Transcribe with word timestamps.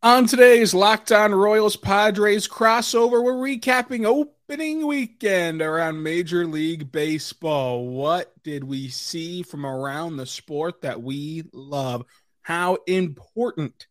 On 0.00 0.28
today's 0.28 0.74
Locked 0.74 1.10
On 1.10 1.34
Royals 1.34 1.74
Padres 1.74 2.46
crossover, 2.46 3.20
we're 3.20 3.32
recapping 3.32 4.06
opening 4.06 4.86
weekend 4.86 5.60
around 5.60 6.04
Major 6.04 6.46
League 6.46 6.92
Baseball. 6.92 7.84
What 7.84 8.32
did 8.44 8.62
we 8.62 8.90
see 8.90 9.42
from 9.42 9.66
around 9.66 10.16
the 10.16 10.24
sport 10.24 10.82
that 10.82 11.02
we 11.02 11.42
love? 11.52 12.04
How 12.42 12.78
important 12.86 13.88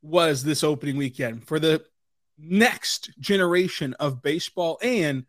was 0.00 0.44
this 0.44 0.64
opening 0.64 0.96
weekend 0.96 1.46
for 1.46 1.58
the 1.58 1.84
next 2.38 3.10
generation 3.20 3.92
of 4.00 4.22
baseball 4.22 4.78
and 4.80 5.26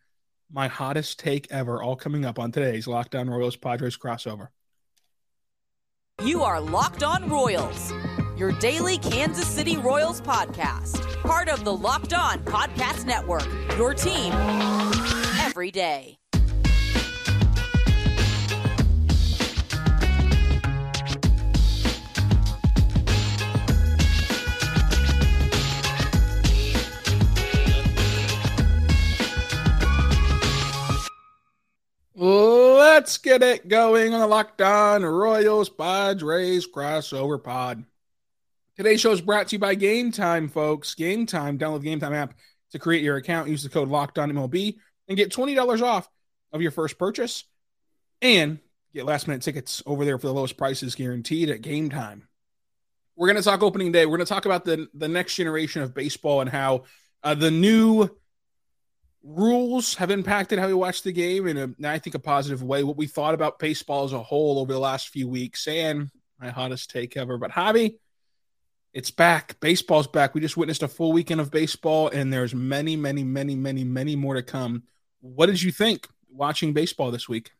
my 0.49 0.69
hottest 0.69 1.19
take 1.19 1.51
ever, 1.51 1.83
all 1.83 1.97
coming 1.97 2.23
up 2.23 2.39
on 2.39 2.53
today's 2.53 2.87
Locked 2.87 3.15
On 3.15 3.29
Royals 3.29 3.57
Padres 3.57 3.97
crossover. 3.97 4.47
You 6.23 6.41
are 6.43 6.61
Locked 6.61 7.03
On 7.03 7.29
Royals 7.29 7.91
your 8.39 8.53
daily 8.53 8.97
Kansas 8.99 9.45
City 9.45 9.75
Royals 9.75 10.21
podcast. 10.21 11.05
Part 11.23 11.49
of 11.49 11.65
the 11.65 11.75
Locked 11.75 12.13
On 12.13 12.39
Podcast 12.39 13.05
Network, 13.05 13.45
your 13.77 13.93
team 13.93 14.31
every 15.41 15.71
day. 15.71 16.15
Let's 32.15 33.17
get 33.17 33.43
it 33.43 33.67
going 33.67 34.13
on 34.13 34.19
the 34.21 34.27
Locked 34.27 34.61
On 34.61 35.03
Royals 35.03 35.69
Padres 35.69 36.67
crossover 36.67 37.41
pod. 37.41 37.85
Today's 38.79 39.01
show 39.01 39.11
is 39.11 39.19
brought 39.19 39.49
to 39.49 39.57
you 39.57 39.59
by 39.59 39.75
Game 39.75 40.09
Time, 40.09 40.47
folks. 40.47 40.95
Game 40.95 41.25
Time. 41.25 41.59
Download 41.59 41.81
the 41.81 41.89
Game 41.89 41.99
Time 41.99 42.13
app 42.13 42.33
to 42.71 42.79
create 42.79 43.03
your 43.03 43.17
account. 43.17 43.49
Use 43.49 43.61
the 43.61 43.67
code 43.67 43.89
Locked 43.89 44.17
On 44.17 44.31
MLB 44.31 44.77
and 45.09 45.17
get 45.17 45.33
twenty 45.33 45.53
dollars 45.53 45.81
off 45.81 46.07
of 46.53 46.61
your 46.61 46.71
first 46.71 46.97
purchase, 46.97 47.43
and 48.21 48.57
get 48.93 49.03
last 49.03 49.27
minute 49.27 49.41
tickets 49.41 49.83
over 49.85 50.05
there 50.05 50.17
for 50.17 50.27
the 50.27 50.33
lowest 50.33 50.55
prices 50.55 50.95
guaranteed 50.95 51.49
at 51.49 51.61
Game 51.61 51.89
Time. 51.89 52.29
We're 53.17 53.27
going 53.27 53.35
to 53.35 53.43
talk 53.43 53.61
opening 53.63 53.91
day. 53.91 54.05
We're 54.05 54.15
going 54.15 54.25
to 54.25 54.33
talk 54.33 54.45
about 54.45 54.63
the 54.63 54.87
the 54.93 55.09
next 55.09 55.35
generation 55.35 55.81
of 55.81 55.93
baseball 55.93 56.39
and 56.39 56.49
how 56.49 56.85
uh, 57.21 57.35
the 57.35 57.51
new 57.51 58.07
rules 59.25 59.95
have 59.95 60.09
impacted 60.09 60.57
how 60.57 60.67
we 60.67 60.73
watch 60.73 61.03
the 61.03 61.11
game 61.11 61.47
in 61.47 61.57
a, 61.57 61.85
I 61.85 61.99
think, 61.99 62.15
a 62.15 62.19
positive 62.19 62.63
way. 62.63 62.85
What 62.85 62.95
we 62.95 63.07
thought 63.07 63.33
about 63.33 63.59
baseball 63.59 64.05
as 64.05 64.13
a 64.13 64.23
whole 64.23 64.57
over 64.57 64.71
the 64.71 64.79
last 64.79 65.09
few 65.09 65.27
weeks, 65.27 65.67
and 65.67 66.09
my 66.39 66.49
hottest 66.49 66.91
take 66.91 67.17
ever. 67.17 67.37
But 67.37 67.51
Javi, 67.51 67.95
it's 68.93 69.11
back. 69.11 69.59
Baseball's 69.59 70.07
back. 70.07 70.33
We 70.33 70.41
just 70.41 70.57
witnessed 70.57 70.83
a 70.83 70.87
full 70.87 71.11
weekend 71.11 71.41
of 71.41 71.51
baseball, 71.51 72.09
and 72.09 72.33
there's 72.33 72.55
many, 72.55 72.95
many, 72.95 73.23
many, 73.23 73.55
many, 73.55 73.83
many 73.83 74.15
more 74.15 74.35
to 74.35 74.43
come. 74.43 74.83
What 75.21 75.47
did 75.47 75.61
you 75.61 75.71
think 75.71 76.07
watching 76.31 76.73
baseball 76.73 77.11
this 77.11 77.29
week? 77.29 77.51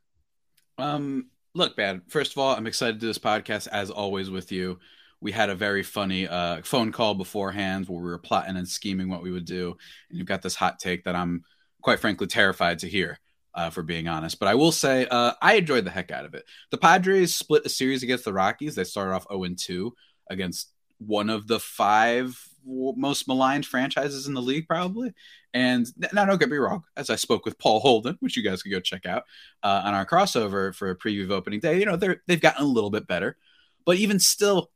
Um, 0.78 1.28
look, 1.54 1.78
man. 1.78 2.02
First 2.08 2.32
of 2.32 2.40
all, 2.40 2.56
I'm 2.56 2.68
excited 2.68 2.94
to 2.94 3.00
do 3.00 3.08
this 3.08 3.20
podcast 3.20 3.68
as 3.68 3.92
always 3.92 4.30
with 4.30 4.52
you. 4.52 4.80
We 5.22 5.32
had 5.32 5.50
a 5.50 5.56
very 5.56 5.84
funny 5.84 6.28
uh, 6.28 6.62
phone 6.64 6.92
call 6.92 7.14
beforehand 7.14 7.88
where 7.88 8.02
we 8.02 8.10
were 8.10 8.18
plotting 8.18 8.56
and 8.56 8.68
scheming 8.68 9.10
what 9.10 9.22
we 9.22 9.32
would 9.32 9.46
do, 9.46 9.76
and 10.10 10.18
you've 10.18 10.28
got 10.28 10.42
this 10.42 10.56
hot 10.56 10.80
take 10.80 11.04
that 11.04 11.16
I'm 11.16 11.44
quite 11.82 12.00
frankly 12.00 12.28
terrified 12.28 12.80
to 12.80 12.90
hear. 12.90 13.20
Uh, 13.52 13.72
for 13.72 13.82
being 13.82 14.08
honest. 14.08 14.40
But 14.40 14.48
I 14.48 14.54
will 14.54 14.72
say 14.72 15.08
uh, 15.10 15.34
I 15.42 15.56
enjoyed 15.56 15.84
the 15.84 15.90
heck 15.90 16.12
out 16.12 16.24
of 16.24 16.36
it. 16.36 16.46
The 16.70 16.78
Padres 16.78 17.34
split 17.34 17.66
a 17.66 17.70
series 17.70 18.04
against 18.04 18.24
the 18.24 18.32
Rockies. 18.32 18.76
They 18.76 18.84
started 18.84 19.16
off 19.16 19.26
0 19.30 19.44
2 19.58 19.92
against 20.30 20.72
one 21.00 21.30
of 21.30 21.48
the 21.48 21.60
five 21.60 22.40
most 22.66 23.28
maligned 23.28 23.66
franchises 23.66 24.28
in 24.28 24.34
the 24.34 24.42
league, 24.42 24.68
probably. 24.68 25.14
And 25.54 25.88
now, 26.14 26.26
don't 26.26 26.40
get 26.40 26.50
me 26.50 26.58
wrong, 26.58 26.84
as 26.96 27.10
I 27.10 27.16
spoke 27.16 27.46
with 27.46 27.58
Paul 27.58 27.80
Holden, 27.80 28.18
which 28.20 28.38
you 28.38 28.44
guys 28.44 28.62
can 28.62 28.72
go 28.72 28.80
check 28.80 29.06
out 29.06 29.24
uh, 29.64 29.82
on 29.86 29.96
our 29.96 30.06
crossover 30.06 30.76
for 30.76 30.92
a 30.92 30.96
preview 30.96 31.24
of 31.24 31.32
opening 31.32 31.60
day, 31.60 31.80
you 31.80 31.86
know, 31.86 31.96
they're, 31.96 32.22
they've 32.28 32.40
gotten 32.40 32.64
a 32.64 32.68
little 32.68 32.92
bit 32.92 33.08
better. 33.08 33.38
But 33.86 33.98
even 33.98 34.20
still, 34.20 34.70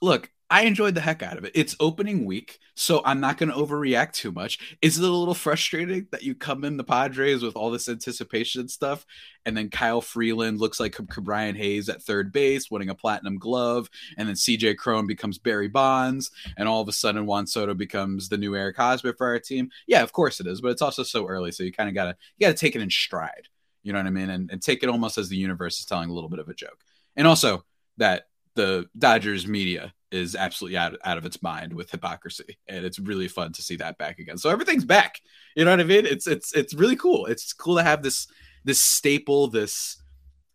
look, 0.00 0.30
I 0.52 0.62
enjoyed 0.62 0.96
the 0.96 1.00
heck 1.00 1.22
out 1.22 1.38
of 1.38 1.44
it. 1.44 1.52
It's 1.54 1.76
opening 1.78 2.24
week, 2.24 2.58
so 2.74 3.02
I'm 3.04 3.20
not 3.20 3.38
going 3.38 3.50
to 3.50 3.56
overreact 3.56 4.14
too 4.14 4.32
much. 4.32 4.76
Is 4.82 4.98
it 4.98 5.04
a 5.04 5.08
little 5.08 5.32
frustrating 5.34 6.08
that 6.10 6.24
you 6.24 6.34
come 6.34 6.64
in 6.64 6.76
the 6.76 6.82
Padres 6.82 7.42
with 7.42 7.54
all 7.54 7.70
this 7.70 7.88
anticipation 7.88 8.62
and 8.62 8.70
stuff, 8.70 9.06
and 9.46 9.56
then 9.56 9.70
Kyle 9.70 10.00
Freeland 10.00 10.58
looks 10.58 10.80
like 10.80 10.96
Brian 10.98 11.54
Hayes 11.54 11.88
at 11.88 12.02
third 12.02 12.32
base, 12.32 12.68
winning 12.68 12.90
a 12.90 12.96
platinum 12.96 13.38
glove, 13.38 13.88
and 14.18 14.28
then 14.28 14.34
CJ 14.34 14.76
Cron 14.76 15.06
becomes 15.06 15.38
Barry 15.38 15.68
Bonds, 15.68 16.32
and 16.56 16.68
all 16.68 16.82
of 16.82 16.88
a 16.88 16.92
sudden 16.92 17.26
Juan 17.26 17.46
Soto 17.46 17.72
becomes 17.72 18.28
the 18.28 18.38
new 18.38 18.56
Eric 18.56 18.76
Hosmer 18.76 19.12
for 19.12 19.28
our 19.28 19.38
team? 19.38 19.70
Yeah, 19.86 20.02
of 20.02 20.12
course 20.12 20.40
it 20.40 20.48
is, 20.48 20.60
but 20.60 20.72
it's 20.72 20.82
also 20.82 21.04
so 21.04 21.28
early, 21.28 21.52
so 21.52 21.62
you 21.62 21.72
kind 21.72 21.88
of 21.88 21.94
gotta 21.94 22.16
you 22.36 22.46
gotta 22.46 22.58
take 22.58 22.74
it 22.74 22.82
in 22.82 22.90
stride. 22.90 23.46
You 23.84 23.92
know 23.92 24.00
what 24.00 24.06
I 24.06 24.10
mean? 24.10 24.30
And, 24.30 24.50
and 24.50 24.60
take 24.60 24.82
it 24.82 24.88
almost 24.88 25.16
as 25.16 25.28
the 25.28 25.36
universe 25.36 25.78
is 25.78 25.86
telling 25.86 26.10
a 26.10 26.12
little 26.12 26.28
bit 26.28 26.40
of 26.40 26.48
a 26.48 26.54
joke. 26.54 26.80
And 27.16 27.26
also 27.26 27.64
that 27.96 28.26
the 28.56 28.88
Dodgers 28.98 29.46
media 29.46 29.94
is 30.10 30.34
absolutely 30.34 30.76
out, 30.76 30.96
out 31.04 31.18
of 31.18 31.24
its 31.24 31.42
mind 31.42 31.72
with 31.72 31.90
hypocrisy 31.90 32.58
and 32.68 32.84
it's 32.84 32.98
really 32.98 33.28
fun 33.28 33.52
to 33.52 33.62
see 33.62 33.76
that 33.76 33.98
back 33.98 34.18
again 34.18 34.36
so 34.36 34.50
everything's 34.50 34.84
back 34.84 35.20
you 35.54 35.64
know 35.64 35.70
what 35.70 35.80
i 35.80 35.84
mean 35.84 36.06
it's 36.06 36.26
it's 36.26 36.52
it's 36.54 36.74
really 36.74 36.96
cool 36.96 37.26
it's 37.26 37.52
cool 37.52 37.76
to 37.76 37.82
have 37.82 38.02
this 38.02 38.26
this 38.64 38.80
staple 38.80 39.46
this 39.48 40.02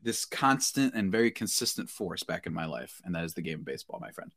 this 0.01 0.25
constant 0.25 0.93
and 0.93 1.11
very 1.11 1.31
consistent 1.31 1.89
force 1.89 2.23
back 2.23 2.45
in 2.45 2.53
my 2.53 2.66
life 2.66 3.01
and 3.05 3.16
that 3.16 3.23
is 3.23 3.33
the 3.33 3.41
game 3.41 3.59
of 3.59 3.66
baseball 3.66 3.99
my 4.01 4.11
friend 4.11 4.31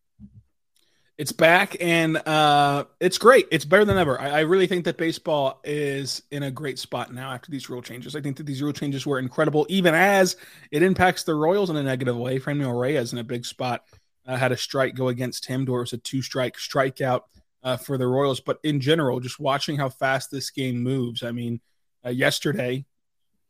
it's 1.18 1.32
back 1.32 1.76
and 1.80 2.16
uh, 2.28 2.84
it's 3.00 3.18
great. 3.18 3.48
It's 3.50 3.64
better 3.64 3.84
than 3.84 3.98
ever. 3.98 4.20
I, 4.20 4.28
I, 4.28 4.40
really 4.40 4.68
think 4.68 4.84
that 4.84 4.96
baseball 4.96 5.60
is 5.64 6.22
in 6.30 6.44
a 6.44 6.50
great 6.52 6.78
spot 6.78 7.12
now 7.12 7.32
after 7.32 7.50
these 7.50 7.68
rule 7.68 7.82
changes. 7.82 8.14
I 8.14 8.20
think 8.20 8.36
that 8.36 8.46
these 8.46 8.62
rule 8.62 8.72
changes 8.72 9.04
were 9.04 9.18
incredible, 9.18 9.66
even 9.68 9.94
as 9.94 10.36
it 10.70 10.84
impacts 10.84 11.24
the 11.24 11.34
Royals 11.34 11.70
in 11.70 11.76
a 11.76 11.82
negative 11.82 12.16
way. 12.16 12.38
Franmil 12.38 12.80
Reyes 12.80 13.12
in 13.12 13.18
a 13.18 13.24
big 13.24 13.44
spot 13.44 13.84
uh, 14.28 14.36
had 14.36 14.52
a 14.52 14.56
strike 14.56 14.94
go 14.94 15.08
against 15.08 15.46
him, 15.46 15.66
or 15.68 15.78
it 15.78 15.84
was 15.84 15.92
a 15.94 15.98
two 15.98 16.22
strike 16.22 16.56
strikeout 16.56 17.22
uh, 17.62 17.78
for 17.78 17.96
the 17.96 18.06
Royals. 18.06 18.40
But 18.40 18.60
in 18.62 18.78
general, 18.78 19.18
just 19.18 19.40
watching 19.40 19.76
how 19.76 19.88
fast 19.88 20.30
this 20.30 20.50
game 20.50 20.82
moves. 20.82 21.22
I 21.22 21.32
mean, 21.32 21.60
uh, 22.04 22.10
yesterday, 22.10 22.84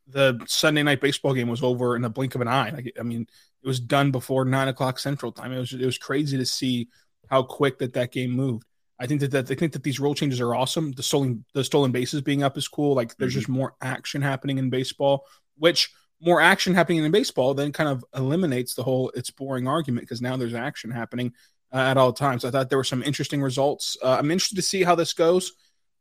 the 0.07 0.41
Sunday 0.47 0.85
night 0.85 1.01
baseball 1.01 1.35
game 1.35 1.49
was 1.49 1.63
over 1.63 1.97
in 1.97 2.05
a 2.05 2.09
blink 2.09 2.35
of 2.35 2.41
an 2.41 2.49
eye. 2.49 2.71
Like, 2.71 2.95
I 2.99 3.03
mean, 3.03 3.27
it 3.63 3.67
was 3.67 3.81
done 3.81 4.13
before 4.13 4.45
nine 4.45 4.69
o'clock 4.69 4.99
Central 5.01 5.33
Time. 5.33 5.53
It 5.53 5.59
was 5.59 5.73
it 5.73 5.85
was 5.85 5.99
crazy 5.99 6.39
to 6.39 6.47
see 6.47 6.89
how 7.29 7.43
quick 7.43 7.79
that 7.81 7.93
that 7.95 8.13
game 8.13 8.31
moved. 8.31 8.65
I 9.01 9.07
think 9.07 9.21
that, 9.21 9.31
that 9.33 9.47
they 9.47 9.55
think 9.55 9.73
that 9.73 9.83
these 9.83 10.01
rule 10.01 10.15
changes 10.15 10.41
are 10.41 10.55
awesome. 10.55 10.93
The 10.93 11.03
stolen 11.03 11.45
the 11.55 11.65
stolen 11.65 11.91
bases 11.91 12.23
being 12.23 12.45
up 12.45 12.57
is 12.57 12.69
cool. 12.69 12.95
Like 12.95 13.17
there's 13.17 13.33
mm-hmm. 13.33 13.41
just 13.41 13.49
more 13.49 13.75
action 13.83 14.23
happening 14.23 14.59
in 14.59 14.71
baseball, 14.71 15.27
which 15.57 15.91
more 16.21 16.41
action 16.41 16.75
happening 16.75 17.05
in 17.05 17.11
baseball 17.11 17.55
then 17.55 17.73
kind 17.73 17.89
of 17.89 18.05
eliminates 18.15 18.75
the 18.75 18.83
whole 18.83 19.11
it's 19.15 19.31
boring 19.31 19.69
argument 19.69 20.05
because 20.05 20.21
now 20.21 20.37
there's 20.37 20.55
action 20.55 20.91
happening 20.91 21.33
uh, 21.73 21.77
at 21.77 21.97
all 21.97 22.13
times. 22.13 22.45
I 22.45 22.51
thought 22.51 22.69
there 22.69 22.79
were 22.79 22.85
some 22.85 23.03
interesting 23.03 23.43
results. 23.43 23.97
Uh, 24.03 24.17
I'm 24.19 24.31
interested 24.31 24.57
to 24.57 24.63
see 24.63 24.83
how 24.83 24.95
this 24.95 25.13
goes 25.13 25.53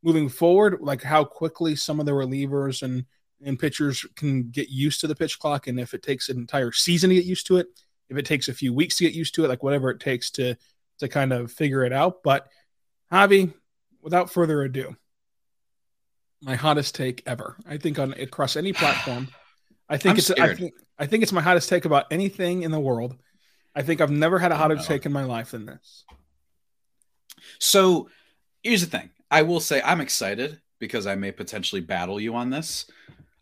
moving 0.02 0.28
forward, 0.28 0.78
like 0.80 1.02
how 1.02 1.24
quickly 1.24 1.76
some 1.76 2.00
of 2.00 2.06
the 2.06 2.12
relievers 2.12 2.82
and 2.82 3.04
and 3.44 3.58
pitchers 3.58 4.04
can 4.16 4.50
get 4.50 4.68
used 4.68 5.00
to 5.00 5.06
the 5.06 5.14
pitch 5.14 5.38
clock, 5.38 5.68
and 5.68 5.78
if 5.78 5.94
it 5.94 6.02
takes 6.02 6.28
an 6.28 6.38
entire 6.38 6.72
season 6.72 7.10
to 7.10 7.14
get 7.14 7.24
used 7.24 7.46
to 7.46 7.58
it, 7.58 7.68
if 8.08 8.16
it 8.16 8.26
takes 8.26 8.48
a 8.48 8.54
few 8.54 8.74
weeks 8.74 8.96
to 8.96 9.04
get 9.04 9.14
used 9.14 9.34
to 9.36 9.44
it, 9.44 9.48
like 9.48 9.62
whatever 9.62 9.90
it 9.90 10.00
takes 10.00 10.30
to 10.32 10.56
to 10.98 11.08
kind 11.08 11.32
of 11.32 11.52
figure 11.52 11.84
it 11.84 11.92
out. 11.92 12.22
But 12.24 12.48
Javi, 13.12 13.54
without 14.02 14.30
further 14.30 14.62
ado, 14.62 14.96
my 16.42 16.56
hottest 16.56 16.94
take 16.94 17.22
ever. 17.26 17.56
I 17.66 17.76
think 17.76 17.98
on 17.98 18.12
across 18.14 18.56
any 18.56 18.72
platform. 18.72 19.28
I 19.88 19.96
think 19.96 20.12
I'm 20.12 20.18
it's 20.18 20.30
I 20.30 20.54
think, 20.54 20.74
I 20.98 21.06
think 21.06 21.22
it's 21.22 21.32
my 21.32 21.40
hottest 21.40 21.68
take 21.68 21.84
about 21.84 22.06
anything 22.10 22.62
in 22.62 22.70
the 22.70 22.80
world. 22.80 23.16
I 23.74 23.82
think 23.82 24.00
I've 24.00 24.10
never 24.10 24.38
had 24.38 24.52
a 24.52 24.56
hotter 24.56 24.76
take 24.76 25.06
in 25.06 25.12
my 25.12 25.24
life 25.24 25.52
than 25.52 25.66
this. 25.66 26.04
So 27.58 28.08
here's 28.62 28.80
the 28.80 28.98
thing. 28.98 29.10
I 29.30 29.42
will 29.42 29.60
say 29.60 29.80
I'm 29.82 30.00
excited 30.00 30.60
because 30.78 31.06
I 31.06 31.14
may 31.14 31.32
potentially 31.32 31.80
battle 31.80 32.20
you 32.20 32.34
on 32.34 32.50
this. 32.50 32.86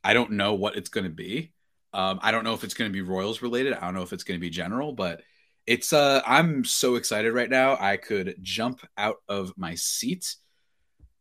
I 0.05 0.15
don't 0.15 0.32
know 0.32 0.55
what 0.55 0.76
it's 0.76 0.88
going 0.88 1.05
to 1.05 1.11
be. 1.11 1.53
Um, 1.93 2.20
I 2.23 2.31
don't 2.31 2.44
know 2.44 2.55
if 2.55 2.65
it's 2.65 2.75
going 2.75 2.91
to 2.91 2.93
be 2.93 3.03
Royals 3.03 3.43
related. 3.43 3.73
I 3.75 3.81
don't 3.81 3.94
know 3.94 4.03
if 4.03 4.12
it's 4.12 4.25
going 4.25 4.38
to 4.38 4.44
be 4.44 4.50
general, 4.50 4.93
but 4.93 5.23
it's 5.67 5.93
uh 5.93 6.23
I'm 6.25 6.65
so 6.65 6.94
excited 6.94 7.32
right 7.32 7.50
now. 7.50 7.76
I 7.81 7.97
could 7.97 8.37
jump 8.41 8.87
out 8.97 9.17
of 9.29 9.53
my 9.56 9.75
seat. 9.75 10.37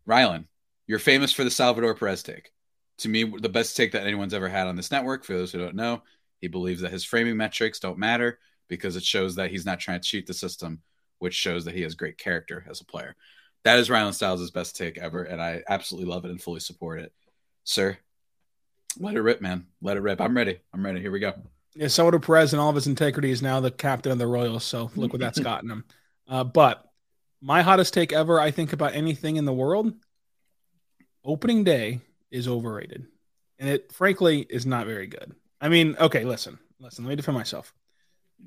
Rylan, 0.08 0.46
you're 0.88 1.00
famous 1.00 1.32
for 1.32 1.44
the 1.44 1.50
Salvador 1.50 1.96
Perez 1.96 2.22
take. 2.22 2.52
To 3.00 3.10
me, 3.10 3.24
the 3.24 3.50
best 3.50 3.76
take 3.76 3.92
that 3.92 4.04
anyone's 4.04 4.34
ever 4.34 4.48
had 4.48 4.68
on 4.68 4.76
this 4.76 4.92
network. 4.92 5.26
For 5.26 5.34
those 5.34 5.52
who 5.52 5.60
don't 5.60 5.76
know, 5.76 6.04
he 6.40 6.48
believes 6.48 6.82
that 6.82 6.92
his 6.92 7.04
framing 7.04 7.38
metrics 7.38 7.80
don't 7.80 7.98
matter 7.98 8.40
because 8.68 8.96
it 8.96 9.04
shows 9.04 9.36
that 9.36 9.52
he's 9.52 9.66
not 9.66 9.80
trying 9.80 10.00
to 10.00 10.08
cheat 10.08 10.28
the 10.28 10.34
system, 10.34 10.82
which 11.20 11.34
shows 11.34 11.66
that 11.66 11.76
he 11.76 11.82
has 11.82 11.96
great 11.96 12.18
character 12.18 12.66
as 12.70 12.82
a 12.82 12.86
player. 12.86 13.16
That 13.64 13.80
is 13.80 13.90
Rylan 13.90 14.14
Stiles' 14.14 14.52
best 14.52 14.76
take 14.76 14.98
ever, 14.98 15.24
and 15.24 15.42
I 15.42 15.64
absolutely 15.68 16.10
love 16.10 16.24
it 16.24 16.32
and 16.32 16.42
fully 16.42 16.60
support 16.60 17.00
it. 17.00 17.12
Sir, 17.64 17.98
let 19.00 19.16
it 19.16 19.22
rip, 19.22 19.42
man. 19.42 19.66
Let 19.82 19.98
it 19.98 20.02
rip. 20.02 20.22
I'm 20.22 20.38
ready. 20.38 20.60
I'm 20.74 20.86
ready. 20.86 21.02
Here 21.02 21.12
we 21.12 21.20
go. 21.20 21.34
Yeah, 21.76 21.88
Salvador 21.88 22.20
Perez 22.20 22.54
and 22.54 22.62
all 22.62 22.70
of 22.70 22.76
his 22.76 22.88
integrity 22.88 23.32
is 23.32 23.42
now 23.42 23.60
the 23.60 23.72
captain 23.72 24.12
of 24.12 24.18
the 24.18 24.28
Royals. 24.28 24.64
So 24.64 24.92
look 24.96 25.12
what 25.12 25.20
that's 25.20 25.40
gotten 25.42 25.70
him. 25.70 25.84
Uh, 26.28 26.44
but 26.44 26.86
my 27.42 27.62
hottest 27.62 27.94
take 27.94 28.14
ever, 28.14 28.40
I 28.40 28.52
think 28.52 28.72
about 28.72 28.96
anything 28.96 29.36
in 29.36 29.46
the 29.46 29.54
world. 29.54 29.94
Opening 31.24 31.64
day 31.64 32.02
is 32.32 32.48
overrated. 32.48 33.06
And 33.60 33.70
it 33.70 33.92
frankly 33.92 34.46
is 34.50 34.66
not 34.66 34.86
very 34.86 35.08
good. 35.08 35.34
I 35.62 35.70
mean, 35.70 35.96
okay, 36.00 36.26
listen, 36.26 36.60
listen, 36.80 37.06
let 37.06 37.10
me 37.10 37.16
defend 37.16 37.38
myself. 37.38 37.74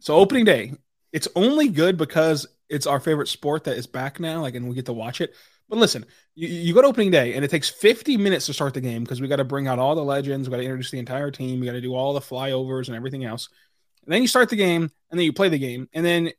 So 0.01 0.15
opening 0.15 0.45
day, 0.45 0.75
it's 1.13 1.29
only 1.35 1.69
good 1.69 1.97
because 1.97 2.47
it's 2.69 2.87
our 2.87 3.01
favorite 3.01 3.29
sport 3.29 3.65
that 3.65 3.79
is 3.79 3.87
back 3.87 4.21
now, 4.21 4.43
like, 4.43 4.55
and 4.55 4.69
we 4.69 4.75
get 4.75 4.87
to 4.87 4.93
watch 4.93 5.21
it. 5.21 5.35
But 5.69 5.79
listen, 5.79 6.05
you, 6.35 6.49
you 6.49 6.75
go 6.75 6.83
to 6.83 6.89
opening 6.89 7.11
day 7.11 7.35
and 7.35 7.45
it 7.45 7.51
takes 7.51 7.69
50 7.69 8.17
minutes 8.17 8.47
to 8.47 8.55
start 8.55 8.75
the 8.75 8.81
game 8.81 9.03
because 9.03 9.21
we 9.21 9.29
got 9.29 9.37
to 9.37 9.45
bring 9.45 9.69
out 9.69 9.79
all 9.79 9.95
the 9.95 10.05
legends, 10.05 10.49
we 10.49 10.51
got 10.51 10.59
to 10.59 10.65
introduce 10.65 10.91
the 10.91 10.99
entire 10.99 11.31
team, 11.31 11.61
we 11.61 11.67
got 11.67 11.73
to 11.73 11.81
do 11.81 11.95
all 11.95 12.13
the 12.13 12.21
flyovers 12.21 12.89
and 12.89 12.97
everything 12.97 13.25
else. 13.25 13.49
And 14.05 14.13
then 14.13 14.23
you 14.23 14.29
start 14.29 14.49
the 14.49 14.57
game 14.57 14.83
and 15.11 15.19
then 15.19 15.25
you 15.25 15.33
play 15.33 15.49
the 15.49 15.59
game 15.59 15.89
and 15.93 16.05
then 16.05 16.31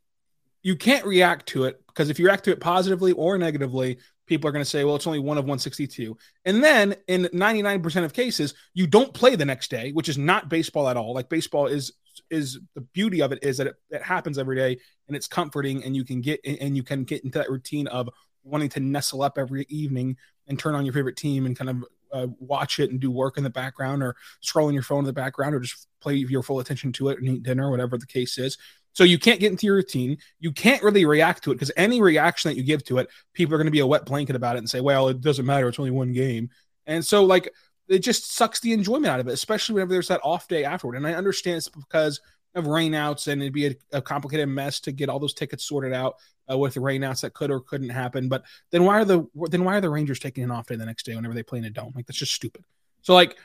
you 0.62 0.76
can't 0.76 1.06
react 1.06 1.48
to 1.48 1.66
it 1.66 1.82
because 1.88 2.10
if 2.10 2.20
you 2.20 2.26
react 2.26 2.46
to 2.46 2.52
it 2.52 2.60
positively 2.60 3.12
or 3.12 3.38
negatively, 3.38 4.00
people 4.30 4.48
are 4.48 4.54
going 4.54 4.64
to 4.64 4.70
say, 4.70 4.84
well, 4.84 4.96
it's 4.96 5.08
only 5.08 5.20
one 5.20 5.38
of 5.38 5.44
162. 5.44 6.16
And 6.46 6.64
then 6.64 6.96
in 7.08 7.24
99% 7.26 8.06
of 8.06 8.14
cases, 8.14 8.54
you 8.74 8.88
don't 8.88 9.14
play 9.14 9.36
the 9.36 9.44
next 9.44 9.70
day, 9.70 9.92
which 9.92 10.08
is 10.08 10.18
not 10.18 10.50
baseball 10.50 10.88
at 10.88 10.96
all. 10.96 11.14
Like 11.14 11.28
baseball 11.28 11.68
is 11.68 11.92
is 12.30 12.60
the 12.76 12.82
beauty 12.82 13.22
of 13.22 13.32
it 13.32 13.40
is 13.42 13.58
that 13.58 13.68
it, 13.68 13.76
it 13.90 14.04
happens 14.04 14.38
every 14.38 14.56
day 14.56 14.78
and 15.08 15.16
it's 15.16 15.28
comforting 15.28 15.84
and 15.84 15.96
you 15.96 16.04
can 16.04 16.22
get 16.22 16.40
and 16.46 16.76
you 16.76 16.84
can 16.84 17.04
get 17.04 17.24
into 17.24 17.40
that 17.40 17.50
routine 17.50 17.88
of 17.88 18.10
wanting 18.44 18.70
to 18.70 18.80
nestle 18.80 19.22
up 19.22 19.38
every 19.38 19.66
evening 19.70 20.16
and 20.48 20.60
turn 20.60 20.76
on 20.76 20.86
your 20.86 20.94
favorite 20.94 21.16
team 21.16 21.46
and 21.46 21.58
kind 21.58 21.70
of 21.70 21.86
uh, 22.12 22.28
watch 22.40 22.80
it 22.80 22.92
and 22.92 23.00
do 23.00 23.10
work 23.10 23.38
in 23.38 23.44
the 23.44 23.50
background 23.50 24.04
or 24.04 24.16
scroll 24.42 24.68
on 24.68 24.74
your 24.74 24.84
phone 24.84 25.00
in 25.00 25.06
the 25.06 25.14
background 25.14 25.56
or 25.56 25.60
just 25.60 25.88
play 26.02 26.16
your 26.16 26.44
full 26.44 26.60
attention 26.60 26.92
to 26.92 27.10
it 27.10 27.20
and 27.20 27.28
eat 27.30 27.44
dinner, 27.44 27.70
whatever 27.70 27.98
the 27.98 28.06
case 28.06 28.38
is. 28.38 28.58
So 28.94 29.04
you 29.04 29.20
can't 29.20 29.40
get 29.40 29.52
into 29.52 29.66
your 29.66 29.76
routine. 29.76 30.18
You 30.40 30.52
can't 30.52 30.84
really 30.84 31.06
react 31.06 31.44
to 31.44 31.52
it 31.52 31.56
because 31.56 31.72
any 31.78 32.02
reaction 32.02 32.50
that 32.50 32.58
you 32.58 32.64
give 32.64 32.84
to 32.86 32.98
it, 32.98 33.10
people 33.34 33.54
are 33.56 33.58
going 33.58 33.66
to 33.66 33.72
be 33.72 33.80
a 33.80 33.88
wet 33.88 34.06
blanket 34.06 34.36
about 34.36 34.56
it 34.56 34.60
and 34.60 34.70
say, 34.70 34.82
well, 34.82 35.08
it 35.10 35.22
doesn't 35.22 35.46
matter. 35.46 35.68
It's 35.68 35.80
only 35.80 35.92
one 35.92 36.12
game. 36.12 36.50
And 36.86 37.06
so, 37.06 37.24
like, 37.24 37.54
it 37.88 38.00
just 38.00 38.34
sucks 38.34 38.60
the 38.60 38.74
enjoyment 38.74 39.08
out 39.08 39.20
of 39.20 39.28
it, 39.28 39.34
especially 39.34 39.74
whenever 39.74 39.94
there's 39.94 40.08
that 40.10 40.22
off 40.24 40.48
day 40.48 40.64
afterward. 40.64 40.96
And 40.96 41.08
I 41.08 41.14
understand 41.14 41.58
it's 41.58 41.70
because 41.70 42.20
of 42.56 42.66
rainouts 42.66 43.28
and 43.28 43.42
it'd 43.42 43.54
be 43.54 43.68
a, 43.68 43.76
a 43.94 44.02
complicated 44.02 44.50
mess 44.50 44.80
to 44.82 44.92
get 44.92 45.10
all 45.10 45.20
those 45.20 45.34
tickets 45.34 45.64
sorted 45.64 45.94
out 45.94 46.16
uh, 46.52 46.58
with 46.58 46.76
rainouts 46.76 47.22
that 47.22 47.34
could 47.34 47.52
or 47.52 47.60
couldn't 47.62 47.90
happen. 47.90 48.28
But 48.28 48.44
then 48.72 48.84
why 48.84 49.00
are 49.00 49.06
the 49.06 49.28
then 49.50 49.64
why 49.64 49.78
are 49.78 49.82
the 49.82 49.90
Rangers 49.90 50.20
taking 50.20 50.44
an 50.44 50.52
off 50.52 50.68
day 50.68 50.76
the 50.76 50.86
next 50.86 51.06
day 51.06 51.16
whenever 51.16 51.34
they 51.34 51.44
play 51.44 51.60
in 51.60 51.66
a 51.66 51.70
dome? 51.70 51.94
Like 51.96 52.08
that's 52.08 52.20
just 52.20 52.34
stupid. 52.34 52.64
So 53.02 53.14
like 53.14 53.38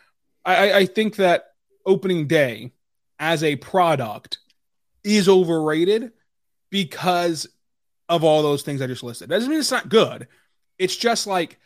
I, 0.44 0.72
I 0.72 0.86
think 0.86 1.16
that 1.16 1.44
opening 1.86 2.26
day 2.26 2.72
as 3.18 3.42
a 3.42 3.56
product 3.56 4.38
is 5.04 5.28
overrated 5.28 6.12
because 6.70 7.46
of 8.08 8.24
all 8.24 8.42
those 8.42 8.62
things 8.62 8.82
I 8.82 8.86
just 8.86 9.02
listed. 9.02 9.28
That 9.28 9.36
doesn't 9.36 9.50
mean 9.50 9.60
it's 9.60 9.70
not 9.70 9.88
good. 9.88 10.28
It's 10.78 10.96
just 10.96 11.26
like 11.26 11.58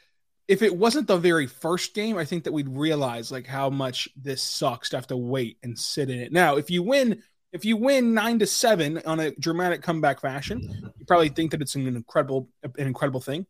if 0.49 0.63
it 0.63 0.75
wasn't 0.75 1.07
the 1.07 1.19
very 1.19 1.47
first 1.47 1.95
game, 1.95 2.17
I 2.17 2.25
think 2.25 2.45
that 2.45 2.53
we'd 2.53 2.69
realize 2.69 3.31
like 3.31 3.47
how 3.47 3.69
much 3.69 4.09
this 4.17 4.43
sucks 4.43 4.91
to 4.91 4.97
have 4.97 5.07
to 5.09 5.17
wait 5.17 5.59
and 5.63 5.79
sit 5.79 6.09
in 6.09 6.19
it. 6.19 6.33
Now, 6.33 6.57
if 6.57 6.71
you 6.71 6.83
win, 6.83 7.23
if 7.53 7.65
you 7.67 7.77
win 7.77 8.15
nine 8.15 8.39
to 8.39 8.47
seven 8.47 9.01
on 9.05 9.21
a 9.21 9.31
dramatic 9.33 9.83
comeback 9.83 10.21
fashion, 10.21 10.93
you 10.99 11.05
probably 11.07 11.29
think 11.29 11.51
that 11.51 11.61
it's 11.61 11.75
an 11.75 11.87
incredible, 11.87 12.49
an 12.63 12.87
incredible 12.87 13.21
thing. 13.21 13.47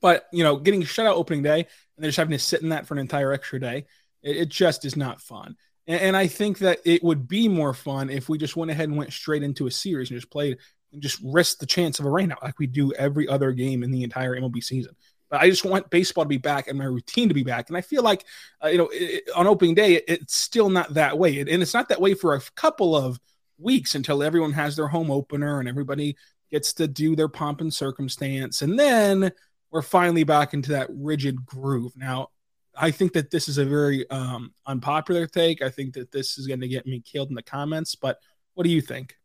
But 0.00 0.26
you 0.32 0.42
know, 0.42 0.56
getting 0.56 0.82
shut 0.84 1.06
out 1.06 1.16
opening 1.16 1.42
day 1.42 1.60
and 1.60 1.66
then 1.98 2.08
just 2.08 2.18
having 2.18 2.32
to 2.32 2.38
sit 2.38 2.62
in 2.62 2.70
that 2.70 2.86
for 2.86 2.94
an 2.94 3.00
entire 3.00 3.32
extra 3.32 3.60
day, 3.60 3.86
it, 4.22 4.36
it 4.36 4.48
just 4.48 4.86
is 4.86 4.96
not 4.96 5.20
fun. 5.20 5.56
And, 5.86 6.00
and 6.00 6.16
I 6.16 6.26
think 6.26 6.58
that 6.58 6.80
it 6.84 7.02
would 7.02 7.28
be 7.28 7.48
more 7.48 7.74
fun 7.74 8.10
if 8.10 8.28
we 8.28 8.38
just 8.38 8.56
went 8.56 8.70
ahead 8.70 8.88
and 8.88 8.98
went 8.98 9.12
straight 9.12 9.42
into 9.42 9.66
a 9.66 9.70
series 9.70 10.10
and 10.10 10.18
just 10.18 10.30
played 10.30 10.58
and 10.92 11.02
just 11.02 11.20
risked 11.22 11.60
the 11.60 11.66
chance 11.66 11.98
of 11.98 12.06
a 12.06 12.10
rainout 12.10 12.42
like 12.42 12.58
we 12.58 12.66
do 12.66 12.92
every 12.92 13.28
other 13.28 13.52
game 13.52 13.82
in 13.82 13.90
the 13.90 14.02
entire 14.02 14.36
MLB 14.36 14.62
season. 14.62 14.94
But 15.28 15.40
I 15.40 15.50
just 15.50 15.64
want 15.64 15.90
baseball 15.90 16.24
to 16.24 16.28
be 16.28 16.38
back 16.38 16.68
and 16.68 16.78
my 16.78 16.84
routine 16.84 17.28
to 17.28 17.34
be 17.34 17.42
back. 17.42 17.68
And 17.68 17.76
I 17.76 17.80
feel 17.80 18.02
like, 18.02 18.24
uh, 18.62 18.68
you 18.68 18.78
know, 18.78 18.88
it, 18.92 19.24
on 19.34 19.46
opening 19.46 19.74
day, 19.74 19.94
it, 19.94 20.04
it's 20.06 20.36
still 20.36 20.70
not 20.70 20.94
that 20.94 21.18
way. 21.18 21.40
and 21.40 21.48
it's 21.48 21.74
not 21.74 21.88
that 21.88 22.00
way 22.00 22.14
for 22.14 22.34
a 22.34 22.40
couple 22.54 22.94
of 22.96 23.18
weeks 23.58 23.94
until 23.94 24.22
everyone 24.22 24.52
has 24.52 24.76
their 24.76 24.88
home 24.88 25.10
opener 25.10 25.58
and 25.58 25.68
everybody 25.68 26.16
gets 26.50 26.72
to 26.74 26.86
do 26.86 27.16
their 27.16 27.28
pomp 27.28 27.60
and 27.60 27.74
circumstance. 27.74 28.62
And 28.62 28.78
then 28.78 29.32
we're 29.70 29.82
finally 29.82 30.24
back 30.24 30.54
into 30.54 30.70
that 30.72 30.88
rigid 30.90 31.44
groove. 31.44 31.96
Now, 31.96 32.28
I 32.78 32.90
think 32.90 33.12
that 33.14 33.30
this 33.30 33.48
is 33.48 33.58
a 33.58 33.64
very 33.64 34.08
um, 34.10 34.52
unpopular 34.66 35.26
take. 35.26 35.62
I 35.62 35.70
think 35.70 35.94
that 35.94 36.12
this 36.12 36.38
is 36.38 36.46
going 36.46 36.60
to 36.60 36.68
get 36.68 36.86
me 36.86 37.00
killed 37.00 37.28
in 37.28 37.34
the 37.34 37.42
comments. 37.42 37.94
But 37.94 38.18
what 38.54 38.64
do 38.64 38.70
you 38.70 38.80
think? 38.80 39.16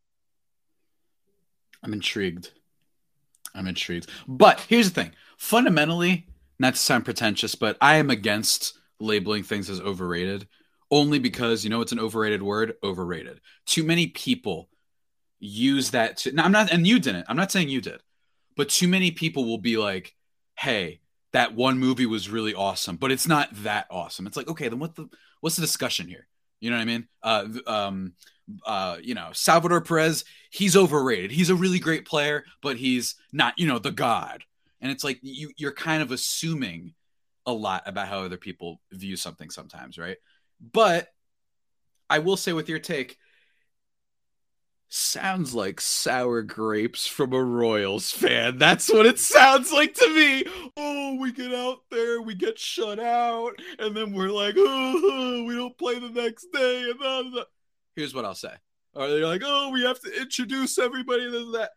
I'm 1.84 1.94
intrigued. 1.94 2.52
I'm 3.54 3.68
intrigued. 3.68 4.10
But 4.28 4.62
here's 4.62 4.92
the 4.92 5.02
thing 5.02 5.12
fundamentally, 5.38 6.28
not 6.60 6.76
to 6.76 6.80
sound 6.80 7.06
pretentious, 7.06 7.56
but 7.56 7.78
I 7.82 7.96
am 7.96 8.10
against 8.10 8.78
labeling 9.00 9.44
things 9.44 9.70
as 9.70 9.82
overrated 9.82 10.48
only 10.92 11.20
because 11.20 11.64
you 11.64 11.70
know 11.70 11.82
it's 11.82 11.92
an 11.92 12.00
overrated 12.00 12.44
word 12.44 12.76
overrated 12.84 13.40
too 13.66 13.84
many 13.84 14.08
people 14.08 14.70
use 15.40 15.92
that 15.92 16.18
to 16.18 16.32
now 16.32 16.44
i'm 16.44 16.52
not 16.52 16.72
and 16.72 16.86
you 16.86 17.00
didn't 17.00 17.26
i'm 17.28 17.38
not 17.38 17.52
saying 17.52 17.70
you 17.70 17.82
did 17.82 18.02
but 18.56 18.70
too 18.70 18.88
many 18.88 19.10
people 19.10 19.46
will 19.46 19.58
be 19.58 19.78
like 19.78 20.14
hey 20.56 21.01
that 21.34 21.56
one 21.56 21.80
movie 21.80 22.06
was 22.06 22.30
really 22.30 22.54
awesome 22.54 22.98
but 22.98 23.12
it's 23.12 23.28
not 23.28 23.50
that 23.64 23.88
awesome. 23.90 24.28
It's 24.28 24.38
like 24.38 24.48
okay 24.48 24.68
then 24.68 24.80
what 24.80 24.96
the 24.96 25.10
what's 25.42 25.56
the 25.56 25.62
discussion 25.62 26.08
here? 26.08 26.28
You 26.60 26.70
know 26.70 26.78
what 26.78 26.84
i 26.84 26.86
mean? 26.86 27.08
Uh 27.24 27.48
um 27.68 28.14
uh 28.66 28.98
you 29.02 29.16
know 29.16 29.30
salvador 29.34 29.82
perez 29.82 30.24
he's 30.50 30.76
overrated. 30.76 31.32
He's 31.32 31.50
a 31.50 31.56
really 31.56 31.80
great 31.80 32.06
player 32.06 32.44
but 32.62 32.78
he's 32.78 33.16
not 33.32 33.58
you 33.58 33.68
know 33.68 33.80
the 33.80 33.92
god. 33.92 34.44
And 34.82 34.92
it's 34.92 35.04
like 35.04 35.20
you 35.22 35.52
you're 35.58 35.74
kind 35.74 36.02
of 36.02 36.12
assuming 36.12 36.94
a 37.46 37.54
lot 37.54 37.84
about 37.86 38.08
how 38.08 38.20
other 38.20 38.38
people 38.38 38.80
view 38.92 39.16
something 39.16 39.50
sometimes 39.50 39.98
right? 39.98 40.18
But 40.74 41.08
i 42.10 42.20
will 42.20 42.38
say 42.38 42.54
with 42.54 42.68
your 42.70 42.78
take 42.78 43.18
sounds 44.94 45.54
like 45.54 45.80
sour 45.80 46.42
grapes 46.42 47.08
from 47.08 47.34
a 47.34 47.44
royals 47.44 48.12
fan 48.12 48.58
that's 48.58 48.92
what 48.92 49.06
it 49.06 49.18
sounds 49.18 49.72
like 49.72 49.94
to 49.94 50.08
me 50.14 50.44
oh 50.76 51.18
we 51.20 51.32
get 51.32 51.54
out 51.54 51.80
there 51.90 52.22
we 52.22 52.36
get 52.36 52.60
shut 52.60 53.00
out 53.00 53.54
and 53.80 53.96
then 53.96 54.12
we're 54.12 54.30
like 54.30 54.56
oh, 54.58 55.44
we 55.48 55.56
don't 55.56 55.78
play 55.78 55.98
the 55.98 56.10
next 56.10 56.48
day 56.54 56.90
and 56.90 57.00
blah, 57.00 57.24
blah. 57.24 57.44
here's 57.96 58.14
what 58.14 58.26
i'll 58.26 58.36
say 58.36 58.54
or 58.94 59.08
they're 59.08 59.26
like 59.26 59.44
oh 59.46 59.70
we 59.70 59.82
have 59.82 60.00
to 60.02 60.22
introduce 60.22 60.78
everybody 60.78 61.24
to 61.32 61.52
that 61.54 61.72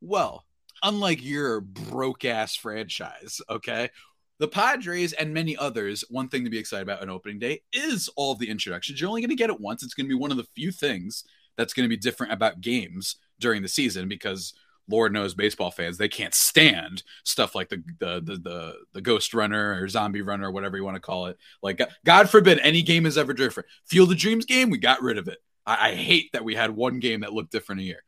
well 0.00 0.44
unlike 0.82 1.22
your 1.22 1.60
broke 1.60 2.24
ass 2.24 2.56
franchise, 2.56 3.40
okay? 3.48 3.90
The 4.38 4.48
Padres 4.48 5.12
and 5.12 5.34
many 5.34 5.56
others, 5.56 6.04
one 6.08 6.28
thing 6.28 6.44
to 6.44 6.50
be 6.50 6.58
excited 6.58 6.82
about 6.82 7.02
on 7.02 7.10
opening 7.10 7.38
day 7.38 7.60
is 7.72 8.08
all 8.16 8.34
the 8.34 8.48
introductions. 8.48 9.00
You're 9.00 9.08
only 9.10 9.20
going 9.20 9.30
to 9.30 9.36
get 9.36 9.50
it 9.50 9.60
once. 9.60 9.82
It's 9.82 9.94
going 9.94 10.06
to 10.06 10.14
be 10.14 10.20
one 10.20 10.30
of 10.30 10.38
the 10.38 10.46
few 10.54 10.72
things 10.72 11.24
that's 11.60 11.74
going 11.74 11.84
to 11.84 11.94
be 11.94 12.00
different 12.00 12.32
about 12.32 12.60
games 12.60 13.16
during 13.38 13.62
the 13.62 13.68
season 13.68 14.08
because 14.08 14.54
Lord 14.88 15.12
knows 15.12 15.34
baseball 15.34 15.70
fans 15.70 15.98
they 15.98 16.08
can't 16.08 16.34
stand 16.34 17.02
stuff 17.22 17.54
like 17.54 17.68
the 17.68 17.82
the 17.98 18.20
the 18.20 18.36
the, 18.36 18.74
the 18.94 19.00
ghost 19.00 19.34
runner 19.34 19.78
or 19.80 19.88
zombie 19.88 20.22
runner 20.22 20.48
or 20.48 20.50
whatever 20.50 20.76
you 20.76 20.84
want 20.84 20.96
to 20.96 21.00
call 21.00 21.26
it. 21.26 21.36
Like 21.62 21.80
God 22.04 22.30
forbid 22.30 22.58
any 22.60 22.82
game 22.82 23.06
is 23.06 23.18
ever 23.18 23.34
different. 23.34 23.68
Field 23.86 24.10
of 24.10 24.18
Dreams 24.18 24.46
game, 24.46 24.70
we 24.70 24.78
got 24.78 25.02
rid 25.02 25.18
of 25.18 25.28
it. 25.28 25.38
I, 25.66 25.90
I 25.90 25.94
hate 25.94 26.32
that 26.32 26.44
we 26.44 26.54
had 26.54 26.70
one 26.70 26.98
game 26.98 27.20
that 27.20 27.32
looked 27.32 27.52
different 27.52 27.82
a 27.82 27.84
year 27.84 28.02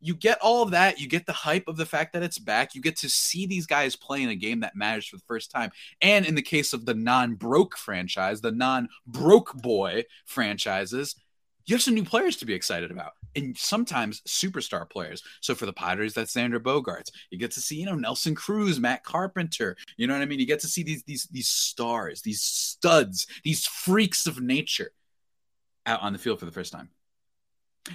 you 0.00 0.14
get 0.14 0.38
all 0.40 0.62
of 0.62 0.70
that. 0.70 1.00
You 1.00 1.08
get 1.08 1.26
the 1.26 1.32
hype 1.32 1.66
of 1.66 1.76
the 1.76 1.86
fact 1.86 2.12
that 2.12 2.22
it's 2.22 2.38
back. 2.38 2.74
You 2.74 2.80
get 2.80 2.96
to 2.98 3.08
see 3.08 3.46
these 3.46 3.66
guys 3.66 3.96
play 3.96 4.22
in 4.22 4.28
a 4.28 4.36
game 4.36 4.60
that 4.60 4.76
matters 4.76 5.06
for 5.06 5.16
the 5.16 5.24
first 5.26 5.50
time. 5.50 5.70
And 6.00 6.24
in 6.24 6.34
the 6.34 6.42
case 6.42 6.72
of 6.72 6.86
the 6.86 6.94
non 6.94 7.34
broke 7.34 7.76
franchise, 7.76 8.40
the 8.40 8.52
non 8.52 8.88
broke 9.06 9.54
boy 9.54 10.04
franchises, 10.24 11.16
you 11.68 11.74
have 11.74 11.82
some 11.82 11.94
new 11.94 12.04
players 12.04 12.36
to 12.36 12.46
be 12.46 12.54
excited 12.54 12.90
about. 12.90 13.12
And 13.36 13.56
sometimes 13.56 14.22
superstar 14.22 14.88
players. 14.88 15.22
So 15.42 15.54
for 15.54 15.66
the 15.66 15.72
Padres, 15.72 16.14
that's 16.14 16.34
Xander 16.34 16.58
Bogaerts. 16.58 17.10
You 17.30 17.38
get 17.38 17.50
to 17.52 17.60
see, 17.60 17.76
you 17.76 17.84
know, 17.84 17.94
Nelson 17.94 18.34
Cruz, 18.34 18.80
Matt 18.80 19.04
Carpenter. 19.04 19.76
You 19.98 20.06
know 20.06 20.14
what 20.14 20.22
I 20.22 20.26
mean? 20.26 20.40
You 20.40 20.46
get 20.46 20.60
to 20.60 20.66
see 20.66 20.82
these 20.82 21.02
these 21.02 21.24
these 21.30 21.48
stars, 21.48 22.22
these 22.22 22.40
studs, 22.40 23.26
these 23.44 23.66
freaks 23.66 24.26
of 24.26 24.40
nature 24.40 24.92
out 25.84 26.00
on 26.00 26.14
the 26.14 26.18
field 26.18 26.38
for 26.38 26.46
the 26.46 26.52
first 26.52 26.72
time. 26.72 26.88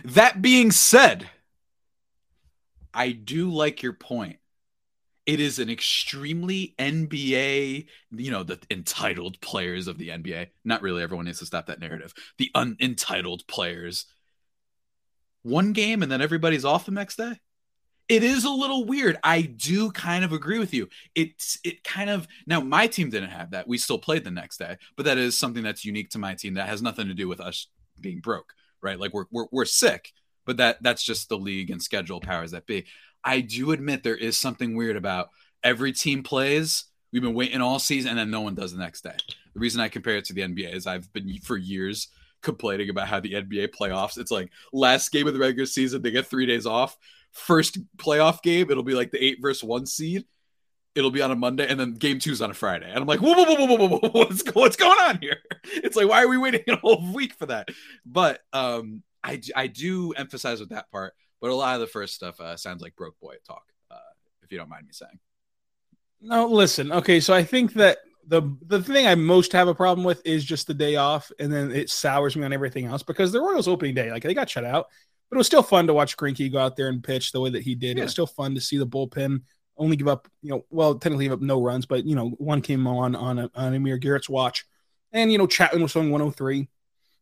That 0.06 0.40
being 0.40 0.70
said, 0.70 1.28
I 2.94 3.12
do 3.12 3.50
like 3.50 3.82
your 3.82 3.94
point. 3.94 4.38
It 5.26 5.40
is 5.40 5.60
an 5.60 5.70
extremely 5.70 6.76
NBA, 6.78 7.88
you 8.12 8.32
know, 8.32 8.44
the 8.44 8.60
entitled 8.70 9.40
players 9.40 9.88
of 9.88 9.98
the 9.98 10.10
NBA. 10.10 10.48
Not 10.66 10.82
really. 10.82 11.02
Everyone 11.02 11.26
needs 11.26 11.40
to 11.40 11.46
stop 11.46 11.68
that 11.68 11.80
narrative. 11.80 12.14
The 12.38 12.52
unentitled 12.56 13.48
players. 13.48 14.06
One 15.44 15.74
game 15.74 16.04
and 16.04 16.12
then 16.12 16.22
everybody's 16.22 16.66
off 16.66 16.86
the 16.86 16.92
next 16.92 17.18
day. 17.18 17.40
It 18.10 18.22
is 18.24 18.44
a 18.44 18.50
little 18.50 18.86
weird. 18.86 19.18
I 19.24 19.44
do 19.44 19.90
kind 19.92 20.26
of 20.26 20.34
agree 20.34 20.60
with 20.60 20.74
you. 20.74 20.90
It's 21.16 21.58
it 21.64 21.86
kind 21.86 22.10
of 22.10 22.28
now 22.46 22.60
my 22.60 22.88
team 22.88 23.10
didn't 23.10 23.30
have 23.30 23.52
that. 23.52 23.68
We 23.68 23.78
still 23.78 23.98
played 23.98 24.26
the 24.26 24.32
next 24.32 24.58
day, 24.58 24.78
but 24.98 25.06
that 25.06 25.18
is 25.18 25.38
something 25.38 25.64
that's 25.64 25.86
unique 25.86 26.10
to 26.12 26.20
my 26.20 26.36
team 26.36 26.56
that 26.56 26.68
has 26.68 26.82
nothing 26.82 27.08
to 27.08 27.14
do 27.14 27.30
with 27.30 27.40
us 27.40 27.68
being 28.00 28.20
broke, 28.20 28.54
right? 28.82 29.00
Like 29.00 29.14
we're 29.14 29.26
we're, 29.32 29.48
we're 29.52 29.66
sick 29.66 30.12
but 30.46 30.58
that 30.58 30.78
that's 30.82 31.04
just 31.04 31.30
the 31.30 31.38
league 31.38 31.70
and 31.70 31.82
schedule 31.82 32.20
powers 32.20 32.52
that 32.52 32.66
be. 32.66 32.86
I 33.24 33.42
do 33.42 33.72
admit 33.72 34.04
there 34.04 34.16
is 34.16 34.38
something 34.38 34.76
weird 34.76 34.96
about 34.96 35.30
every 35.64 35.94
team 35.94 36.24
plays. 36.24 36.86
We've 37.12 37.22
been 37.22 37.34
waiting 37.34 37.62
all 37.62 37.80
season, 37.80 38.12
and 38.12 38.20
then 38.20 38.32
no 38.32 38.42
one 38.42 38.56
does 38.56 38.74
the 38.74 38.80
next 38.80 39.04
day. 39.04 39.16
The 39.54 39.60
reason 39.60 39.82
I 39.82 39.88
compare 39.88 40.18
it 40.18 40.26
to 40.26 40.34
the 40.34 40.42
NBA 40.42 40.74
is 40.74 40.88
I've 40.88 41.12
been 41.14 41.38
for 41.44 41.58
years 41.58 42.10
complaining 42.42 42.90
about 42.90 43.08
how 43.08 43.20
the 43.20 43.34
NBA 43.34 43.70
playoffs. 43.70 44.18
It's 44.18 44.32
like 44.32 44.52
last 44.72 45.12
game 45.12 45.28
of 45.28 45.34
the 45.34 45.40
regular 45.40 45.66
season, 45.66 46.02
they 46.02 46.12
get 46.12 46.28
three 46.28 46.46
days 46.46 46.66
off. 46.66 46.98
First 47.32 47.80
playoff 47.98 48.44
game, 48.44 48.70
it'll 48.70 48.84
be 48.84 48.94
like 48.94 49.12
the 49.12 49.24
eight 49.24 49.40
versus 49.42 49.64
one 49.64 49.86
seed. 49.88 50.26
It'll 50.94 51.10
be 51.10 51.24
on 51.24 51.32
a 51.32 51.36
Monday, 51.36 51.68
and 51.68 51.80
then 51.80 51.96
game 51.96 52.20
two's 52.20 52.42
on 52.42 52.52
a 52.52 52.54
Friday. 52.54 52.88
And 52.88 53.00
I'm 53.00 53.08
like, 53.08 53.20
whoa, 53.20 53.34
whoa, 53.34 53.46
whoa, 53.46 53.66
whoa, 53.66 53.88
whoa, 53.88 53.98
whoa, 53.98 54.10
what's, 54.12 54.44
what's 54.54 54.76
going 54.76 55.00
on 55.00 55.20
here? 55.20 55.38
It's 55.66 55.96
like, 55.96 56.10
why 56.10 56.24
are 56.24 56.28
we 56.28 56.38
waiting 56.38 56.62
a 56.68 56.76
whole 56.76 57.14
week 57.14 57.34
for 57.34 57.46
that? 57.48 57.70
But 58.06 58.42
um, 58.52 59.02
I, 59.24 59.42
I 59.56 59.68
do 59.68 60.12
emphasize 60.12 60.60
with 60.60 60.70
that 60.70 60.92
part, 60.92 61.14
but 61.44 61.52
a 61.52 61.56
lot 61.56 61.76
of 61.76 61.82
the 61.82 61.88
first 61.88 62.14
stuff 62.14 62.40
uh, 62.40 62.56
sounds 62.56 62.82
like 62.82 62.96
broke 62.96 63.20
boy 63.20 63.36
talk, 63.46 63.66
uh, 63.92 63.98
if 64.44 64.52
you 64.54 64.58
don't 64.58 64.70
mind 64.70 64.86
me 64.86 64.94
saying. 64.94 65.20
No, 66.22 66.48
listen. 66.48 66.90
Okay, 66.90 67.20
so 67.20 67.34
I 67.34 67.44
think 67.44 67.74
that 67.74 67.98
the 68.26 68.56
the 68.66 68.82
thing 68.82 69.08
I 69.08 69.16
most 69.16 69.52
have 69.52 69.68
a 69.68 69.76
problem 69.76 70.06
with 70.06 70.26
is 70.26 70.46
just 70.46 70.68
the 70.68 70.74
day 70.74 70.96
off, 70.96 71.34
and 71.40 71.52
then 71.52 71.70
it 71.70 71.90
sours 71.90 72.38
me 72.38 72.46
on 72.46 72.54
everything 72.54 72.86
else 72.86 73.04
because 73.04 73.34
the 73.34 73.42
Royals 73.42 73.68
opening 73.68 73.94
day, 73.94 74.10
like 74.10 74.24
they 74.24 74.34
got 74.34 74.50
shut 74.50 74.64
out, 74.64 74.88
but 75.30 75.36
it 75.36 75.38
was 75.38 75.46
still 75.46 75.62
fun 75.62 75.86
to 75.88 75.94
watch 75.94 76.16
Greinke 76.16 76.50
go 76.50 76.60
out 76.60 76.78
there 76.78 76.88
and 76.88 77.04
pitch 77.04 77.34
the 77.34 77.42
way 77.42 77.50
that 77.50 77.64
he 77.64 77.76
did. 77.76 77.98
Yeah. 77.98 78.04
It 78.04 78.06
was 78.06 78.14
still 78.14 78.26
fun 78.26 78.56
to 78.56 78.62
see 78.62 78.78
the 78.78 78.88
bullpen 78.88 79.42
only 79.76 79.98
give 79.98 80.08
up, 80.08 80.30
you 80.42 80.50
know, 80.50 80.64
well, 80.70 80.96
technically 80.96 81.26
give 81.26 81.34
up 81.34 81.42
no 81.42 81.62
runs, 81.62 81.86
but 81.86 82.06
you 82.06 82.16
know, 82.16 82.30
one 82.38 82.62
came 82.62 82.88
on 82.88 83.18
on 83.18 83.40
a, 83.40 83.52
on 83.54 83.74
Amir 83.74 83.98
Garrett's 83.98 84.30
watch, 84.30 84.64
and 85.12 85.30
you 85.30 85.38
know, 85.38 85.48
Chapman 85.48 85.82
was 85.82 85.92
throwing 85.92 86.10
103. 86.10 86.70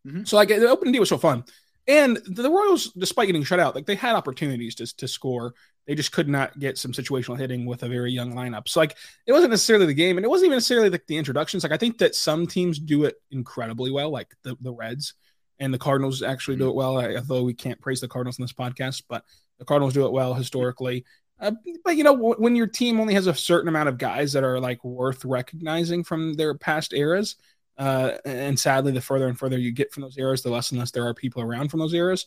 Mm-hmm. 0.06 0.24
So 0.26 0.36
like 0.36 0.50
the 0.50 0.70
opening 0.70 0.94
day 0.94 1.00
was 1.00 1.10
so 1.10 1.18
fun. 1.18 1.44
And 1.92 2.20
the 2.26 2.50
Royals, 2.50 2.94
despite 2.94 3.28
getting 3.28 3.44
shut 3.44 3.60
out, 3.60 3.76
like 3.76 3.86
they 3.86 3.96
had 3.96 4.16
opportunities 4.16 4.76
to, 4.76 4.96
to 4.96 5.10
score. 5.10 5.54
They 5.86 5.94
just 5.94 6.14
could 6.14 6.30
not 6.30 6.58
get 6.58 6.78
some 6.78 6.94
situational 6.94 7.38
hitting 7.38 7.66
with 7.66 7.84
a 7.84 7.90
very 7.90 8.14
young 8.14 8.34
lineup. 8.34 8.70
So 8.70 8.80
like 8.80 8.96
it 9.28 9.34
wasn't 9.34 9.52
necessarily 9.52 9.88
the 9.88 9.94
game, 9.94 10.18
and 10.18 10.24
it 10.24 10.30
wasn't 10.30 10.46
even 10.46 10.56
necessarily 10.56 10.90
like 10.90 11.06
the 11.08 11.18
introductions. 11.18 11.64
Like 11.64 11.74
I 11.74 11.78
think 11.78 11.98
that 11.98 12.16
some 12.16 12.48
teams 12.48 12.80
do 12.80 13.04
it 13.04 13.16
incredibly 13.30 13.92
well, 13.92 14.10
like 14.10 14.34
the, 14.44 14.56
the 14.62 14.72
Reds 14.72 15.16
and 15.60 15.74
the 15.74 15.78
Cardinals 15.78 16.24
actually 16.24 16.56
do 16.56 16.70
it 16.70 16.76
well. 16.76 16.98
Although 16.98 17.44
we 17.44 17.54
can't 17.54 17.82
praise 17.82 18.00
the 18.00 18.08
Cardinals 18.08 18.40
in 18.40 18.44
this 18.44 18.54
podcast, 18.54 19.04
but 19.10 19.26
the 19.60 19.66
Cardinals 19.66 19.94
do 19.94 20.06
it 20.06 20.14
well 20.14 20.34
historically. 20.34 21.04
Uh, 21.42 21.52
but 21.84 21.98
you 21.98 22.06
know, 22.06 22.16
w- 22.16 22.36
when 22.38 22.56
your 22.56 22.68
team 22.68 23.02
only 23.02 23.16
has 23.16 23.28
a 23.28 23.36
certain 23.36 23.68
amount 23.68 23.90
of 23.90 23.98
guys 23.98 24.32
that 24.32 24.46
are 24.46 24.62
like 24.62 24.82
worth 24.86 25.26
recognizing 25.26 26.06
from 26.06 26.36
their 26.36 26.54
past 26.54 26.94
eras, 26.94 27.36
uh, 27.78 28.18
and 28.26 28.60
sadly, 28.60 28.92
the 28.92 29.02
further 29.02 29.28
and 29.28 29.38
further 29.38 29.58
you 29.58 29.72
get 29.72 29.92
from 29.92 30.04
those 30.04 30.18
eras, 30.18 30.42
the 30.42 30.50
less 30.50 30.72
and 30.72 30.80
less 30.80 30.92
there 30.92 31.06
are 31.06 31.14
people 31.14 31.42
around 31.42 31.70
from 31.70 31.80
those 31.80 31.94
eras. 31.94 32.26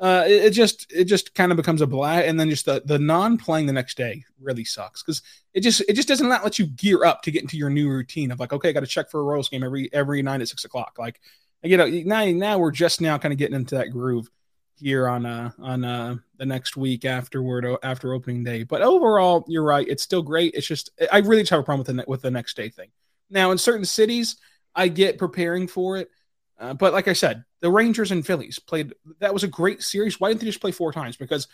Uh, 0.00 0.24
it, 0.26 0.46
it, 0.46 0.50
just 0.50 0.90
it 0.92 1.04
just 1.04 1.34
kind 1.34 1.52
of 1.52 1.56
becomes 1.56 1.80
a 1.80 1.86
blah, 1.86 2.18
and 2.18 2.38
then 2.38 2.50
just 2.50 2.64
the 2.64 2.82
the 2.86 2.98
non 2.98 3.38
playing 3.38 3.66
the 3.66 3.72
next 3.72 3.96
day 3.96 4.24
really 4.40 4.64
sucks 4.64 5.02
because 5.02 5.22
it 5.54 5.60
just 5.60 5.80
it 5.88 5.92
just 5.92 6.08
doesn't 6.08 6.28
let 6.28 6.58
you 6.58 6.66
gear 6.66 7.04
up 7.04 7.22
to 7.22 7.30
get 7.30 7.42
into 7.42 7.56
your 7.56 7.70
new 7.70 7.88
routine 7.88 8.30
of 8.30 8.40
like 8.40 8.52
okay, 8.52 8.70
I 8.70 8.72
got 8.72 8.80
to 8.80 8.86
check 8.86 9.10
for 9.10 9.20
a 9.20 9.24
Royals 9.24 9.48
game 9.48 9.62
every 9.62 9.92
every 9.92 10.22
nine 10.22 10.40
at 10.40 10.48
six 10.48 10.64
o'clock. 10.64 10.96
Like 10.98 11.20
you 11.62 11.76
know 11.76 11.86
now 11.86 12.24
now 12.24 12.58
we're 12.58 12.72
just 12.72 13.00
now 13.00 13.16
kind 13.18 13.32
of 13.32 13.38
getting 13.38 13.54
into 13.54 13.76
that 13.76 13.90
groove 13.90 14.28
here 14.74 15.06
on 15.06 15.24
uh 15.24 15.50
on 15.60 15.84
uh 15.84 16.16
the 16.36 16.46
next 16.46 16.76
week 16.76 17.04
afterward 17.04 17.66
after 17.84 18.12
opening 18.12 18.42
day. 18.42 18.64
But 18.64 18.82
overall, 18.82 19.44
you're 19.46 19.62
right. 19.62 19.86
It's 19.88 20.02
still 20.02 20.22
great. 20.22 20.54
It's 20.54 20.66
just 20.66 20.90
I 21.12 21.18
really 21.18 21.42
just 21.42 21.50
have 21.50 21.60
a 21.60 21.62
problem 21.62 21.86
with 21.86 21.96
the 21.96 22.10
with 22.10 22.22
the 22.22 22.30
next 22.30 22.56
day 22.56 22.70
thing. 22.70 22.88
Now 23.30 23.52
in 23.52 23.58
certain 23.58 23.84
cities 23.84 24.36
I 24.74 24.88
get 24.88 25.18
preparing 25.18 25.68
for 25.68 25.98
it. 25.98 26.10
Uh, 26.58 26.74
but 26.74 26.92
like 26.92 27.08
I 27.08 27.12
said, 27.12 27.44
the 27.60 27.70
Rangers 27.70 28.12
and 28.12 28.24
Phillies 28.24 28.58
played. 28.58 28.94
That 29.18 29.32
was 29.32 29.44
a 29.44 29.48
great 29.48 29.82
series. 29.82 30.20
Why 30.20 30.28
didn't 30.28 30.40
they 30.40 30.46
just 30.46 30.60
play 30.60 30.72
four 30.72 30.92
times? 30.92 31.16
Because 31.16 31.48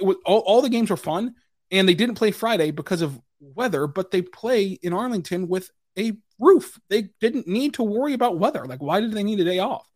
was, 0.00 0.16
all, 0.24 0.40
all 0.40 0.62
the 0.62 0.68
games 0.68 0.90
were 0.90 0.96
fun, 0.96 1.34
and 1.70 1.88
they 1.88 1.94
didn't 1.94 2.14
play 2.14 2.30
Friday 2.30 2.70
because 2.70 3.02
of 3.02 3.20
weather. 3.40 3.86
But 3.86 4.10
they 4.10 4.22
play 4.22 4.78
in 4.82 4.92
Arlington 4.92 5.48
with 5.48 5.70
a 5.98 6.12
roof. 6.38 6.78
They 6.88 7.10
didn't 7.20 7.46
need 7.46 7.74
to 7.74 7.82
worry 7.82 8.14
about 8.14 8.38
weather. 8.38 8.64
Like, 8.64 8.82
why 8.82 9.00
did 9.00 9.12
they 9.12 9.22
need 9.22 9.40
a 9.40 9.44
day 9.44 9.58
off? 9.58 9.88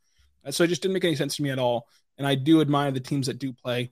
Uh, 0.45 0.51
so 0.51 0.65
it 0.65 0.69
just 0.69 0.83
didn't 0.83 0.95
make 0.95 1.05
any 1.05 1.17
sense 1.17 1.37
to 1.37 1.43
me 1.43 1.51
at 1.51 1.59
all. 1.59 1.89
And 2.19 2.27
I 2.27 2.35
do 2.35 2.61
admire 2.61 2.91
the 2.91 3.01
teams 3.01 3.27
that 3.27 3.39
do 3.39 3.53
play 3.53 3.91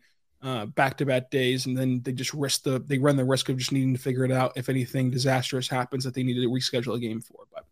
back 0.74 0.96
to 0.98 1.06
back 1.06 1.30
days, 1.30 1.66
and 1.66 1.76
then 1.76 2.00
they 2.02 2.12
just 2.12 2.32
risk 2.32 2.62
the 2.62 2.78
they 2.78 2.98
run 2.98 3.16
the 3.16 3.24
risk 3.24 3.48
of 3.48 3.56
just 3.56 3.72
needing 3.72 3.94
to 3.94 4.00
figure 4.00 4.24
it 4.24 4.30
out 4.30 4.52
if 4.56 4.68
anything 4.68 5.10
disastrous 5.10 5.68
happens 5.68 6.04
that 6.04 6.14
they 6.14 6.22
need 6.22 6.34
to 6.34 6.48
reschedule 6.48 6.94
a 6.94 6.98
game 7.00 7.20
for. 7.20 7.44
But 7.52 7.65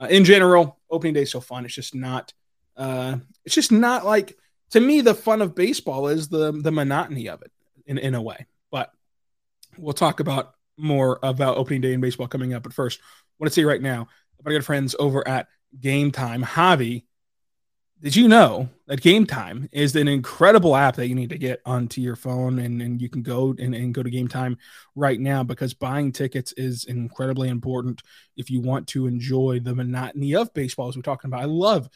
uh, 0.00 0.06
in 0.06 0.24
general, 0.24 0.78
opening 0.90 1.14
day 1.14 1.22
is 1.22 1.30
so 1.30 1.40
fun. 1.40 1.64
It's 1.64 1.74
just 1.74 1.94
not. 1.94 2.32
Uh, 2.76 3.16
it's 3.44 3.54
just 3.54 3.72
not 3.72 4.04
like 4.04 4.36
to 4.70 4.80
me. 4.80 5.00
The 5.00 5.14
fun 5.14 5.42
of 5.42 5.54
baseball 5.54 6.08
is 6.08 6.28
the 6.28 6.52
the 6.52 6.72
monotony 6.72 7.28
of 7.28 7.42
it 7.42 7.52
in 7.86 7.98
in 7.98 8.14
a 8.14 8.22
way. 8.22 8.46
But 8.70 8.92
we'll 9.76 9.94
talk 9.94 10.20
about 10.20 10.54
more 10.76 11.18
about 11.22 11.56
opening 11.56 11.80
day 11.80 11.92
in 11.92 12.00
baseball 12.00 12.28
coming 12.28 12.54
up. 12.54 12.62
But 12.62 12.72
first, 12.72 13.00
I 13.02 13.34
want 13.40 13.50
to 13.52 13.54
say 13.54 13.64
right 13.64 13.82
now, 13.82 14.08
my 14.44 14.52
good 14.52 14.64
friends 14.64 14.94
over 14.98 15.26
at 15.26 15.48
Game 15.80 16.12
Time, 16.12 16.44
Javi 16.44 17.04
did 18.00 18.14
you 18.14 18.28
know 18.28 18.68
that 18.86 19.00
Game 19.00 19.26
Time 19.26 19.68
is 19.72 19.96
an 19.96 20.06
incredible 20.06 20.76
app 20.76 20.96
that 20.96 21.08
you 21.08 21.14
need 21.14 21.30
to 21.30 21.38
get 21.38 21.60
onto 21.66 22.00
your 22.00 22.14
phone 22.14 22.60
and, 22.60 22.80
and 22.80 23.02
you 23.02 23.08
can 23.08 23.22
go 23.22 23.54
and, 23.58 23.74
and 23.74 23.92
go 23.92 24.02
to 24.02 24.10
Game 24.10 24.28
Time 24.28 24.56
right 24.94 25.18
now 25.18 25.42
because 25.42 25.74
buying 25.74 26.12
tickets 26.12 26.52
is 26.52 26.84
incredibly 26.84 27.48
important 27.48 28.02
if 28.36 28.50
you 28.50 28.60
want 28.60 28.86
to 28.88 29.06
enjoy 29.06 29.58
the 29.60 29.74
monotony 29.74 30.34
of 30.34 30.52
baseball 30.54 30.88
as 30.88 30.96
we're 30.96 31.02
talking 31.02 31.28
about. 31.28 31.42
I 31.42 31.46
love 31.46 31.88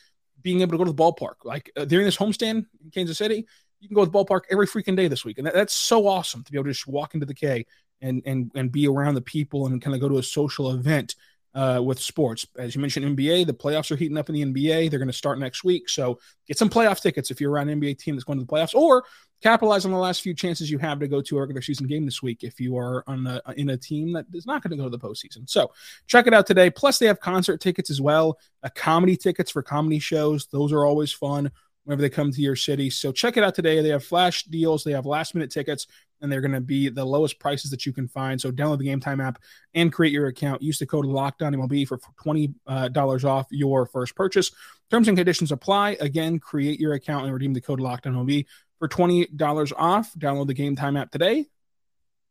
being 0.42 0.60
able 0.60 0.72
to 0.72 0.78
go 0.78 0.84
to 0.84 0.92
the 0.92 1.02
ballpark. 1.02 1.44
Like 1.44 1.70
uh, 1.76 1.84
during 1.84 2.04
this 2.04 2.16
homestand 2.16 2.66
in 2.82 2.90
Kansas 2.92 3.18
City, 3.18 3.46
you 3.78 3.88
can 3.88 3.94
go 3.94 4.04
to 4.04 4.10
the 4.10 4.16
ballpark 4.16 4.42
every 4.50 4.66
freaking 4.66 4.96
day 4.96 5.06
this 5.06 5.24
week. 5.24 5.38
And 5.38 5.46
that, 5.46 5.54
that's 5.54 5.74
so 5.74 6.06
awesome 6.08 6.42
to 6.42 6.50
be 6.50 6.58
able 6.58 6.64
to 6.64 6.72
just 6.72 6.88
walk 6.88 7.14
into 7.14 7.26
the 7.26 7.34
K 7.34 7.64
and 8.00 8.22
and 8.26 8.50
and 8.56 8.72
be 8.72 8.88
around 8.88 9.14
the 9.14 9.20
people 9.20 9.66
and 9.66 9.80
kind 9.80 9.94
of 9.94 10.00
go 10.00 10.08
to 10.08 10.18
a 10.18 10.22
social 10.22 10.72
event 10.72 11.14
uh, 11.54 11.80
with 11.84 11.98
sports. 11.98 12.46
As 12.56 12.74
you 12.74 12.80
mentioned, 12.80 13.16
NBA, 13.16 13.46
the 13.46 13.54
playoffs 13.54 13.90
are 13.90 13.96
heating 13.96 14.16
up 14.16 14.28
in 14.28 14.34
the 14.34 14.44
NBA. 14.44 14.90
They're 14.90 14.98
going 14.98 15.08
to 15.08 15.12
start 15.12 15.38
next 15.38 15.64
week. 15.64 15.88
So 15.88 16.18
get 16.46 16.58
some 16.58 16.70
playoff 16.70 17.00
tickets 17.00 17.30
if 17.30 17.40
you're 17.40 17.50
around 17.50 17.68
an 17.68 17.80
NBA 17.80 17.98
team 17.98 18.14
that's 18.14 18.24
going 18.24 18.38
to 18.38 18.44
the 18.44 18.50
playoffs, 18.50 18.74
or 18.74 19.04
capitalize 19.42 19.84
on 19.84 19.90
the 19.90 19.98
last 19.98 20.22
few 20.22 20.34
chances 20.34 20.70
you 20.70 20.78
have 20.78 21.00
to 21.00 21.08
go 21.08 21.20
to 21.20 21.36
a 21.36 21.40
regular 21.40 21.60
season 21.60 21.86
game 21.86 22.04
this 22.04 22.22
week 22.22 22.44
if 22.44 22.60
you 22.60 22.78
are 22.78 23.02
on 23.08 23.26
a, 23.26 23.40
in 23.56 23.70
a 23.70 23.76
team 23.76 24.12
that 24.12 24.24
is 24.32 24.46
not 24.46 24.62
going 24.62 24.70
to 24.70 24.76
go 24.76 24.84
to 24.84 24.90
the 24.90 24.98
postseason. 24.98 25.48
So 25.50 25.72
check 26.06 26.26
it 26.26 26.34
out 26.34 26.46
today. 26.46 26.70
Plus, 26.70 26.98
they 26.98 27.06
have 27.06 27.20
concert 27.20 27.60
tickets 27.60 27.90
as 27.90 28.00
well, 28.00 28.38
uh, 28.62 28.68
comedy 28.74 29.16
tickets 29.16 29.50
for 29.50 29.62
comedy 29.62 29.98
shows. 29.98 30.46
Those 30.46 30.72
are 30.72 30.86
always 30.86 31.12
fun 31.12 31.50
whenever 31.84 32.02
they 32.02 32.10
come 32.10 32.30
to 32.30 32.40
your 32.40 32.56
city. 32.56 32.90
So 32.90 33.10
check 33.10 33.36
it 33.36 33.42
out 33.42 33.54
today. 33.54 33.82
They 33.82 33.88
have 33.88 34.04
flash 34.04 34.44
deals, 34.44 34.84
they 34.84 34.92
have 34.92 35.06
last 35.06 35.34
minute 35.34 35.50
tickets, 35.50 35.86
and 36.22 36.30
they're 36.30 36.40
going 36.40 36.52
to 36.52 36.60
be 36.60 36.88
the 36.88 37.04
lowest 37.04 37.38
prices 37.38 37.70
that 37.72 37.84
you 37.84 37.92
can 37.92 38.08
find. 38.08 38.40
So 38.40 38.50
download 38.50 38.78
the 38.78 38.84
Game 38.84 39.00
Time 39.00 39.20
app 39.20 39.42
and 39.74 39.92
create 39.92 40.12
your 40.12 40.28
account. 40.28 40.62
Use 40.62 40.78
the 40.78 40.86
code 40.86 41.04
Locked 41.04 41.42
On 41.42 41.52
MLB 41.52 41.86
for 41.86 41.98
twenty 42.16 42.54
uh, 42.66 42.88
dollars 42.88 43.24
off 43.24 43.46
your 43.50 43.86
first 43.86 44.14
purchase. 44.14 44.52
Terms 44.90 45.08
and 45.08 45.16
conditions 45.16 45.52
apply. 45.52 45.96
Again, 46.00 46.38
create 46.38 46.80
your 46.80 46.94
account 46.94 47.24
and 47.24 47.34
redeem 47.34 47.52
the 47.52 47.60
code 47.60 47.80
Locked 47.80 48.06
On 48.06 48.14
MLB 48.14 48.46
for 48.78 48.88
twenty 48.88 49.26
dollars 49.26 49.72
off. 49.76 50.14
Download 50.14 50.46
the 50.46 50.54
Game 50.54 50.76
Time 50.76 50.96
app 50.96 51.10
today. 51.10 51.46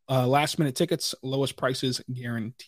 Uh, 0.09 0.25
last 0.25 0.57
minute 0.57 0.75
tickets, 0.75 1.13
lowest 1.21 1.55
prices 1.55 2.01
guaranteed. 2.11 2.67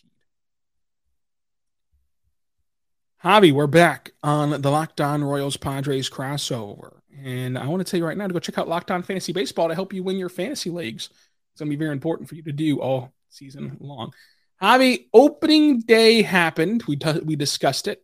Javi, 3.24 3.52
we're 3.52 3.66
back 3.66 4.12
on 4.22 4.60
the 4.60 4.70
Locked 4.70 5.00
On 5.00 5.24
Royals 5.24 5.56
Padres 5.56 6.10
crossover. 6.10 6.98
And 7.22 7.58
I 7.58 7.66
want 7.66 7.84
to 7.84 7.90
tell 7.90 7.98
you 7.98 8.06
right 8.06 8.16
now 8.16 8.26
to 8.26 8.32
go 8.32 8.38
check 8.38 8.58
out 8.58 8.68
Locked 8.68 8.90
On 8.90 9.02
Fantasy 9.02 9.32
Baseball 9.32 9.68
to 9.68 9.74
help 9.74 9.92
you 9.92 10.02
win 10.02 10.16
your 10.16 10.28
fantasy 10.28 10.70
leagues. 10.70 11.10
It's 11.52 11.60
going 11.60 11.70
to 11.70 11.76
be 11.76 11.82
very 11.82 11.92
important 11.92 12.28
for 12.28 12.34
you 12.34 12.42
to 12.42 12.52
do 12.52 12.80
all 12.80 13.12
season 13.30 13.76
long. 13.80 14.12
Javi, 14.60 15.06
opening 15.12 15.80
day 15.80 16.22
happened. 16.22 16.84
We, 16.88 16.96
t- 16.96 17.20
we 17.24 17.36
discussed 17.36 17.86
it, 17.88 18.02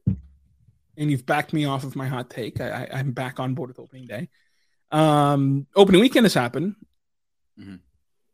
and 0.96 1.10
you've 1.10 1.26
backed 1.26 1.52
me 1.52 1.64
off 1.64 1.84
of 1.84 1.96
my 1.96 2.06
hot 2.06 2.30
take. 2.30 2.60
I, 2.60 2.88
I, 2.92 3.00
am 3.00 3.12
back 3.12 3.40
on 3.40 3.54
board 3.54 3.68
with 3.68 3.78
opening 3.78 4.06
day. 4.06 4.28
Um, 4.90 5.66
opening 5.74 6.00
weekend 6.00 6.24
has 6.24 6.34
happened. 6.34 6.74
Mm-hmm. 7.58 7.76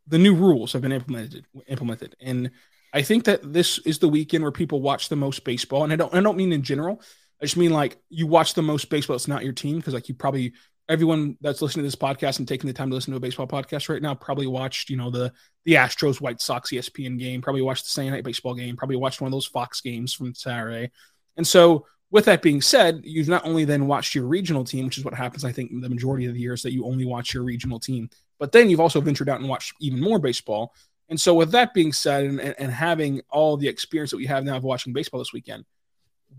The 0.09 0.19
new 0.19 0.35
rules 0.35 0.73
have 0.73 0.83
been 0.83 0.93
implemented. 0.93 1.47
Implemented, 1.67 2.17
and 2.21 2.51
I 2.93 3.03
think 3.03 3.25
that 3.25 3.53
this 3.53 3.79
is 3.79 3.99
the 3.99 4.09
weekend 4.09 4.43
where 4.43 4.53
people 4.53 4.81
watch 4.81 5.09
the 5.09 5.17
most 5.17 5.45
baseball, 5.45 5.85
and 5.85 5.93
I 5.93 5.97
don't 5.97 6.15
I 6.15 6.21
don't 6.21 6.37
mean 6.37 6.53
in 6.53 6.63
general. 6.63 7.03
I 7.41 7.45
just 7.45 7.57
mean 7.57 7.73
like 7.73 7.99
you 8.09 8.27
watch 8.27 8.55
the 8.55 8.63
most 8.63 8.89
baseball. 8.89 9.17
It's 9.17 9.29
not 9.29 9.45
your 9.45 9.53
team 9.53 9.77
because 9.77 9.95
like 9.95 10.09
you 10.09 10.15
probably 10.15 10.55
everyone 10.89 11.37
that's 11.41 11.61
listening 11.61 11.83
to 11.83 11.87
this 11.87 11.97
podcast 11.97 12.39
and 12.39 12.47
taking 12.47 12.69
the 12.69 12.73
time 12.73 12.89
to 12.89 12.95
listen 12.95 13.11
to 13.11 13.17
a 13.17 13.21
baseball 13.21 13.47
podcast 13.47 13.89
right 13.89 14.01
now 14.01 14.15
probably 14.15 14.47
watched 14.47 14.89
you 14.89 14.97
know 14.97 15.11
the 15.11 15.33
the 15.65 15.75
Astros 15.75 16.21
White 16.21 16.41
Sox 16.41 16.71
ESPN 16.71 17.19
game, 17.19 17.43
probably 17.43 17.63
watched 17.63 17.85
the 17.85 17.91
Sunday 17.91 18.11
night 18.11 18.25
baseball 18.25 18.55
game, 18.55 18.77
probably 18.77 18.97
watched 18.97 19.21
one 19.21 19.27
of 19.27 19.33
those 19.33 19.47
Fox 19.47 19.81
games 19.81 20.15
from 20.15 20.35
Saturday, 20.35 20.91
and 21.37 21.47
so 21.47 21.87
with 22.11 22.25
that 22.27 22.43
being 22.43 22.63
said, 22.63 23.01
you've 23.05 23.29
not 23.29 23.45
only 23.45 23.65
then 23.65 23.87
watched 23.89 24.15
your 24.15 24.27
regional 24.27 24.65
team, 24.65 24.85
which 24.85 24.97
is 24.97 25.05
what 25.05 25.15
happens, 25.15 25.45
I 25.45 25.51
think, 25.51 25.73
the 25.81 25.89
majority 25.89 26.27
of 26.27 26.35
the 26.35 26.41
years 26.41 26.63
that 26.63 26.73
you 26.73 26.87
only 26.87 27.05
watch 27.05 27.35
your 27.35 27.43
regional 27.43 27.81
team, 27.81 28.09
but 28.39 28.53
then 28.53 28.71
you've 28.71 28.81
also 28.81 29.01
ventured 29.01 29.29
out 29.29 29.41
and 29.41 29.49
watched 29.49 29.75
even 29.81 30.01
more 30.01 30.19
baseball. 30.19 30.73
And 31.09 31.21
so, 31.21 31.35
with 31.35 31.53
that 31.53 31.75
being 31.75 31.93
said, 31.93 32.25
and, 32.25 32.41
and 32.41 32.73
having 32.73 33.23
all 33.31 33.57
the 33.57 33.69
experience 33.69 34.11
that 34.11 34.17
we 34.17 34.27
have 34.27 34.45
now 34.45 34.57
of 34.57 34.65
watching 34.65 34.93
baseball 34.93 35.21
this 35.21 35.33
weekend, 35.33 35.65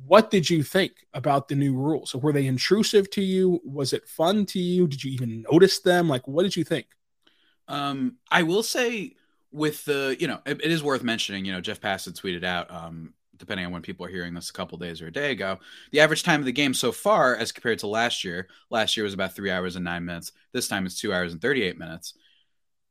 what 0.05 0.31
did 0.31 0.49
you 0.49 0.63
think 0.63 0.93
about 1.13 1.47
the 1.47 1.55
new 1.55 1.73
rules? 1.73 2.11
So, 2.11 2.19
were 2.19 2.33
they 2.33 2.47
intrusive 2.47 3.09
to 3.11 3.21
you? 3.21 3.61
Was 3.63 3.93
it 3.93 4.07
fun 4.07 4.45
to 4.47 4.59
you? 4.59 4.87
Did 4.87 5.03
you 5.03 5.11
even 5.11 5.45
notice 5.49 5.79
them? 5.79 6.07
Like, 6.07 6.27
what 6.27 6.43
did 6.43 6.55
you 6.55 6.63
think? 6.63 6.87
Um, 7.67 8.17
I 8.31 8.43
will 8.43 8.63
say 8.63 9.15
with 9.51 9.85
the 9.85 10.15
you 10.19 10.27
know 10.27 10.39
it, 10.45 10.61
it 10.63 10.71
is 10.71 10.83
worth 10.83 11.03
mentioning 11.03 11.45
you 11.45 11.51
know 11.51 11.61
jeff 11.61 11.79
Passan 11.79 12.13
tweeted 12.13 12.43
out 12.43 12.69
um 12.69 13.13
depending 13.37 13.65
on 13.65 13.71
when 13.71 13.81
people 13.81 14.05
are 14.05 14.09
hearing 14.09 14.33
this 14.33 14.49
a 14.49 14.53
couple 14.53 14.77
days 14.77 15.01
or 15.01 15.07
a 15.07 15.11
day 15.11 15.31
ago 15.31 15.57
the 15.91 15.99
average 15.99 16.23
time 16.23 16.39
of 16.39 16.45
the 16.45 16.51
game 16.51 16.73
so 16.73 16.91
far 16.91 17.35
as 17.35 17.51
compared 17.51 17.79
to 17.79 17.87
last 17.87 18.23
year 18.23 18.47
last 18.69 18.97
year 18.97 19.03
was 19.03 19.13
about 19.13 19.33
three 19.33 19.51
hours 19.51 19.75
and 19.75 19.85
nine 19.85 20.03
minutes 20.03 20.31
this 20.51 20.67
time 20.67 20.85
it's 20.85 20.99
two 20.99 21.13
hours 21.13 21.31
and 21.31 21.41
38 21.41 21.77
minutes 21.77 22.13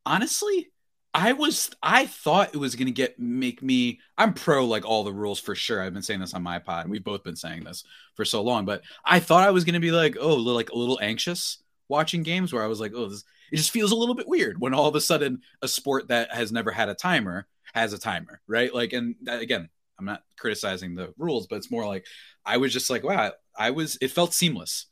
honestly 0.07 0.71
i 1.17 1.33
was 1.33 1.71
i 1.83 2.07
thought 2.07 2.55
it 2.55 2.59
was 2.59 2.77
to 2.87 2.93
get 2.93 3.19
make 3.19 3.63
me 3.63 3.99
i'm 4.19 4.33
pro 4.33 4.65
like 4.65 4.85
all 4.85 5.03
the 5.03 5.13
rules 5.13 5.41
for 5.41 5.55
sure 5.55 5.83
i've 5.83 5.95
been 5.95 6.03
saying 6.03 6.21
this 6.21 6.35
on 6.35 6.43
my 6.43 6.59
pod 6.59 6.89
we've 6.89 7.05
both 7.05 7.25
been 7.25 7.37
saying 7.37 7.65
this 7.65 7.83
for 8.15 8.25
so 8.25 8.43
long 8.43 8.65
but 8.65 8.83
i 9.05 9.19
thought 9.19 9.47
i 9.47 9.51
was 9.51 9.65
to 9.75 9.81
be 9.81 9.91
like 9.91 10.17
oh 10.21 10.37
like 10.37 10.71
a 10.71 10.79
little 10.79 10.99
anxious 11.03 11.59
watching 11.89 12.23
games 12.23 12.53
where 12.53 12.63
i 12.63 12.69
was 12.69 12.81
like 12.81 12.93
oh 12.95 13.09
this 13.09 13.25
it 13.53 13.57
just 13.57 13.71
feels 13.71 13.93
a 13.93 13.97
little 13.97 14.15
bit 14.15 14.29
weird 14.29 14.61
when 14.61 14.75
all 14.75 14.89
of 14.89 14.95
a 14.95 15.01
sudden 15.01 15.41
a 15.63 15.69
sport 15.69 16.09
that 16.09 16.33
has 16.33 16.53
never 16.53 16.71
had 16.71 16.89
a 16.89 16.95
timer 16.95 17.47
has 17.75 17.93
a 17.93 17.99
timer, 17.99 18.41
right? 18.47 18.75
Like, 18.75 18.93
and 18.93 19.15
that, 19.23 19.41
again, 19.41 19.69
I'm 19.99 20.07
not 20.07 20.23
criticizing 20.39 20.95
the 20.95 21.13
rules, 21.19 21.47
but 21.47 21.57
it's 21.57 21.71
more 21.71 21.87
like 21.87 22.07
I 22.45 22.57
was 22.57 22.73
just 22.73 22.91
like, 22.91 23.05
wow, 23.05 23.33
I 23.57 23.71
was, 23.71 23.99
it 24.01 24.11
felt 24.11 24.35
seamless. 24.35 24.87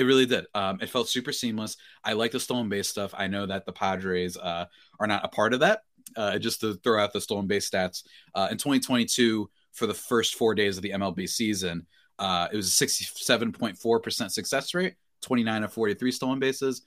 It 0.00 0.04
really 0.04 0.24
did. 0.24 0.46
Um, 0.54 0.78
it 0.80 0.88
felt 0.88 1.10
super 1.10 1.30
seamless. 1.30 1.76
I 2.02 2.14
like 2.14 2.32
the 2.32 2.40
stolen 2.40 2.70
base 2.70 2.88
stuff. 2.88 3.12
I 3.14 3.26
know 3.26 3.44
that 3.44 3.66
the 3.66 3.72
Padres 3.72 4.38
uh, 4.38 4.64
are 4.98 5.06
not 5.06 5.26
a 5.26 5.28
part 5.28 5.52
of 5.52 5.60
that. 5.60 5.82
Uh, 6.16 6.38
just 6.38 6.62
to 6.62 6.72
throw 6.76 7.04
out 7.04 7.12
the 7.12 7.20
stolen 7.20 7.46
base 7.46 7.68
stats, 7.68 8.04
uh, 8.34 8.48
in 8.50 8.56
2022, 8.56 9.50
for 9.72 9.86
the 9.86 9.92
first 9.92 10.36
four 10.36 10.54
days 10.54 10.78
of 10.78 10.82
the 10.82 10.92
MLB 10.92 11.28
season, 11.28 11.86
uh, 12.18 12.48
it 12.50 12.56
was 12.56 12.80
a 12.80 12.86
67.4% 12.86 14.30
success 14.30 14.72
rate, 14.72 14.94
29 15.20 15.64
of 15.64 15.72
43 15.74 16.12
stolen 16.12 16.38
bases. 16.38 16.80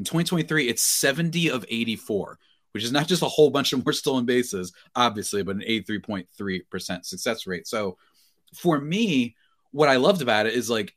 In 0.00 0.04
2023, 0.04 0.68
it's 0.68 0.82
70 0.82 1.52
of 1.52 1.64
84, 1.68 2.36
which 2.72 2.82
is 2.82 2.90
not 2.90 3.06
just 3.06 3.22
a 3.22 3.26
whole 3.26 3.50
bunch 3.50 3.72
of 3.74 3.86
more 3.86 3.92
stolen 3.92 4.26
bases, 4.26 4.72
obviously, 4.96 5.44
but 5.44 5.54
an 5.54 5.62
83.3% 5.62 7.04
success 7.04 7.46
rate. 7.46 7.68
So 7.68 7.96
for 8.56 8.80
me, 8.80 9.36
what 9.70 9.88
I 9.88 9.98
loved 9.98 10.20
about 10.20 10.46
it 10.46 10.54
is 10.54 10.68
like 10.68 10.95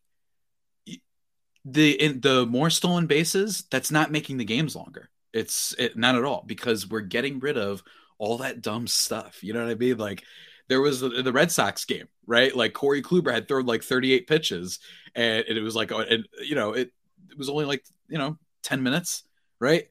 the 1.66 1.92
in, 2.02 2.22
the 2.22 2.46
more 2.46 2.70
stolen 2.70 3.08
bases, 3.08 3.66
that's 3.70 3.92
not 3.92 4.12
making 4.12 4.38
the 4.38 4.46
games 4.46 4.76
longer. 4.76 5.10
It's 5.34 5.74
it, 5.78 5.98
not 5.98 6.16
at 6.16 6.24
all 6.24 6.44
because 6.46 6.90
we're 6.90 7.02
getting 7.02 7.40
rid 7.40 7.58
of 7.58 7.84
all 8.18 8.38
that 8.38 8.62
dumb 8.62 8.88
stuff. 8.88 9.44
You 9.44 9.54
know 9.54 9.64
what 9.64 9.72
I 9.72 9.76
mean? 9.76 9.98
Like 9.98 10.24
there 10.68 10.82
was 10.82 11.02
the, 11.02 11.10
the 11.10 11.34
Red 11.34 11.52
Sox 11.52 11.86
game, 11.86 12.08
right? 12.26 12.56
Like 12.56 12.74
Corey 12.74 13.02
Kluber 13.02 13.32
had 13.32 13.48
thrown 13.48 13.66
like 13.66 13.84
38 13.84 14.28
pitches, 14.28 14.80
and, 15.16 15.46
and 15.48 15.58
it 15.58 15.62
was 15.62 15.76
like, 15.76 15.92
oh, 15.92 16.00
and 16.00 16.28
you 16.44 16.56
know, 16.56 16.74
it, 16.74 16.92
it 17.30 17.38
was 17.38 17.50
only 17.50 17.66
like 17.66 17.84
you 18.08 18.18
know 18.18 18.38
10 18.64 18.84
minutes, 18.84 19.24
right? 19.60 19.90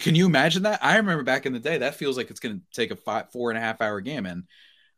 Can 0.00 0.14
you 0.14 0.26
imagine 0.26 0.62
that? 0.62 0.82
I 0.82 0.96
remember 0.96 1.24
back 1.24 1.44
in 1.44 1.52
the 1.52 1.58
day, 1.58 1.78
that 1.78 1.94
feels 1.94 2.16
like 2.16 2.30
it's 2.30 2.40
going 2.40 2.58
to 2.58 2.64
take 2.72 2.90
a 2.90 2.96
five, 2.96 3.30
four 3.30 3.50
and 3.50 3.58
a 3.58 3.60
half 3.60 3.82
hour 3.82 4.00
game. 4.00 4.24
And 4.24 4.44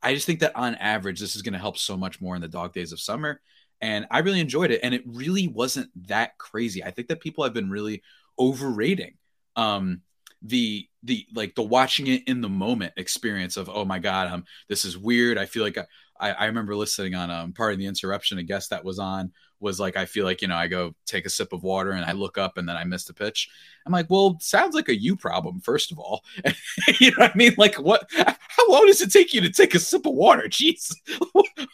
I 0.00 0.14
just 0.14 0.26
think 0.26 0.40
that 0.40 0.54
on 0.54 0.76
average, 0.76 1.18
this 1.18 1.34
is 1.34 1.42
going 1.42 1.54
to 1.54 1.58
help 1.58 1.76
so 1.76 1.96
much 1.96 2.20
more 2.20 2.36
in 2.36 2.40
the 2.40 2.48
dog 2.48 2.72
days 2.72 2.92
of 2.92 3.00
summer. 3.00 3.40
And 3.80 4.06
I 4.10 4.18
really 4.18 4.40
enjoyed 4.40 4.70
it. 4.70 4.80
And 4.82 4.94
it 4.94 5.02
really 5.06 5.48
wasn't 5.48 5.90
that 6.08 6.36
crazy. 6.38 6.84
I 6.84 6.90
think 6.90 7.08
that 7.08 7.20
people 7.20 7.44
have 7.44 7.54
been 7.54 7.70
really 7.70 8.02
overrating 8.38 9.14
um, 9.56 10.02
the 10.42 10.88
the 11.02 11.26
like 11.34 11.54
the 11.54 11.62
watching 11.62 12.06
it 12.06 12.26
in 12.26 12.40
the 12.40 12.48
moment 12.48 12.92
experience 12.96 13.56
of 13.56 13.68
oh 13.68 13.84
my 13.84 13.98
god 13.98 14.26
um 14.28 14.44
this 14.68 14.84
is 14.84 14.96
weird 14.96 15.36
i 15.36 15.44
feel 15.44 15.62
like 15.62 15.76
i 16.18 16.30
i 16.30 16.46
remember 16.46 16.74
listening 16.74 17.14
on 17.14 17.30
um 17.30 17.52
Pardon 17.52 17.78
the 17.78 17.86
Interruption 17.86 18.38
a 18.38 18.42
guest 18.42 18.70
that 18.70 18.84
was 18.84 18.98
on 18.98 19.32
was 19.60 19.78
like 19.78 19.96
I 19.96 20.06
feel 20.06 20.24
like 20.24 20.42
you 20.42 20.48
know 20.48 20.56
I 20.56 20.66
go 20.66 20.94
take 21.06 21.26
a 21.26 21.30
sip 21.30 21.52
of 21.52 21.62
water 21.62 21.92
and 21.92 22.04
I 22.04 22.12
look 22.12 22.38
up 22.38 22.56
and 22.56 22.68
then 22.68 22.76
I 22.76 22.84
missed 22.84 23.10
a 23.10 23.14
pitch. 23.14 23.48
I'm 23.86 23.92
like, 23.92 24.08
well, 24.08 24.38
sounds 24.40 24.74
like 24.74 24.88
a 24.88 24.98
you 24.98 25.16
problem 25.16 25.60
first 25.60 25.92
of 25.92 25.98
all. 25.98 26.24
you 26.98 27.10
know 27.10 27.18
what 27.18 27.32
I 27.34 27.36
mean? 27.36 27.54
Like, 27.56 27.76
what? 27.76 28.10
How 28.16 28.70
long 28.70 28.86
does 28.86 29.00
it 29.00 29.12
take 29.12 29.32
you 29.32 29.40
to 29.42 29.50
take 29.50 29.74
a 29.74 29.78
sip 29.78 30.06
of 30.06 30.14
water? 30.14 30.44
Jeez, 30.48 30.94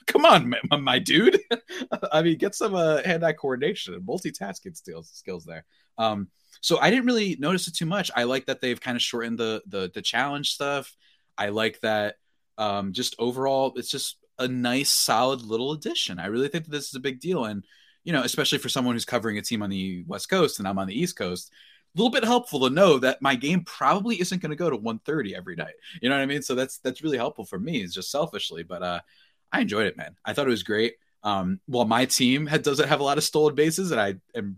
come 0.07 0.25
on, 0.25 0.55
my, 0.71 0.77
my 0.77 0.99
dude. 0.99 1.41
I 2.13 2.23
mean, 2.23 2.37
get 2.39 2.55
some 2.55 2.75
uh, 2.75 3.03
hand-eye 3.05 3.33
coordination 3.33 3.95
and 3.95 4.03
multitasking 4.07 4.77
skills 4.77 5.11
skills 5.13 5.45
there. 5.45 5.65
Um, 5.97 6.29
so 6.61 6.79
I 6.79 6.91
didn't 6.91 7.07
really 7.07 7.37
notice 7.39 7.69
it 7.69 7.77
too 7.77 7.87
much. 7.87 8.11
I 8.15 8.25
like 8.25 8.47
that 8.47 8.61
they've 8.61 8.81
kind 8.81 8.97
of 8.97 9.03
shortened 9.03 9.39
the 9.39 9.63
the 9.67 9.91
the 9.95 10.03
challenge 10.03 10.51
stuff. 10.51 10.95
I 11.39 11.49
like 11.51 11.81
that. 11.81 12.17
Um, 12.59 12.93
just 12.93 13.15
overall, 13.19 13.75
it's 13.77 13.91
just 13.91 14.17
a 14.39 14.49
nice, 14.49 14.91
solid 14.91 15.43
little 15.43 15.73
addition. 15.73 16.19
I 16.19 16.27
really 16.27 16.49
think 16.49 16.65
that 16.65 16.71
this 16.71 16.89
is 16.89 16.95
a 16.95 17.01
big 17.01 17.21
deal. 17.21 17.45
And, 17.45 17.65
you 18.07 18.13
know, 18.13 18.23
especially 18.23 18.59
for 18.59 18.69
someone 18.69 18.95
who's 18.95 19.05
covering 19.05 19.37
a 19.37 19.43
team 19.43 19.65
on 19.65 19.69
the 19.69 20.05
West 20.07 20.31
Coast 20.31 20.61
and 20.61 20.69
I'm 20.69 20.79
on 20.79 20.87
the 20.87 20.99
East 20.99 21.17
Coast, 21.17 21.51
a 21.53 21.99
little 21.99 22.13
bit 22.13 22.25
helpful 22.25 22.61
to 22.61 22.71
know 22.73 23.01
that 23.01 23.21
my 23.21 23.35
game 23.35 23.65
probably 23.65 24.21
isn't 24.21 24.41
going 24.41 24.51
to 24.51 24.57
go 24.57 24.71
to 24.71 24.77
130 24.77 25.35
every 25.35 25.57
night. 25.57 25.75
You 26.01 26.09
know 26.09 26.15
what 26.15 26.23
I 26.23 26.27
mean? 26.27 26.41
So 26.41 26.55
that's 26.55 26.79
that's 26.79 27.03
really 27.03 27.19
helpful 27.19 27.45
for 27.45 27.59
me, 27.59 27.83
it's 27.83 27.95
just 27.95 28.13
selfishly. 28.13 28.63
But 28.63 28.83
uh 28.83 29.01
I 29.53 29.61
enjoyed 29.61 29.87
it, 29.87 29.97
man. 29.97 30.15
I 30.25 30.33
thought 30.33 30.47
it 30.47 30.51
was 30.51 30.63
great. 30.63 30.95
Um, 31.23 31.61
while 31.67 31.85
my 31.85 32.05
team 32.05 32.47
had, 32.47 32.63
doesn't 32.63 32.89
have 32.89 33.01
a 33.01 33.05
lot 33.05 33.19
of 33.19 33.25
stolen 33.25 33.55
bases, 33.55 33.91
and 33.91 34.01
I 34.01 34.17
am 34.35 34.57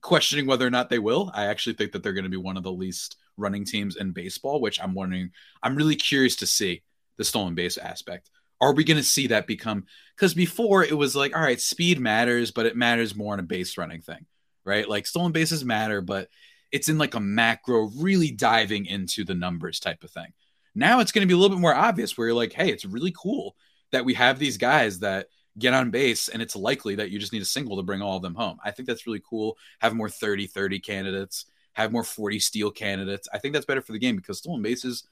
questioning 0.00 0.46
whether 0.46 0.66
or 0.66 0.70
not 0.70 0.88
they 0.88 0.98
will, 0.98 1.30
I 1.34 1.46
actually 1.46 1.74
think 1.74 1.92
that 1.92 2.02
they're 2.02 2.12
going 2.12 2.24
to 2.24 2.30
be 2.30 2.36
one 2.36 2.56
of 2.56 2.62
the 2.62 2.72
least 2.72 3.16
running 3.36 3.64
teams 3.64 3.96
in 3.96 4.12
baseball, 4.12 4.60
which 4.60 4.80
I'm 4.80 4.94
wondering. 4.94 5.30
I'm 5.62 5.76
really 5.76 5.96
curious 5.96 6.36
to 6.36 6.46
see 6.46 6.82
the 7.18 7.24
stolen 7.24 7.54
base 7.54 7.76
aspect 7.76 8.30
are 8.60 8.74
we 8.74 8.84
going 8.84 8.96
to 8.96 9.02
see 9.02 9.26
that 9.28 9.46
become 9.46 9.84
because 10.14 10.34
before 10.34 10.82
it 10.82 10.96
was 10.96 11.14
like 11.14 11.36
all 11.36 11.42
right 11.42 11.60
speed 11.60 12.00
matters 12.00 12.50
but 12.50 12.66
it 12.66 12.76
matters 12.76 13.14
more 13.14 13.34
in 13.34 13.40
a 13.40 13.42
base 13.42 13.76
running 13.76 14.00
thing 14.00 14.26
right? 14.66 14.88
Like 14.88 15.06
stolen 15.06 15.32
bases 15.32 15.64
matter 15.64 16.02
but 16.02 16.28
it's 16.72 16.88
in 16.90 16.98
like 16.98 17.14
a 17.14 17.20
macro 17.20 17.90
really 17.96 18.30
diving 18.32 18.84
into 18.84 19.24
the 19.24 19.34
numbers 19.34 19.80
type 19.80 20.02
of 20.04 20.10
thing. 20.10 20.32
Now 20.74 21.00
it's 21.00 21.12
going 21.12 21.22
to 21.22 21.28
be 21.28 21.32
a 21.32 21.38
little 21.38 21.56
bit 21.56 21.62
more 21.62 21.74
obvious 21.74 22.18
where 22.18 22.26
you're 22.26 22.36
like 22.36 22.52
hey 22.52 22.68
it's 22.68 22.84
really 22.84 23.14
cool 23.16 23.56
that 23.92 24.04
we 24.04 24.14
have 24.14 24.38
these 24.38 24.58
guys 24.58 24.98
that 24.98 25.28
get 25.58 25.72
on 25.72 25.90
base 25.90 26.28
and 26.28 26.42
it's 26.42 26.56
likely 26.56 26.96
that 26.96 27.10
you 27.10 27.18
just 27.18 27.32
need 27.32 27.40
a 27.40 27.46
single 27.46 27.78
to 27.78 27.82
bring 27.82 28.02
all 28.02 28.16
of 28.16 28.22
them 28.22 28.34
home. 28.34 28.58
I 28.62 28.72
think 28.72 28.86
that's 28.86 29.06
really 29.06 29.22
cool. 29.26 29.56
Have 29.78 29.94
more 29.94 30.10
30 30.10 30.48
30 30.48 30.80
candidates. 30.80 31.46
Have 31.72 31.92
more 31.92 32.04
40 32.04 32.40
steal 32.40 32.70
candidates. 32.70 33.28
I 33.32 33.38
think 33.38 33.54
that's 33.54 33.66
better 33.66 33.80
for 33.80 33.92
the 33.92 33.98
game 33.98 34.16
because 34.16 34.38
stolen 34.38 34.62
bases 34.62 35.04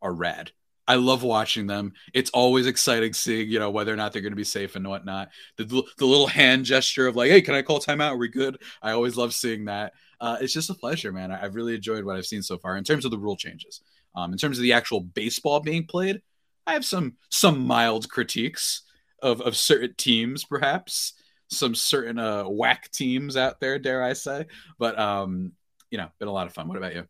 are 0.00 0.12
rad 0.12 0.50
I 0.86 0.96
love 0.96 1.22
watching 1.22 1.66
them. 1.66 1.92
It's 2.12 2.30
always 2.30 2.66
exciting 2.66 3.14
seeing, 3.14 3.48
you 3.48 3.58
know, 3.58 3.70
whether 3.70 3.92
or 3.92 3.96
not 3.96 4.12
they're 4.12 4.22
going 4.22 4.32
to 4.32 4.36
be 4.36 4.44
safe 4.44 4.76
and 4.76 4.86
whatnot. 4.86 5.30
The, 5.56 5.64
the 5.64 6.04
little 6.04 6.26
hand 6.26 6.64
gesture 6.64 7.06
of 7.06 7.16
like, 7.16 7.30
hey, 7.30 7.40
can 7.40 7.54
I 7.54 7.62
call 7.62 7.80
timeout? 7.80 8.12
Are 8.12 8.16
we 8.16 8.28
good? 8.28 8.60
I 8.82 8.92
always 8.92 9.16
love 9.16 9.34
seeing 9.34 9.64
that. 9.66 9.94
Uh, 10.20 10.36
it's 10.40 10.52
just 10.52 10.70
a 10.70 10.74
pleasure, 10.74 11.12
man. 11.12 11.30
I, 11.30 11.38
have 11.38 11.54
really 11.54 11.74
enjoyed 11.74 12.04
what 12.04 12.16
I've 12.16 12.26
seen 12.26 12.42
so 12.42 12.58
far 12.58 12.76
in 12.76 12.84
terms 12.84 13.04
of 13.04 13.10
the 13.10 13.18
rule 13.18 13.36
changes. 13.36 13.80
Um, 14.14 14.32
in 14.32 14.38
terms 14.38 14.58
of 14.58 14.62
the 14.62 14.72
actual 14.72 15.00
baseball 15.00 15.60
being 15.60 15.86
played, 15.86 16.22
I 16.66 16.72
have 16.74 16.84
some 16.84 17.16
some 17.30 17.66
mild 17.66 18.08
critiques 18.08 18.82
of 19.22 19.40
of 19.40 19.56
certain 19.56 19.94
teams, 19.96 20.44
perhaps 20.44 21.14
some 21.48 21.74
certain 21.74 22.18
uh, 22.18 22.44
whack 22.44 22.90
teams 22.90 23.36
out 23.36 23.60
there, 23.60 23.78
dare 23.78 24.02
I 24.02 24.12
say. 24.12 24.46
But 24.78 24.98
um, 24.98 25.52
you 25.90 25.98
know, 25.98 26.08
been 26.18 26.28
a 26.28 26.32
lot 26.32 26.46
of 26.46 26.54
fun. 26.54 26.68
What 26.68 26.76
about 26.76 26.94
you? 26.94 27.06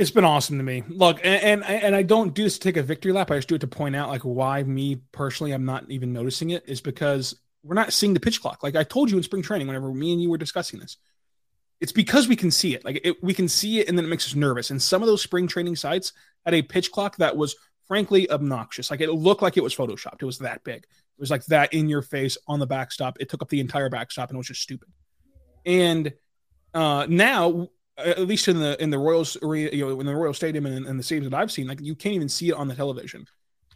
It's 0.00 0.10
been 0.10 0.24
awesome 0.24 0.56
to 0.56 0.64
me. 0.64 0.82
Look, 0.88 1.20
and, 1.22 1.62
and 1.62 1.62
and 1.62 1.94
I 1.94 2.02
don't 2.02 2.32
do 2.32 2.44
this 2.44 2.54
to 2.54 2.60
take 2.60 2.78
a 2.78 2.82
victory 2.82 3.12
lap. 3.12 3.30
I 3.30 3.36
just 3.36 3.48
do 3.48 3.56
it 3.56 3.60
to 3.60 3.66
point 3.66 3.94
out 3.94 4.08
like 4.08 4.22
why 4.22 4.62
me 4.62 5.02
personally 5.12 5.52
I'm 5.52 5.66
not 5.66 5.90
even 5.90 6.14
noticing 6.14 6.48
it 6.48 6.64
is 6.66 6.80
because 6.80 7.38
we're 7.62 7.74
not 7.74 7.92
seeing 7.92 8.14
the 8.14 8.20
pitch 8.20 8.40
clock. 8.40 8.62
Like 8.62 8.76
I 8.76 8.82
told 8.82 9.10
you 9.10 9.18
in 9.18 9.22
spring 9.22 9.42
training, 9.42 9.66
whenever 9.66 9.92
me 9.92 10.14
and 10.14 10.22
you 10.22 10.30
were 10.30 10.38
discussing 10.38 10.80
this, 10.80 10.96
it's 11.82 11.92
because 11.92 12.28
we 12.28 12.34
can 12.34 12.50
see 12.50 12.74
it. 12.74 12.82
Like 12.82 13.02
it, 13.04 13.22
we 13.22 13.34
can 13.34 13.46
see 13.46 13.80
it, 13.80 13.90
and 13.90 13.98
then 13.98 14.06
it 14.06 14.08
makes 14.08 14.26
us 14.26 14.34
nervous. 14.34 14.70
And 14.70 14.80
some 14.80 15.02
of 15.02 15.06
those 15.06 15.20
spring 15.20 15.46
training 15.46 15.76
sites 15.76 16.14
had 16.46 16.54
a 16.54 16.62
pitch 16.62 16.90
clock 16.90 17.18
that 17.18 17.36
was 17.36 17.54
frankly 17.86 18.30
obnoxious. 18.30 18.90
Like 18.90 19.02
it 19.02 19.12
looked 19.12 19.42
like 19.42 19.58
it 19.58 19.62
was 19.62 19.76
photoshopped. 19.76 20.22
It 20.22 20.26
was 20.26 20.38
that 20.38 20.64
big. 20.64 20.84
It 20.84 21.20
was 21.20 21.30
like 21.30 21.44
that 21.46 21.74
in 21.74 21.90
your 21.90 22.00
face 22.00 22.38
on 22.48 22.58
the 22.58 22.66
backstop. 22.66 23.18
It 23.20 23.28
took 23.28 23.42
up 23.42 23.50
the 23.50 23.60
entire 23.60 23.90
backstop, 23.90 24.30
and 24.30 24.36
it 24.36 24.38
was 24.38 24.46
just 24.46 24.62
stupid. 24.62 24.88
And 25.66 26.14
uh, 26.72 27.04
now 27.06 27.68
at 28.04 28.20
least 28.20 28.48
in 28.48 28.58
the 28.58 28.80
in 28.82 28.90
the 28.90 28.98
Royals 28.98 29.36
you 29.42 29.70
know 29.72 30.00
in 30.00 30.06
the 30.06 30.14
Royal 30.14 30.34
Stadium 30.34 30.66
and, 30.66 30.86
and 30.86 30.98
the 30.98 31.04
stadiums 31.04 31.30
that 31.30 31.34
I've 31.34 31.52
seen, 31.52 31.66
like 31.66 31.80
you 31.80 31.94
can't 31.94 32.14
even 32.14 32.28
see 32.28 32.48
it 32.48 32.54
on 32.54 32.68
the 32.68 32.74
television. 32.74 33.26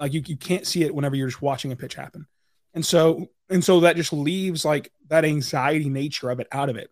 Like 0.01 0.13
you, 0.13 0.23
you 0.27 0.37
can't 0.37 0.67
see 0.67 0.83
it 0.83 0.95
whenever 0.95 1.15
you're 1.15 1.29
just 1.29 1.43
watching 1.43 1.73
a 1.73 1.77
pitch 1.77 1.95
happen. 1.95 2.27
And 2.75 2.85
so 2.85 3.29
and 3.49 3.63
so 3.63 3.81
that 3.81 3.97
just 3.97 4.13
leaves 4.13 4.65
like 4.65 4.91
that 5.09 5.25
anxiety 5.25 5.89
nature 5.89 6.31
of 6.31 6.41
it 6.41 6.49
out 6.51 6.69
of 6.69 6.77
it. 6.77 6.91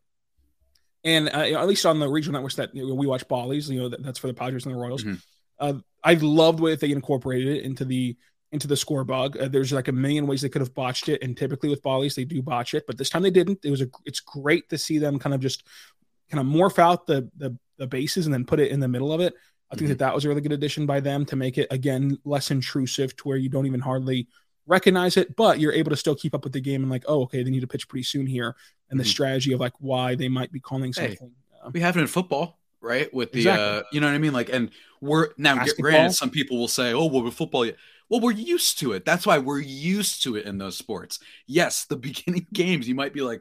And 1.05 1.29
uh, 1.29 1.59
at 1.61 1.67
least 1.67 1.85
on 1.85 1.99
the 1.99 2.09
regional 2.09 2.35
networks 2.35 2.57
that 2.57 2.75
you 2.75 2.87
know, 2.87 2.95
we 2.95 3.07
watch 3.07 3.27
Bally's, 3.27 3.69
you 3.69 3.81
know 3.81 3.89
that, 3.89 4.03
that's 4.03 4.19
for 4.19 4.29
the 4.29 4.35
Padres 4.35 4.65
and 4.65 4.75
the 4.75 4.79
Royals. 4.79 5.03
Mm-hmm. 5.03 5.15
Uh, 5.59 5.75
I 6.05 6.15
loved 6.15 6.59
the 6.59 6.63
way 6.63 6.77
they 6.77 6.91
incorporated 6.91 7.57
it 7.57 7.65
into 7.65 7.85
the 7.85 8.17
into 8.53 8.69
the 8.69 8.77
score 8.77 9.03
bug. 9.03 9.37
Uh, 9.37 9.49
there's 9.49 9.73
like 9.73 9.89
a 9.89 9.93
million 9.93 10.27
ways 10.27 10.43
they 10.43 10.49
could 10.49 10.63
have 10.63 10.75
botched 10.75 11.09
it, 11.09 11.23
and 11.23 11.37
typically 11.37 11.71
with 11.71 11.83
Bally's 11.83 12.15
they 12.15 12.25
do 12.25 12.43
botch 12.43 12.75
it, 12.75 12.85
but 12.87 12.99
this 12.99 13.11
time 13.11 13.23
they 13.23 13.31
didn't. 13.31 13.61
It 13.65 13.71
was 13.71 13.83
a 13.83 13.89
it's 14.05 14.21
great 14.21 14.69
to 14.69 14.79
see 14.79 14.99
them 14.99 15.19
kind 15.19 15.35
of 15.35 15.41
just 15.41 15.67
kind 16.33 16.47
of 16.47 16.53
morph 16.53 16.79
out 16.79 17.07
the, 17.07 17.29
the, 17.37 17.57
the 17.77 17.87
bases 17.87 18.27
and 18.27 18.33
then 18.33 18.45
put 18.45 18.59
it 18.59 18.71
in 18.71 18.81
the 18.81 18.89
middle 18.89 19.13
of 19.13 19.21
it. 19.21 19.35
I 19.71 19.75
think 19.75 19.83
mm-hmm. 19.85 19.93
that 19.93 19.99
that 19.99 20.15
was 20.15 20.25
a 20.25 20.29
really 20.29 20.41
good 20.41 20.53
addition 20.53 20.87
by 20.87 21.01
them 21.01 21.25
to 21.27 21.37
make 21.37 21.57
it 21.59 21.67
again 21.71 22.19
less 22.25 22.51
intrusive 22.51 23.17
to 23.17 23.29
where 23.29 23.37
you 23.37 23.49
don't 23.49 23.67
even 23.67 23.81
hardly 23.81 24.29
recognize 24.67 25.17
it, 25.17 25.35
but 25.37 25.61
you're 25.61 25.73
able 25.73 25.91
to 25.91 25.97
still 25.97 26.15
keep 26.15 26.35
up 26.35 26.45
with 26.45 26.53
the 26.53 26.61
game 26.61 26.83
and 26.83 26.91
like, 26.91 27.05
oh, 27.09 27.23
okay, 27.23 27.43
they 27.43 27.51
need 27.51 27.61
to 27.61 27.67
pitch 27.67 27.89
pretty 27.89 28.05
soon 28.05 28.27
here, 28.27 28.49
and 28.49 28.55
mm-hmm. 28.55 28.99
the 28.99 29.05
strategy 29.05 29.53
of 29.53 29.61
like 29.61 29.73
why 29.79 30.15
they 30.15 30.29
might 30.29 30.53
be 30.53 30.61
calling 30.61 30.93
something. 30.93 31.17
Hey, 31.21 31.71
we 31.73 31.81
have 31.81 31.97
it 31.97 32.01
in 32.01 32.07
football. 32.07 32.59
right? 32.81 33.13
With 33.15 33.33
the 33.33 33.39
exactly. 33.39 33.65
uh, 33.65 33.83
you 33.93 34.01
know 34.01 34.09
what 34.09 34.15
I 34.15 34.19
mean? 34.19 34.33
Like, 34.33 34.51
and 34.51 34.71
we're 35.01 35.31
now 35.39 35.57
Basketball. 35.57 35.91
granted, 35.91 36.15
some 36.15 36.31
people 36.31 36.59
will 36.59 36.69
say, 36.69 36.93
"Oh, 36.93 37.07
well, 37.07 37.23
with 37.23 37.35
football." 37.35 37.67
Well, 38.11 38.21
we're 38.21 38.33
used 38.33 38.79
to 38.81 38.93
it. 38.93 39.07
That's 39.07 39.27
why 39.27 39.39
we're 39.39 39.61
used 39.61 40.23
to 40.25 40.37
it 40.37 40.45
in 40.45 40.59
those 40.59 40.77
sports. 40.77 41.19
Yes, 41.47 41.87
the 41.87 41.97
beginning 42.09 42.47
games, 42.53 42.87
you 42.87 42.95
might 42.95 43.15
be 43.15 43.23
like, 43.23 43.41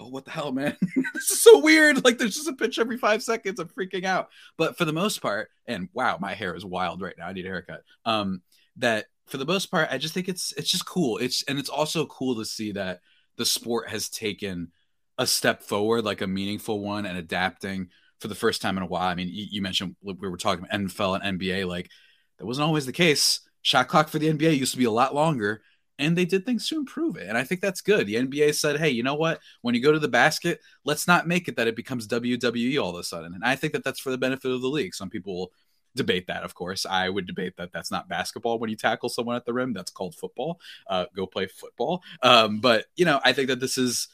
oh, 0.00 0.08
what 0.08 0.24
the 0.24 0.30
hell, 0.30 0.52
man? 0.52 0.76
this 1.14 1.30
is 1.30 1.42
so 1.42 1.60
weird. 1.60 2.04
Like 2.04 2.18
there's 2.18 2.34
just 2.34 2.48
a 2.48 2.54
pitch 2.54 2.78
every 2.78 2.98
five 2.98 3.22
seconds. 3.22 3.60
I'm 3.60 3.68
freaking 3.68 4.04
out. 4.04 4.28
But 4.56 4.76
for 4.76 4.84
the 4.84 4.92
most 4.92 5.20
part, 5.20 5.50
and 5.66 5.88
wow, 5.92 6.18
my 6.20 6.34
hair 6.34 6.54
is 6.54 6.64
wild 6.64 7.02
right 7.02 7.14
now. 7.18 7.26
I 7.26 7.32
need 7.32 7.46
a 7.46 7.48
haircut. 7.48 7.82
Um, 8.04 8.42
that 8.76 9.06
for 9.26 9.36
the 9.36 9.44
most 9.46 9.66
part, 9.70 9.88
I 9.90 9.98
just 9.98 10.14
think 10.14 10.28
it's 10.28 10.52
it's 10.56 10.70
just 10.70 10.86
cool. 10.86 11.18
It's 11.18 11.42
and 11.44 11.58
it's 11.58 11.68
also 11.68 12.06
cool 12.06 12.36
to 12.36 12.44
see 12.44 12.72
that 12.72 13.00
the 13.36 13.44
sport 13.44 13.88
has 13.88 14.08
taken 14.08 14.72
a 15.18 15.26
step 15.26 15.62
forward, 15.62 16.04
like 16.04 16.20
a 16.20 16.26
meaningful 16.26 16.80
one, 16.80 17.06
and 17.06 17.18
adapting 17.18 17.88
for 18.20 18.28
the 18.28 18.34
first 18.34 18.62
time 18.62 18.76
in 18.76 18.82
a 18.82 18.86
while. 18.86 19.08
I 19.08 19.14
mean, 19.14 19.28
you, 19.28 19.46
you 19.50 19.62
mentioned 19.62 19.96
we 20.02 20.14
were 20.14 20.36
talking 20.36 20.64
about 20.64 20.78
NFL 20.78 21.20
and 21.20 21.40
NBA, 21.40 21.66
like 21.66 21.90
that 22.38 22.46
wasn't 22.46 22.66
always 22.66 22.86
the 22.86 22.92
case. 22.92 23.40
Shot 23.62 23.88
clock 23.88 24.08
for 24.08 24.18
the 24.18 24.32
NBA 24.32 24.58
used 24.58 24.72
to 24.72 24.78
be 24.78 24.84
a 24.84 24.90
lot 24.90 25.14
longer, 25.14 25.62
and 25.98 26.16
they 26.16 26.24
did 26.24 26.44
things 26.44 26.68
to 26.68 26.76
improve 26.76 27.16
it. 27.16 27.28
And 27.28 27.36
I 27.36 27.44
think 27.44 27.60
that's 27.60 27.80
good. 27.80 28.06
The 28.06 28.16
NBA 28.16 28.54
said, 28.54 28.78
hey, 28.78 28.90
you 28.90 29.02
know 29.02 29.14
what? 29.14 29.40
When 29.60 29.74
you 29.74 29.82
go 29.82 29.92
to 29.92 29.98
the 29.98 30.08
basket, 30.08 30.60
let's 30.84 31.06
not 31.06 31.28
make 31.28 31.48
it 31.48 31.56
that 31.56 31.68
it 31.68 31.76
becomes 31.76 32.08
WWE 32.08 32.82
all 32.82 32.90
of 32.90 32.96
a 32.96 33.04
sudden. 33.04 33.34
And 33.34 33.44
I 33.44 33.56
think 33.56 33.72
that 33.74 33.84
that's 33.84 34.00
for 34.00 34.10
the 34.10 34.18
benefit 34.18 34.50
of 34.50 34.62
the 34.62 34.68
league. 34.68 34.94
Some 34.94 35.10
people 35.10 35.34
will 35.34 35.52
debate 35.94 36.26
that, 36.28 36.44
of 36.44 36.54
course. 36.54 36.86
I 36.86 37.08
would 37.08 37.26
debate 37.26 37.56
that 37.58 37.72
that's 37.72 37.90
not 37.90 38.08
basketball 38.08 38.58
when 38.58 38.70
you 38.70 38.76
tackle 38.76 39.10
someone 39.10 39.36
at 39.36 39.44
the 39.44 39.52
rim. 39.52 39.72
That's 39.72 39.90
called 39.90 40.14
football. 40.14 40.60
Uh, 40.86 41.06
go 41.14 41.26
play 41.26 41.46
football. 41.46 42.02
Um, 42.22 42.60
but, 42.60 42.86
you 42.96 43.04
know, 43.04 43.20
I 43.24 43.32
think 43.32 43.48
that 43.48 43.60
this 43.60 43.76
is 43.76 44.08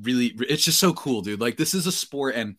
really, 0.00 0.34
it's 0.40 0.64
just 0.64 0.78
so 0.78 0.92
cool, 0.92 1.22
dude. 1.22 1.40
Like, 1.40 1.56
this 1.56 1.74
is 1.74 1.86
a 1.86 1.92
sport. 1.92 2.34
And 2.34 2.56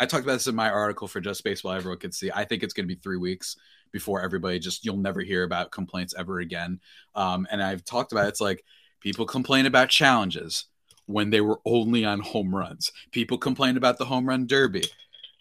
I 0.00 0.06
talked 0.06 0.24
about 0.24 0.34
this 0.34 0.48
in 0.48 0.56
my 0.56 0.68
article 0.68 1.08
for 1.08 1.20
Just 1.20 1.44
Baseball, 1.44 1.72
everyone 1.72 1.98
could 1.98 2.14
see. 2.14 2.30
I 2.34 2.44
think 2.44 2.62
it's 2.62 2.74
going 2.74 2.88
to 2.88 2.94
be 2.94 3.00
three 3.00 3.18
weeks 3.18 3.56
before 3.92 4.22
everybody 4.22 4.58
just 4.58 4.84
you'll 4.84 4.96
never 4.96 5.20
hear 5.20 5.42
about 5.42 5.72
complaints 5.72 6.14
ever 6.16 6.40
again. 6.40 6.80
Um, 7.14 7.46
and 7.50 7.62
I've 7.62 7.84
talked 7.84 8.12
about 8.12 8.26
it, 8.26 8.28
it's 8.28 8.40
like 8.40 8.64
people 9.00 9.26
complain 9.26 9.66
about 9.66 9.88
challenges 9.88 10.66
when 11.06 11.30
they 11.30 11.40
were 11.40 11.60
only 11.64 12.04
on 12.04 12.20
home 12.20 12.54
runs. 12.54 12.92
People 13.12 13.38
complain 13.38 13.76
about 13.76 13.98
the 13.98 14.04
home 14.04 14.28
run 14.28 14.46
derby 14.46 14.84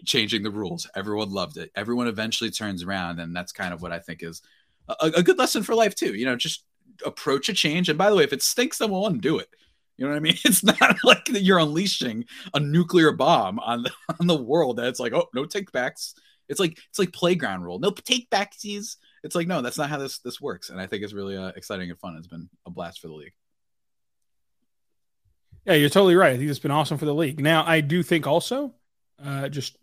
changing 0.05 0.43
the 0.43 0.51
rules. 0.51 0.87
Everyone 0.95 1.31
loved 1.31 1.57
it. 1.57 1.71
Everyone 1.75 2.07
eventually 2.07 2.51
turns 2.51 2.83
around, 2.83 3.19
and 3.19 3.35
that's 3.35 3.51
kind 3.51 3.73
of 3.73 3.81
what 3.81 3.91
I 3.91 3.99
think 3.99 4.23
is 4.23 4.41
a, 4.87 5.11
a 5.17 5.23
good 5.23 5.37
lesson 5.37 5.63
for 5.63 5.75
life 5.75 5.95
too. 5.95 6.13
You 6.13 6.25
know, 6.25 6.35
just 6.35 6.63
approach 7.05 7.49
a 7.49 7.53
change. 7.53 7.89
And 7.89 7.97
by 7.97 8.09
the 8.09 8.15
way, 8.15 8.23
if 8.23 8.33
it 8.33 8.43
stinks, 8.43 8.77
then 8.77 8.91
we'll 8.91 9.07
undo 9.07 9.39
it. 9.39 9.49
You 9.97 10.05
know 10.05 10.11
what 10.11 10.17
I 10.17 10.21
mean? 10.21 10.37
It's 10.45 10.63
not 10.63 10.97
like 11.03 11.27
you're 11.29 11.59
unleashing 11.59 12.25
a 12.53 12.59
nuclear 12.59 13.11
bomb 13.11 13.59
on 13.59 13.83
the 13.83 13.91
on 14.19 14.27
the 14.27 14.41
world. 14.41 14.77
That 14.77 14.87
it's 14.87 14.99
like, 14.99 15.13
oh, 15.13 15.27
no 15.33 15.43
takebacks. 15.45 16.13
It's 16.49 16.59
like 16.59 16.77
it's 16.89 16.99
like 16.99 17.13
playground 17.13 17.63
rule. 17.63 17.79
No 17.79 17.91
take 17.91 18.29
backsies. 18.29 18.97
It's 19.23 19.35
like 19.35 19.47
no, 19.47 19.61
that's 19.61 19.77
not 19.77 19.89
how 19.89 19.97
this 19.97 20.19
this 20.19 20.39
works. 20.39 20.69
And 20.69 20.79
I 20.79 20.87
think 20.87 21.03
it's 21.03 21.13
really 21.13 21.37
uh, 21.37 21.51
exciting 21.55 21.89
and 21.89 21.99
fun. 21.99 22.15
It's 22.17 22.27
been 22.27 22.49
a 22.65 22.69
blast 22.69 22.99
for 22.99 23.07
the 23.07 23.13
league. 23.13 23.33
Yeah, 25.65 25.73
you're 25.73 25.89
totally 25.89 26.15
right. 26.15 26.33
I 26.33 26.37
think 26.37 26.49
it's 26.49 26.59
been 26.59 26.71
awesome 26.71 26.99
for 26.99 27.05
the 27.05 27.15
league. 27.15 27.39
Now, 27.39 27.65
I 27.65 27.81
do 27.81 28.03
think 28.03 28.27
also, 28.27 28.75
uh, 29.23 29.49
just 29.49 29.77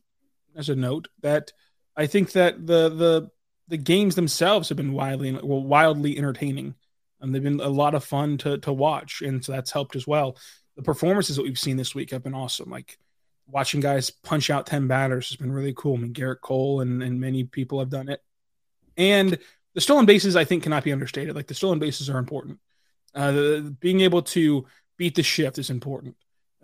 as 0.55 0.69
a 0.69 0.77
note, 0.77 1.09
that 1.23 1.53
I 1.97 2.07
think 2.07 2.33
that 2.33 2.67
the 2.67 2.89
the 2.89 3.31
the 3.69 3.77
games 3.79 4.15
themselves 4.15 4.69
have 4.69 4.77
been 4.77 4.93
wildly 4.93 5.33
well, 5.33 5.63
wildly 5.63 6.17
entertaining. 6.17 6.75
And 7.21 7.33
they've 7.33 7.43
been 7.43 7.61
a 7.61 7.69
lot 7.69 7.95
of 7.95 8.03
fun 8.05 8.39
to 8.39 8.59
to 8.59 8.73
watch, 8.73 9.23
and 9.23 9.45
so 9.45 9.53
that's 9.53 9.71
helped 9.71 9.95
as 9.95 10.09
well. 10.09 10.37
The 10.77 10.83
performances 10.83 11.37
that 11.37 11.43
we've 11.43 11.59
seen 11.59 11.77
this 11.77 11.95
week 11.95 12.11
have 12.11 12.25
been 12.25 12.35
awesome. 12.35 12.69
Like 12.69 12.99
watching 13.53 13.81
guys 13.81 14.11
punch 14.11 14.49
out 14.51 14.67
10 14.67 14.89
batters 14.89 15.29
has 15.29 15.37
been 15.37 15.53
really 15.53 15.75
cool. 15.77 15.97
I 15.97 16.01
mean, 16.01 16.15
Gerrit 16.15 16.41
Cole 16.41 16.81
and, 16.81 17.03
and 17.03 17.21
many 17.21 17.45
people 17.45 17.79
have 17.79 17.91
done 17.91 18.09
it. 18.09 18.21
And 18.97 19.39
the 19.75 19.81
stolen 19.81 20.07
bases, 20.07 20.37
I 20.37 20.45
think, 20.45 20.63
cannot 20.63 20.85
be 20.85 20.93
understated. 20.93 21.37
Like 21.37 21.47
the 21.47 21.55
stolen 21.55 21.79
bases 21.79 22.09
are 22.09 22.19
important. 22.19 22.59
Uh, 23.15 23.33
the, 23.33 23.77
being 23.79 24.01
able 24.01 24.23
to 24.23 24.65
beat 24.97 25.15
the 25.15 25.23
shift 25.23 25.59
is 25.59 25.69
important, 25.69 26.17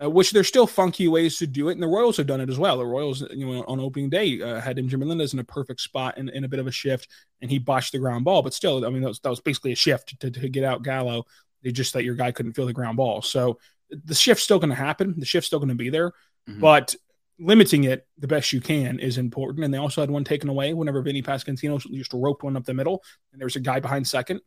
uh, 0.03 0.09
which 0.09 0.31
there's 0.31 0.47
still 0.47 0.65
funky 0.65 1.07
ways 1.07 1.37
to 1.37 1.47
do 1.47 1.69
it. 1.69 1.73
And 1.73 1.83
the 1.83 1.87
Royals 1.87 2.17
have 2.17 2.25
done 2.25 2.41
it 2.41 2.49
as 2.49 2.57
well. 2.57 2.77
The 2.77 2.85
Royals, 2.85 3.21
you 3.31 3.45
know, 3.45 3.63
on 3.67 3.79
opening 3.79 4.09
day 4.09 4.41
uh, 4.41 4.59
had 4.59 4.77
MJ 4.77 4.97
Melendez 4.97 5.33
in 5.33 5.39
a 5.39 5.43
perfect 5.43 5.81
spot 5.81 6.17
in, 6.17 6.29
in 6.29 6.43
a 6.43 6.49
bit 6.49 6.59
of 6.59 6.65
a 6.65 6.71
shift, 6.71 7.07
and 7.41 7.51
he 7.51 7.59
botched 7.59 7.91
the 7.91 7.99
ground 7.99 8.25
ball. 8.25 8.41
But 8.41 8.55
still, 8.55 8.83
I 8.83 8.89
mean, 8.89 9.03
that 9.03 9.09
was, 9.09 9.19
that 9.19 9.29
was 9.29 9.41
basically 9.41 9.73
a 9.73 9.75
shift 9.75 10.19
to, 10.19 10.31
to 10.31 10.49
get 10.49 10.63
out 10.63 10.83
Gallo. 10.83 11.25
They 11.61 11.71
just 11.71 11.93
that 11.93 12.03
your 12.03 12.15
guy 12.15 12.31
couldn't 12.31 12.53
feel 12.53 12.65
the 12.65 12.73
ground 12.73 12.97
ball. 12.97 13.21
So 13.21 13.59
the 13.89 14.15
shift's 14.15 14.43
still 14.43 14.59
going 14.59 14.69
to 14.69 14.75
happen. 14.75 15.15
The 15.17 15.25
shift's 15.25 15.47
still 15.47 15.59
going 15.59 15.69
to 15.69 15.75
be 15.75 15.89
there. 15.89 16.13
Mm-hmm. 16.49 16.59
But 16.59 16.95
limiting 17.39 17.85
it 17.85 18.05
the 18.17 18.27
best 18.27 18.51
you 18.51 18.59
can 18.59 18.99
is 18.99 19.17
important. 19.17 19.63
And 19.63 19.73
they 19.73 19.77
also 19.77 20.01
had 20.01 20.11
one 20.11 20.23
taken 20.23 20.49
away 20.49 20.73
whenever 20.73 21.01
Vinny 21.01 21.21
Pasquantino 21.21 21.79
just 21.79 22.13
roped 22.13 22.43
one 22.43 22.57
up 22.57 22.65
the 22.65 22.73
middle, 22.73 23.03
and 23.31 23.41
there's 23.41 23.55
a 23.55 23.61
guy 23.61 23.79
behind 23.79 24.07
second. 24.07 24.41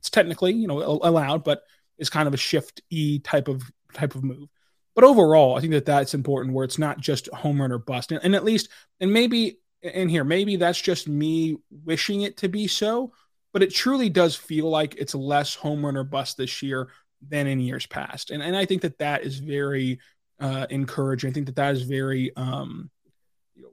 It's 0.00 0.10
technically, 0.10 0.52
you 0.52 0.66
know, 0.66 0.82
allowed, 1.02 1.44
but 1.44 1.62
it's 1.98 2.10
kind 2.10 2.26
of 2.26 2.34
a 2.34 2.38
shift 2.38 2.82
e 2.90 3.20
type 3.20 3.48
of 3.48 3.62
type 3.92 4.14
of 4.14 4.24
move. 4.24 4.48
But 4.94 5.04
overall, 5.04 5.56
I 5.56 5.60
think 5.60 5.72
that 5.72 5.86
that's 5.86 6.14
important 6.14 6.54
where 6.54 6.64
it's 6.64 6.78
not 6.78 7.00
just 7.00 7.28
home 7.28 7.60
run 7.60 7.72
or 7.72 7.78
bust. 7.78 8.12
And, 8.12 8.20
and 8.22 8.34
at 8.34 8.44
least, 8.44 8.68
and 9.00 9.12
maybe 9.12 9.58
in 9.82 10.08
here, 10.08 10.24
maybe 10.24 10.56
that's 10.56 10.80
just 10.80 11.08
me 11.08 11.56
wishing 11.84 12.22
it 12.22 12.36
to 12.38 12.48
be 12.48 12.66
so, 12.68 13.12
but 13.52 13.62
it 13.62 13.74
truly 13.74 14.08
does 14.08 14.36
feel 14.36 14.68
like 14.68 14.94
it's 14.96 15.14
less 15.14 15.54
home 15.54 15.84
run 15.84 15.96
or 15.96 16.04
bust 16.04 16.36
this 16.36 16.62
year 16.62 16.88
than 17.28 17.46
in 17.46 17.60
years 17.60 17.86
past. 17.86 18.30
And, 18.30 18.42
and 18.42 18.56
I 18.56 18.66
think 18.66 18.82
that 18.82 18.98
that 18.98 19.22
is 19.22 19.38
very 19.38 19.98
uh, 20.44 20.66
encouraging. 20.68 21.30
I 21.30 21.32
think 21.32 21.46
that 21.46 21.56
that 21.56 21.72
is 21.72 21.82
very, 21.82 22.36
um, 22.36 22.90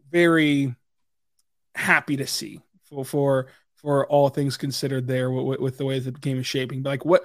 very 0.10 0.74
happy 1.76 2.16
to 2.18 2.26
see 2.26 2.62
for 2.84 3.04
for 3.04 3.48
for 3.76 4.08
all 4.08 4.30
things 4.30 4.56
considered 4.56 5.06
there 5.06 5.32
with, 5.32 5.60
with 5.60 5.78
the 5.78 5.86
way 5.86 6.00
that 6.00 6.14
the 6.14 6.20
game 6.20 6.40
is 6.40 6.48
shaping. 6.48 6.82
But 6.82 6.92
like, 6.92 7.06
what 7.06 7.24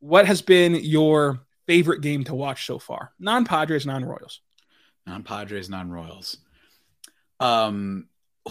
what 0.00 0.26
has 0.26 0.42
been 0.42 0.74
your 0.74 1.46
favorite 1.68 2.00
game 2.00 2.24
to 2.24 2.34
watch 2.34 2.66
so 2.66 2.80
far? 2.80 3.12
Non 3.20 3.44
Padres, 3.44 3.86
non 3.86 4.04
Royals. 4.04 4.40
Non 5.06 5.22
Padres, 5.22 5.68
non 5.68 5.90
Royals. 5.90 6.38
Um, 7.38 8.08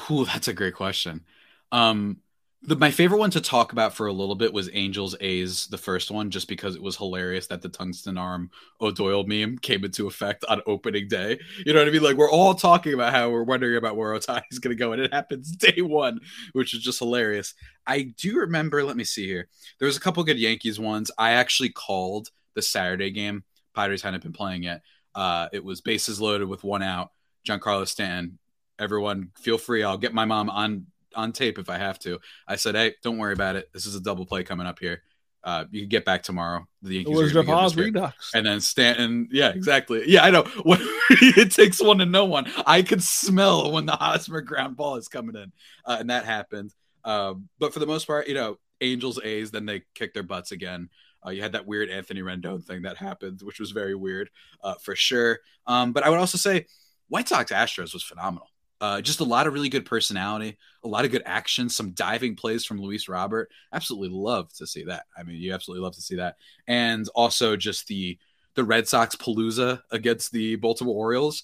ooh, 0.10 0.24
that's 0.24 0.48
a 0.48 0.54
great 0.54 0.76
question. 0.76 1.26
Um, 1.74 2.22
the, 2.64 2.76
my 2.76 2.90
favorite 2.90 3.20
one 3.20 3.30
to 3.32 3.42
talk 3.42 3.72
about 3.72 3.94
for 3.94 4.08
a 4.08 4.14
little 4.14 4.36
bit 4.36 4.52
was 4.52 4.70
Angels 4.74 5.16
A's, 5.22 5.68
the 5.68 5.78
first 5.78 6.10
one, 6.10 6.32
just 6.32 6.48
because 6.48 6.76
it 6.76 6.82
was 6.82 6.98
hilarious 6.98 7.48
that 7.48 7.62
the 7.62 7.70
tungsten 7.70 8.18
arm 8.18 8.50
O'Doyle 8.82 9.26
meme 9.26 9.60
came 9.60 9.86
into 9.86 10.08
effect 10.08 10.44
on 10.50 10.62
opening 10.66 11.08
day. 11.08 11.40
You 11.66 11.74
know 11.74 11.80
what 11.80 11.88
I 11.88 11.92
mean? 11.92 12.02
Like 12.02 12.18
we're 12.18 12.32
all 12.32 12.56
talking 12.56 12.94
about 12.94 13.14
how 13.14 13.30
we're 13.30 13.44
wondering 13.44 13.78
about 13.78 13.96
where 13.96 14.14
Ohtani 14.14 14.42
is 14.52 14.60
going 14.60 14.76
to 14.76 14.80
go, 14.80 14.92
and 14.92 15.02
it 15.02 15.14
happens 15.14 15.56
day 15.56 15.82
one, 15.82 16.20
which 16.54 16.74
is 16.74 16.82
just 16.82 17.00
hilarious. 17.00 17.54
I 17.86 18.14
do 18.18 18.38
remember. 18.38 18.84
Let 18.84 18.98
me 18.98 19.04
see 19.04 19.28
here. 19.28 19.48
There 19.80 19.86
was 19.86 19.98
a 19.98 20.02
couple 20.02 20.24
good 20.24 20.40
Yankees 20.40 20.80
ones. 20.80 21.12
I 21.18 21.32
actually 21.32 21.70
called 21.70 22.30
the 22.56 22.62
Saturday 22.64 23.12
game. 23.12 23.44
Padres 23.76 24.02
hadn't 24.02 24.24
been 24.24 24.34
playing 24.34 24.64
yet. 24.64 24.82
Uh, 25.14 25.48
it 25.54 25.64
was 25.64 25.82
bases 25.82 26.20
loaded 26.20 26.48
with 26.48 26.64
one 26.64 26.82
out. 26.82 27.12
Giancarlo 27.48 27.88
Stanton. 27.88 28.40
Everyone, 28.80 29.32
feel 29.36 29.58
free. 29.58 29.84
I'll 29.84 29.98
get 29.98 30.14
my 30.14 30.26
mom 30.26 30.50
on 30.50 30.88
on 31.16 31.32
tape 31.32 31.58
if 31.58 31.70
I 31.70 31.78
have 31.78 32.00
to. 32.00 32.20
I 32.48 32.56
said, 32.56 32.76
"Hey, 32.76 32.96
don't 33.04 33.18
worry 33.18 33.34
about 33.34 33.56
it. 33.56 33.72
This 33.74 33.86
is 33.86 33.96
a 33.96 34.02
double 34.02 34.26
play 34.26 34.44
coming 34.44 34.68
up 34.68 34.80
here. 34.80 35.04
Uh, 35.44 35.66
you 35.72 35.82
can 35.82 35.90
get 35.90 36.04
back 36.04 36.24
tomorrow. 36.24 36.68
The 36.82 36.96
Yankees 36.96 37.34
the 37.34 37.52
Oz 37.52 37.76
Redux, 37.76 38.32
and 38.34 38.46
then 38.46 38.60
Stanton. 38.60 39.30
Yeah, 39.32 39.50
exactly. 39.50 40.04
Yeah, 40.06 40.24
I 40.24 40.32
know. 40.32 40.44
it 41.10 41.52
takes 41.52 41.82
one 41.82 42.00
to 42.00 42.06
know 42.06 42.26
one. 42.26 42.52
I 42.66 42.82
could 42.82 43.02
smell 43.04 43.72
when 43.72 43.86
the 43.86 43.94
Hosmer 43.94 44.42
ground 44.42 44.76
ball 44.76 44.96
is 44.98 45.08
coming 45.08 45.36
in, 45.36 45.52
uh, 45.86 45.98
and 46.00 46.10
that 46.10 46.26
happened. 46.26 46.74
Um, 47.04 47.48
but 47.60 47.74
for 47.74 47.80
the 47.80 47.86
most 47.86 48.08
part, 48.08 48.28
you 48.28 48.34
know, 48.34 48.58
Angels 48.82 49.20
A's. 49.24 49.52
Then 49.52 49.66
they 49.66 49.84
kick 49.96 50.14
their 50.14 50.24
butts 50.24 50.52
again. 50.52 50.90
Uh, 51.26 51.32
you 51.32 51.42
had 51.42 51.54
that 51.54 51.66
weird 51.66 51.90
Anthony 51.90 52.22
Rendon 52.22 52.64
thing 52.64 52.84
that 52.84 52.98
happened, 52.98 53.42
which 53.42 53.60
was 53.60 53.72
very 53.72 53.96
weird 53.96 54.30
uh, 54.64 54.76
for 54.76 54.96
sure. 54.96 55.40
Um, 55.66 55.94
but 55.94 56.04
I 56.04 56.10
would 56.10 56.20
also 56.20 56.38
say 56.38 56.66
White 57.10 57.28
Sox 57.28 57.52
Astros 57.52 57.94
was 57.94 58.04
phenomenal. 58.04 58.48
Uh, 58.80 59.02
just 59.02 59.22
a 59.22 59.24
lot 59.24 59.48
of 59.48 59.54
really 59.54 59.70
good 59.70 59.86
personality, 59.86 60.58
a 60.84 60.88
lot 60.88 61.04
of 61.04 61.12
good 61.12 61.24
action, 61.26 61.68
some 61.68 61.92
diving 61.92 62.36
plays 62.36 62.64
from 62.64 62.80
Luis 62.80 63.10
Robert. 63.10 63.50
Absolutely 63.74 64.10
love 64.10 64.54
to 64.54 64.68
see 64.68 64.84
that. 64.84 65.06
I 65.18 65.24
mean, 65.24 65.38
you 65.38 65.54
absolutely 65.54 65.84
love 65.84 65.96
to 65.96 66.02
see 66.02 66.16
that, 66.18 66.36
and 66.68 67.08
also 67.16 67.56
just 67.56 67.88
the 67.88 68.18
the 68.54 68.64
Red 68.64 68.88
Sox 68.88 69.16
palooza 69.16 69.82
against 69.92 70.32
the 70.32 70.56
Baltimore 70.56 70.96
Orioles 70.96 71.44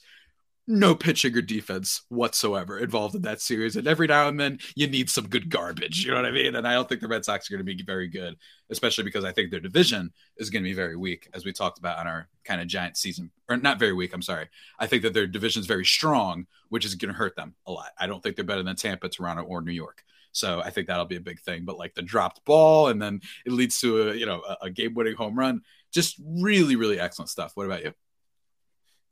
no 0.65 0.95
pitching 0.95 1.35
or 1.35 1.41
defense 1.41 2.03
whatsoever 2.07 2.79
involved 2.79 3.15
in 3.15 3.21
that 3.23 3.41
series. 3.41 3.75
And 3.75 3.87
every 3.87 4.07
now 4.07 4.29
and 4.29 4.39
then 4.39 4.59
you 4.75 4.87
need 4.87 5.09
some 5.09 5.27
good 5.27 5.49
garbage. 5.49 6.05
You 6.05 6.11
know 6.11 6.17
what 6.17 6.25
I 6.25 6.31
mean? 6.31 6.55
And 6.55 6.67
I 6.67 6.73
don't 6.73 6.87
think 6.87 7.01
the 7.01 7.07
Red 7.07 7.25
Sox 7.25 7.49
are 7.49 7.53
going 7.53 7.65
to 7.65 7.75
be 7.75 7.83
very 7.83 8.07
good, 8.07 8.37
especially 8.69 9.03
because 9.03 9.25
I 9.25 9.33
think 9.33 9.51
their 9.51 9.59
division 9.59 10.11
is 10.37 10.49
going 10.49 10.63
to 10.63 10.69
be 10.69 10.73
very 10.73 10.95
weak, 10.95 11.27
as 11.33 11.43
we 11.43 11.51
talked 11.51 11.79
about 11.79 11.99
on 11.99 12.07
our 12.07 12.29
kind 12.45 12.61
of 12.61 12.67
giant 12.67 12.95
season, 12.95 13.31
or 13.49 13.57
not 13.57 13.79
very 13.79 13.93
weak. 13.93 14.13
I'm 14.13 14.21
sorry. 14.21 14.47
I 14.79 14.87
think 14.87 15.03
that 15.03 15.13
their 15.13 15.27
division 15.27 15.59
is 15.59 15.67
very 15.67 15.85
strong, 15.85 16.47
which 16.69 16.85
is 16.85 16.95
going 16.95 17.11
to 17.11 17.17
hurt 17.17 17.35
them 17.35 17.55
a 17.67 17.71
lot. 17.71 17.91
I 17.99 18.07
don't 18.07 18.23
think 18.23 18.35
they're 18.35 18.45
better 18.45 18.63
than 18.63 18.75
Tampa, 18.75 19.09
Toronto, 19.09 19.43
or 19.43 19.61
New 19.61 19.73
York. 19.73 20.03
So 20.31 20.61
I 20.61 20.71
think 20.71 20.87
that'll 20.87 21.05
be 21.05 21.17
a 21.17 21.21
big 21.21 21.39
thing. 21.41 21.65
But 21.65 21.77
like 21.77 21.93
the 21.93 22.01
dropped 22.01 22.43
ball, 22.45 22.87
and 22.87 23.01
then 23.01 23.21
it 23.45 23.51
leads 23.51 23.79
to 23.81 24.09
a 24.09 24.15
you 24.15 24.25
know 24.25 24.41
a, 24.47 24.65
a 24.65 24.69
game 24.69 24.93
winning 24.93 25.15
home 25.15 25.37
run. 25.37 25.61
Just 25.93 26.19
really, 26.25 26.75
really 26.75 26.99
excellent 26.99 27.29
stuff. 27.29 27.51
What 27.55 27.67
about 27.67 27.83
you? 27.83 27.93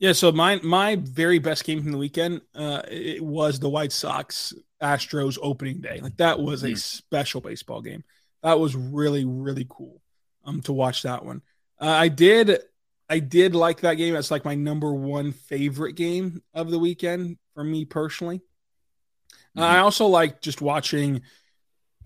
Yeah, 0.02 0.14
so 0.14 0.32
my 0.32 0.60
my 0.64 0.96
very 0.96 1.38
best 1.38 1.64
game 1.64 1.84
from 1.84 1.92
the 1.92 1.98
weekend 1.98 2.42
uh, 2.56 2.82
it 2.90 3.24
was 3.24 3.60
the 3.60 3.70
White 3.70 3.92
Sox 3.92 4.52
Astros 4.82 5.38
opening 5.40 5.80
day. 5.80 6.00
Like 6.02 6.18
that 6.18 6.40
was 6.40 6.64
a 6.64 6.72
mm. 6.72 6.78
special 6.78 7.40
baseball 7.40 7.84
game. 7.84 8.04
That 8.42 8.60
was 8.60 8.76
really 8.76 9.26
really 9.26 9.68
cool 9.70 10.02
um 10.44 10.64
to 10.64 10.74
watch 10.74 11.04
that 11.04 11.24
one. 11.24 11.44
Uh, 11.80 11.86
I 11.86 12.08
did 12.08 12.62
I 13.10 13.20
did 13.20 13.54
like 13.54 13.82
that 13.82 13.94
game. 13.94 14.16
That's 14.16 14.32
like 14.32 14.44
my 14.44 14.56
number 14.56 14.92
one 14.92 15.34
favorite 15.34 15.94
game 15.94 16.42
of 16.56 16.72
the 16.72 16.80
weekend 16.80 17.38
for 17.54 17.64
me 17.64 17.86
personally. 17.86 18.40
Mm-hmm. 19.56 19.62
I 19.62 19.80
also 19.80 20.08
like 20.08 20.42
just 20.42 20.64
watching 20.64 21.22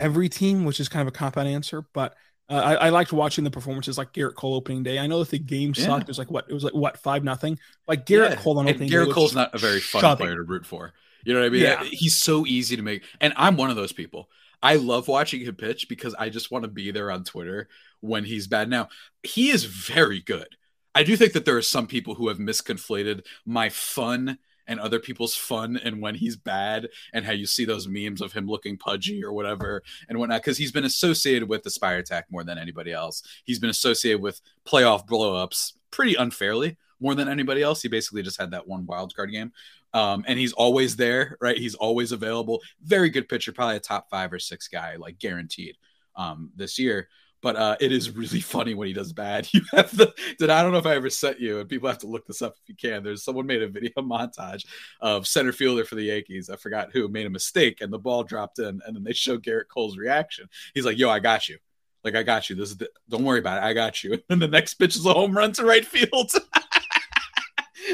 every 0.01 0.27
team, 0.27 0.65
which 0.65 0.81
is 0.81 0.89
kind 0.89 1.07
of 1.07 1.13
a 1.13 1.17
cop 1.17 1.37
out 1.37 1.47
answer, 1.47 1.85
but 1.93 2.13
uh, 2.49 2.53
I, 2.53 2.73
I, 2.73 2.89
liked 2.89 3.11
watching 3.11 3.43
the 3.43 3.51
performances 3.51 3.97
like 3.97 4.13
Gerrit 4.13 4.35
Cole 4.35 4.53
opening 4.53 4.83
day. 4.83 4.99
I 4.99 5.07
know 5.07 5.19
that 5.19 5.29
the 5.29 5.39
game 5.39 5.73
yeah. 5.75 5.85
sucked. 5.85 6.03
It 6.03 6.07
was 6.09 6.19
like 6.19 6.29
what? 6.29 6.45
It 6.47 6.53
was 6.53 6.63
like 6.63 6.73
what 6.73 6.97
five 6.97 7.23
nothing. 7.23 7.57
Like 7.87 8.05
Gerrit 8.05 8.31
yeah. 8.31 8.35
Cole 8.35 8.59
on 8.59 8.69
opening 8.69 8.89
Gerrit 8.89 9.11
Cole's 9.11 9.33
not 9.33 9.53
a 9.53 9.57
very 9.57 9.79
fun 9.79 10.01
shoving. 10.01 10.27
player 10.27 10.35
to 10.35 10.43
root 10.43 10.65
for. 10.65 10.93
You 11.23 11.33
know 11.33 11.39
what 11.39 11.47
I 11.47 11.49
mean? 11.49 11.63
Yeah. 11.63 11.83
He's 11.83 12.17
so 12.17 12.45
easy 12.45 12.75
to 12.75 12.83
make, 12.83 13.03
and 13.19 13.33
I'm 13.35 13.57
one 13.57 13.71
of 13.71 13.75
those 13.75 13.91
people. 13.91 14.29
I 14.61 14.75
love 14.75 15.07
watching 15.07 15.41
him 15.41 15.55
pitch 15.55 15.89
because 15.89 16.15
I 16.17 16.29
just 16.29 16.51
want 16.51 16.63
to 16.63 16.69
be 16.69 16.91
there 16.91 17.11
on 17.11 17.23
Twitter 17.23 17.67
when 18.01 18.23
he's 18.23 18.47
bad. 18.47 18.69
Now 18.69 18.89
he 19.23 19.49
is 19.49 19.65
very 19.65 20.21
good. 20.21 20.47
I 20.93 21.03
do 21.03 21.17
think 21.17 21.33
that 21.33 21.45
there 21.45 21.57
are 21.57 21.61
some 21.61 21.87
people 21.87 22.15
who 22.15 22.29
have 22.29 22.37
misconflated 22.37 23.25
my 23.45 23.69
fun 23.69 24.37
and 24.67 24.79
other 24.79 24.99
people's 24.99 25.35
fun 25.35 25.77
and 25.77 26.01
when 26.01 26.15
he's 26.15 26.35
bad 26.35 26.89
and 27.13 27.25
how 27.25 27.31
you 27.31 27.45
see 27.45 27.65
those 27.65 27.87
memes 27.87 28.21
of 28.21 28.33
him 28.33 28.47
looking 28.47 28.77
pudgy 28.77 29.23
or 29.23 29.33
whatever 29.33 29.83
and 30.09 30.17
whatnot 30.17 30.41
because 30.41 30.57
he's 30.57 30.71
been 30.71 30.85
associated 30.85 31.47
with 31.47 31.63
the 31.63 31.69
Spider 31.69 32.01
Tack 32.01 32.25
more 32.29 32.43
than 32.43 32.57
anybody 32.57 32.91
else. 32.91 33.23
He's 33.43 33.59
been 33.59 33.69
associated 33.69 34.21
with 34.21 34.41
playoff 34.65 35.07
blowups 35.07 35.73
pretty 35.91 36.15
unfairly 36.15 36.77
more 36.99 37.15
than 37.15 37.27
anybody 37.27 37.61
else. 37.61 37.81
He 37.81 37.89
basically 37.89 38.23
just 38.23 38.39
had 38.39 38.51
that 38.51 38.67
one 38.67 38.85
wild 38.85 39.15
card 39.15 39.31
game. 39.31 39.51
Um, 39.93 40.25
and 40.27 40.37
he's 40.37 40.53
always 40.53 40.95
there 40.97 41.37
right? 41.39 41.57
He's 41.57 41.75
always 41.75 42.11
available. 42.11 42.61
Very 42.83 43.09
good 43.09 43.29
pitcher 43.29 43.51
probably 43.51 43.77
a 43.77 43.79
top 43.79 44.09
five 44.09 44.33
or 44.33 44.39
six 44.39 44.67
guy 44.67 44.95
like 44.97 45.19
guaranteed 45.19 45.77
um, 46.15 46.51
this 46.55 46.77
year 46.79 47.07
but 47.45 47.55
uh, 47.57 47.77
it 47.79 47.91
is 47.91 48.09
really 48.09 48.39
funny 48.41 48.73
when 48.73 48.87
he 48.87 48.93
does 48.93 49.13
bad. 49.13 49.47
You 49.53 49.61
have 49.71 49.95
the 49.95 50.13
that 50.39 50.49
I 50.49 50.63
don't 50.63 50.71
know 50.71 50.79
if 50.79 50.87
I 50.87 50.95
ever 50.95 51.11
sent 51.11 51.39
you, 51.39 51.59
and 51.59 51.69
people 51.69 51.87
have 51.87 51.99
to 51.99 52.07
look 52.07 52.25
this 52.25 52.41
up 52.41 52.55
if 52.61 52.67
you 52.67 52.75
can. 52.75 53.03
There's 53.03 53.23
someone 53.23 53.45
made 53.45 53.61
a 53.61 53.67
video 53.67 53.91
montage 53.97 54.65
of 54.99 55.27
center 55.27 55.51
fielder 55.51 55.85
for 55.85 55.93
the 55.93 56.03
Yankees. 56.03 56.49
I 56.49 56.55
forgot 56.55 56.89
who 56.91 57.07
made 57.07 57.27
a 57.27 57.29
mistake, 57.29 57.81
and 57.81 57.93
the 57.93 57.99
ball 57.99 58.23
dropped 58.23 58.57
in, 58.57 58.81
and 58.83 58.95
then 58.95 59.03
they 59.03 59.13
show 59.13 59.37
Gerrit 59.37 59.67
Cole's 59.69 59.95
reaction. 59.95 60.49
He's 60.73 60.85
like, 60.85 60.97
"Yo, 60.97 61.07
I 61.07 61.19
got 61.19 61.47
you. 61.47 61.59
Like, 62.03 62.15
I 62.15 62.23
got 62.23 62.49
you. 62.49 62.55
This 62.55 62.71
is 62.71 62.77
the, 62.77 62.89
don't 63.09 63.23
worry 63.23 63.39
about 63.39 63.59
it. 63.61 63.63
I 63.63 63.73
got 63.73 64.03
you." 64.03 64.19
And 64.29 64.41
the 64.41 64.47
next 64.47 64.73
pitch 64.73 64.95
is 64.95 65.05
a 65.05 65.13
home 65.13 65.37
run 65.37 65.51
to 65.53 65.65
right 65.65 65.85
field. 65.85 66.31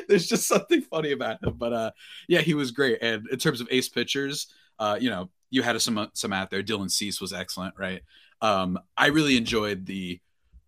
There's 0.08 0.28
just 0.28 0.48
something 0.48 0.82
funny 0.82 1.12
about 1.12 1.44
him, 1.44 1.56
but 1.58 1.74
uh, 1.74 1.92
yeah, 2.30 2.40
he 2.40 2.54
was 2.54 2.72
great. 2.72 3.00
And 3.02 3.28
in 3.28 3.38
terms 3.38 3.60
of 3.60 3.68
ace 3.70 3.90
pitchers, 3.90 4.48
uh, 4.80 4.98
you 5.00 5.10
know, 5.10 5.30
you 5.50 5.62
had 5.62 5.80
some 5.82 6.10
some 6.14 6.32
out 6.32 6.50
there. 6.50 6.64
Dylan 6.64 6.90
Cease 6.90 7.20
was 7.20 7.34
excellent, 7.34 7.76
right? 7.78 8.02
Um, 8.42 8.80
I 8.98 9.08
really 9.08 9.38
enjoyed 9.38 9.86
the 9.86 10.20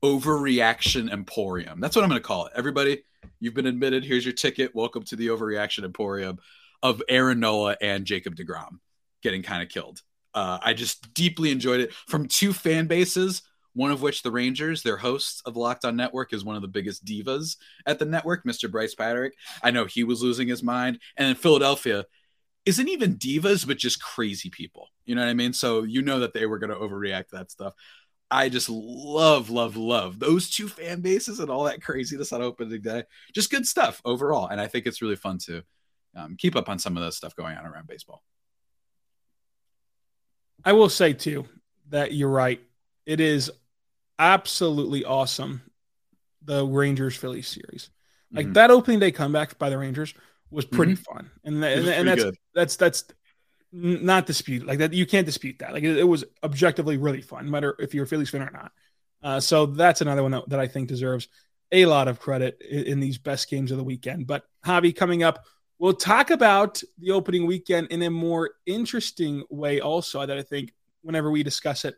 overreaction 0.04 1.12
emporium. 1.12 1.80
That's 1.80 1.96
what 1.96 2.04
I'm 2.04 2.10
going 2.10 2.22
to 2.22 2.28
call 2.28 2.46
it. 2.46 2.54
Everybody, 2.56 3.04
you've 3.40 3.54
been 3.54 3.66
admitted. 3.66 4.04
Here's 4.04 4.26
your 4.26 4.34
ticket. 4.34 4.76
Welcome 4.76 5.04
to 5.06 5.16
the 5.16 5.28
overreaction 5.28 5.84
emporium 5.84 6.38
of 6.84 7.02
Aaron 7.10 7.40
Nola 7.40 7.78
and 7.82 8.06
Jacob 8.06 8.36
DeGrom 8.36 8.80
getting 9.24 9.42
kind 9.42 9.64
of 9.64 9.70
killed. 9.70 10.02
Uh, 10.34 10.60
I 10.62 10.74
just 10.74 11.14
deeply 11.14 11.52
enjoyed 11.52 11.80
it 11.80 11.94
from 11.94 12.28
two 12.28 12.54
fan 12.54 12.88
bases. 12.88 13.42
One 13.76 13.90
of 13.90 14.04
which 14.04 14.22
the 14.22 14.30
Rangers, 14.30 14.84
their 14.84 14.98
host 14.98 15.42
of 15.48 15.56
Locked 15.56 15.84
On 15.84 15.96
Network, 15.96 16.32
is 16.32 16.46
one 16.46 16.56
of 16.56 16.62
the 16.62 16.68
biggest 16.68 17.04
divas 17.06 17.58
at 17.88 17.98
the 17.98 18.06
network, 18.06 18.46
Mr. 18.46 18.70
Bryce 18.70 18.94
Patrick. 18.94 19.34
I 19.64 19.72
know 19.72 19.86
he 19.86 20.04
was 20.04 20.22
losing 20.22 20.48
his 20.48 20.62
mind. 20.62 21.00
And 21.18 21.28
in 21.28 21.36
Philadelphia, 21.36 22.06
isn't 22.66 22.90
even 22.90 23.18
divas, 23.18 23.68
but 23.68 23.78
just 23.78 24.02
crazy 24.02 24.50
people. 24.50 24.90
You 25.06 25.16
know 25.16 25.22
what 25.22 25.30
I 25.30 25.34
mean? 25.34 25.54
So 25.54 25.84
you 25.84 26.02
know 26.02 26.20
that 26.20 26.34
they 26.34 26.46
were 26.46 26.60
going 26.60 26.70
to 26.70 26.76
overreact 26.76 27.30
to 27.30 27.36
that 27.38 27.52
stuff. 27.52 27.74
I 28.32 28.50
just 28.50 28.70
love, 28.70 29.50
love, 29.50 29.76
love 29.76 30.18
those 30.18 30.50
two 30.50 30.68
fan 30.68 31.02
bases 31.02 31.40
and 31.40 31.50
all 31.50 31.66
that 31.66 31.84
craziness 31.84 32.32
on 32.32 32.42
opening 32.42 32.82
day. 32.82 33.04
Just 33.34 33.52
good 33.52 33.68
stuff 33.68 34.02
overall. 34.06 34.48
And 34.48 34.60
I 34.60 34.68
think 34.68 34.88
it's 34.88 35.02
really 35.02 35.16
fun 35.16 35.38
to 35.46 35.64
um, 36.16 36.36
keep 36.38 36.56
up 36.56 36.70
on 36.70 36.80
some 36.80 36.98
of 36.98 37.04
the 37.04 37.12
stuff 37.12 37.36
going 37.36 37.58
on 37.58 37.66
around 37.66 37.88
baseball. 37.88 38.24
I 40.66 40.74
will 40.74 40.90
say, 40.90 41.14
too, 41.14 41.46
that 41.90 42.14
you're 42.14 42.30
right. 42.30 42.62
It 43.06 43.20
is 43.20 43.52
absolutely 44.18 45.04
awesome, 45.04 45.62
the 46.42 46.66
Rangers 46.66 47.16
Phillies 47.16 47.48
series. 47.48 47.90
Like 48.32 48.46
mm-hmm. 48.46 48.54
that 48.54 48.72
opening 48.72 49.00
day 49.00 49.12
comeback 49.12 49.60
by 49.60 49.70
the 49.70 49.78
Rangers 49.78 50.14
was 50.54 50.66
pretty 50.66 50.94
mm-hmm. 50.94 51.14
fun, 51.14 51.32
and, 51.44 51.64
and, 51.64 51.88
and 51.88 52.08
that's, 52.08 52.38
that's 52.54 52.76
that's 52.76 53.04
not 53.72 54.28
dispute 54.28 54.66
like 54.66 54.80
that. 54.80 54.94
You 54.94 55.06
can't 55.06 55.26
dispute 55.26 55.60
that. 55.60 55.74
Like 55.74 55.84
it, 55.84 55.98
it, 55.98 56.08
was 56.08 56.24
objectively 56.44 56.98
really 56.98 57.22
fun, 57.22 57.46
no 57.46 57.52
matter 57.52 57.76
if 57.80 57.94
you're 57.94 58.04
a 58.04 58.08
Phillies 58.08 58.30
fan 58.30 58.44
or 58.44 58.52
not. 58.52 58.72
Uh, 59.24 59.40
so 59.40 59.66
that's 59.66 60.02
another 60.02 60.22
one 60.22 60.32
that, 60.32 60.48
that, 60.50 60.60
I 60.60 60.68
think 60.68 60.90
deserves 60.90 61.28
a 61.72 61.86
lot 61.86 62.08
of 62.08 62.20
credit 62.20 62.62
in, 62.62 62.84
in, 62.84 63.00
these 63.00 63.18
best 63.18 63.50
games 63.50 63.72
of 63.72 63.78
the 63.78 63.84
weekend. 63.84 64.28
But 64.28 64.44
Javi, 64.66 64.96
coming 64.96 65.24
up, 65.24 65.46
we'll 65.80 65.94
talk 65.94 66.30
about 66.30 66.84
the 67.00 67.12
opening 67.12 67.48
weekend 67.48 67.88
in 67.88 68.04
a 68.04 68.10
more 68.10 68.52
interesting 68.66 69.44
way. 69.50 69.80
Also, 69.80 70.24
that 70.26 70.38
I 70.38 70.44
think 70.44 70.74
whenever 71.02 71.32
we 71.32 71.42
discuss 71.42 71.84
it, 71.84 71.96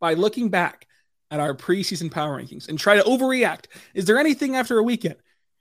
by 0.00 0.14
looking 0.14 0.48
back 0.48 0.86
at 1.30 1.40
our 1.40 1.54
preseason 1.54 2.10
power 2.10 2.40
rankings 2.40 2.68
and 2.68 2.78
try 2.78 2.96
to 2.96 3.02
overreact. 3.02 3.66
Is 3.94 4.06
there 4.06 4.18
anything 4.18 4.56
after 4.56 4.78
a 4.78 4.82
weekend 4.82 5.16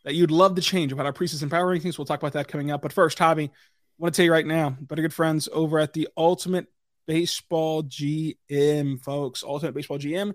that 0.07 0.15
you'd 0.15 0.31
love 0.31 0.55
to 0.55 0.61
change 0.61 0.93
about 0.93 1.05
our 1.05 1.11
preseason 1.11 1.51
power 1.51 1.65
rankings. 1.65 1.97
We'll 1.97 2.05
talk 2.05 2.21
about 2.21 2.31
that 2.31 2.47
coming 2.47 2.71
up. 2.71 2.81
But 2.81 2.93
first, 2.93 3.17
Javi, 3.17 3.49
I 3.49 3.51
want 3.97 4.15
to 4.15 4.17
tell 4.17 4.23
you 4.23 4.31
right 4.31 4.45
now, 4.45 4.69
better 4.79 5.01
good 5.01 5.13
friends 5.13 5.49
over 5.51 5.79
at 5.79 5.91
the 5.91 6.07
Ultimate 6.15 6.67
Baseball 7.07 7.83
GM, 7.83 9.03
folks. 9.03 9.43
Ultimate 9.43 9.73
Baseball 9.73 9.99
GM. 9.99 10.33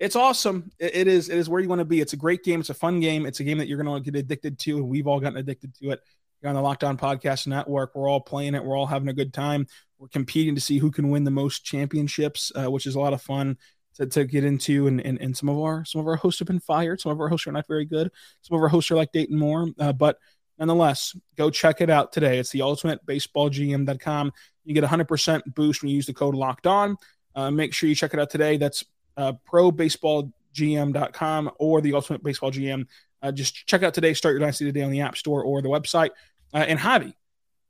It's 0.00 0.16
awesome. 0.16 0.72
It, 0.80 1.06
is. 1.06 1.28
It 1.28 1.38
is 1.38 1.48
where 1.48 1.60
you 1.60 1.68
want 1.68 1.78
to 1.78 1.84
be. 1.84 2.00
It's 2.00 2.14
a 2.14 2.16
great 2.16 2.42
game. 2.42 2.58
It's 2.58 2.70
a 2.70 2.74
fun 2.74 2.98
game. 2.98 3.24
It's 3.24 3.38
a 3.38 3.44
game 3.44 3.58
that 3.58 3.68
you're 3.68 3.80
going 3.80 4.02
to 4.02 4.10
get 4.10 4.18
addicted 4.18 4.58
to, 4.58 4.78
and 4.78 4.88
we've 4.88 5.06
all 5.06 5.20
gotten 5.20 5.38
addicted 5.38 5.72
to 5.76 5.92
it. 5.92 6.00
You're 6.40 6.48
on 6.48 6.56
the 6.56 6.60
Locked 6.60 6.82
On 6.82 6.98
Podcast 6.98 7.46
Network. 7.46 7.94
We're 7.94 8.10
all 8.10 8.20
playing 8.20 8.56
it. 8.56 8.64
We're 8.64 8.76
all 8.76 8.86
having 8.86 9.06
a 9.06 9.12
good 9.12 9.32
time. 9.32 9.68
We're 10.00 10.08
competing 10.08 10.56
to 10.56 10.60
see 10.60 10.78
who 10.78 10.90
can 10.90 11.10
win 11.10 11.22
the 11.22 11.30
most 11.30 11.64
championships, 11.64 12.50
uh, 12.56 12.68
which 12.68 12.86
is 12.86 12.96
a 12.96 13.00
lot 13.00 13.12
of 13.12 13.22
fun 13.22 13.56
to, 14.02 14.10
to 14.10 14.24
get 14.24 14.44
into 14.44 14.86
and, 14.86 15.00
and 15.00 15.20
and 15.20 15.36
some 15.36 15.48
of 15.48 15.58
our 15.58 15.84
some 15.84 16.00
of 16.00 16.08
our 16.08 16.16
hosts 16.16 16.40
have 16.40 16.48
been 16.48 16.58
fired. 16.60 17.00
Some 17.00 17.12
of 17.12 17.20
our 17.20 17.28
hosts 17.28 17.46
are 17.46 17.52
not 17.52 17.68
very 17.68 17.84
good. 17.84 18.10
Some 18.42 18.56
of 18.56 18.62
our 18.62 18.68
hosts 18.68 18.90
are 18.90 18.96
like 18.96 19.12
Dayton 19.12 19.38
Moore 19.38 19.68
uh, 19.78 19.92
but 19.92 20.18
nonetheless 20.58 21.16
go 21.36 21.50
check 21.50 21.80
it 21.80 21.90
out 21.90 22.12
today. 22.12 22.38
It's 22.38 22.50
the 22.50 22.62
ultimate 22.62 23.04
ultimatebaseballgm.com 23.06 24.32
you 24.64 24.74
get 24.74 24.84
a 24.84 24.88
100% 24.88 25.42
boost 25.54 25.82
when 25.82 25.90
you 25.90 25.96
use 25.96 26.06
the 26.06 26.14
code 26.14 26.36
locked 26.36 26.68
on. 26.68 26.96
Uh, 27.34 27.50
make 27.50 27.74
sure 27.74 27.88
you 27.88 27.96
check 27.96 28.14
it 28.14 28.20
out 28.20 28.30
today. 28.30 28.58
That's 28.58 28.84
uh, 29.16 29.32
probaseballgm.com 29.50 31.50
or 31.58 31.80
the 31.80 31.94
ultimate 31.94 32.22
baseball 32.22 32.52
gm 32.52 32.86
uh, 33.22 33.32
just 33.32 33.66
check 33.66 33.82
out 33.82 33.94
today. 33.94 34.14
Start 34.14 34.34
your 34.34 34.40
dynasty 34.40 34.64
today 34.64 34.82
on 34.82 34.90
the 34.90 35.00
app 35.00 35.16
store 35.16 35.44
or 35.44 35.62
the 35.62 35.68
website. 35.68 36.10
Uh, 36.54 36.58
and 36.58 36.78
javi 36.78 37.14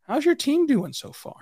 how's 0.02 0.24
your 0.24 0.34
team 0.34 0.66
doing 0.66 0.92
so 0.92 1.12
far? 1.12 1.36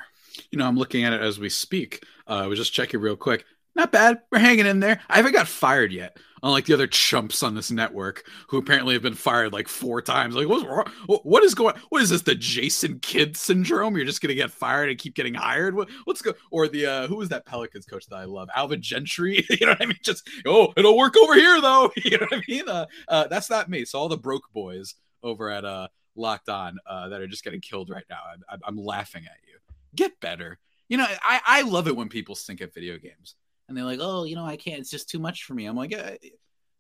You 0.51 0.59
know 0.59 0.67
i'm 0.67 0.77
looking 0.77 1.05
at 1.05 1.13
it 1.13 1.21
as 1.21 1.39
we 1.39 1.49
speak. 1.49 2.05
Uh, 2.29 2.43
i 2.45 2.47
was 2.47 2.59
just 2.59 2.73
checking 2.73 3.01
real 3.01 3.17
quick 3.17 3.45
not 3.75 3.93
bad. 3.93 4.21
We're 4.31 4.39
hanging 4.39 4.67
in 4.67 4.81
there. 4.81 5.01
I 5.09 5.17
haven't 5.17 5.33
got 5.33 5.47
fired 5.47 5.93
yet, 5.93 6.19
unlike 6.43 6.67
the 6.67 6.75
other 6.75 6.89
chumps 6.89 7.43
on 7.43 7.55
this 7.55 7.71
network 7.71 8.25
who 8.49 8.59
apparently 8.59 8.95
have 8.95 9.03
been 9.03 9.15
fired 9.15 9.53
like 9.53 9.69
four 9.69 10.03
times. 10.03 10.35
Like, 10.35 10.49
what's 10.49 10.65
wrong? 10.65 10.87
What 11.07 11.45
is 11.45 11.55
going? 11.55 11.77
What 11.89 12.03
is 12.03 12.11
this? 12.11 12.23
The 12.23 12.35
Jason 12.35 12.99
Kidd 12.99 13.37
syndrome? 13.37 13.97
You're 13.97 14.07
just 14.07 14.21
gonna 14.21 14.35
get 14.35 14.51
fired 14.51 14.91
and 14.91 14.99
keep 14.99 15.15
getting 15.15 15.35
hired? 15.35 15.75
What, 15.75 15.89
what's 16.05 16.21
go? 16.21 16.35
Or 16.51 16.67
the 16.67 16.87
uh, 16.87 17.07
who 17.07 17.17
was 17.17 17.29
that 17.29 17.47
Pelicans 17.47 17.87
coach 17.87 18.07
that 18.07 18.17
I 18.17 18.25
love? 18.25 18.49
Alvin 18.55 18.83
Gentry. 18.83 19.47
you 19.51 19.67
know 19.67 19.73
what 19.73 19.83
I 19.83 19.87
mean? 19.87 19.99
Just 20.03 20.29
oh, 20.47 20.73
it'll 20.77 20.99
work 20.99 21.17
over 21.17 21.35
here 21.35 21.61
though. 21.61 21.93
you 21.97 22.19
know 22.19 22.27
what 22.29 22.41
I 22.41 22.43
mean? 22.49 22.69
Uh, 22.69 22.87
uh, 23.09 23.27
that's 23.29 23.51
not 23.51 23.69
me. 23.69 23.85
So 23.85 23.99
all 23.99 24.09
the 24.09 24.17
broke 24.17 24.53
boys 24.53 24.97
over 25.23 25.49
at 25.49 25.65
uh, 25.65 25.89
Locked 26.17 26.49
On 26.49 26.77
uh, 26.87 27.09
that 27.09 27.21
are 27.21 27.29
just 27.29 27.45
getting 27.45 27.61
killed 27.61 27.89
right 27.89 28.05
now. 28.11 28.21
I'm, 28.51 28.61
I'm 28.65 28.77
laughing 28.77 29.25
at 29.27 29.39
you. 29.47 29.59
Get 29.95 30.19
better. 30.21 30.59
You 30.89 30.97
know, 30.97 31.07
I, 31.23 31.41
I 31.47 31.63
love 31.63 31.87
it 31.87 31.95
when 31.95 32.09
people 32.09 32.35
stink 32.35 32.61
at 32.61 32.75
video 32.75 32.99
games 32.99 33.37
and 33.71 33.79
they're 33.79 33.85
like, 33.85 34.01
"Oh, 34.03 34.25
you 34.25 34.35
know, 34.35 34.45
I 34.45 34.57
can't. 34.57 34.81
It's 34.81 34.91
just 34.91 35.09
too 35.09 35.21
much 35.21 35.45
for 35.45 35.55
me." 35.55 35.65
I'm 35.65 35.77
like, 35.77 35.95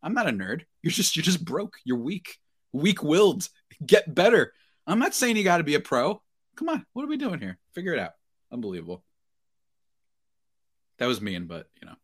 "I'm 0.02 0.12
not 0.12 0.28
a 0.28 0.32
nerd. 0.32 0.62
You're 0.82 0.90
just 0.90 1.16
you're 1.16 1.22
just 1.22 1.44
broke. 1.44 1.76
You're 1.84 1.98
weak, 1.98 2.36
weak-willed. 2.72 3.48
Get 3.86 4.12
better." 4.12 4.52
I'm 4.86 4.98
not 4.98 5.14
saying 5.14 5.36
you 5.36 5.44
got 5.44 5.58
to 5.58 5.64
be 5.64 5.76
a 5.76 5.80
pro. 5.80 6.20
Come 6.56 6.68
on, 6.68 6.84
what 6.92 7.04
are 7.04 7.08
we 7.08 7.16
doing 7.16 7.38
here? 7.38 7.58
Figure 7.74 7.94
it 7.94 8.00
out. 8.00 8.12
Unbelievable. 8.52 9.04
That 10.98 11.06
was 11.06 11.20
mean, 11.20 11.46
but 11.46 11.68
you 11.80 11.86
know, 11.86 11.94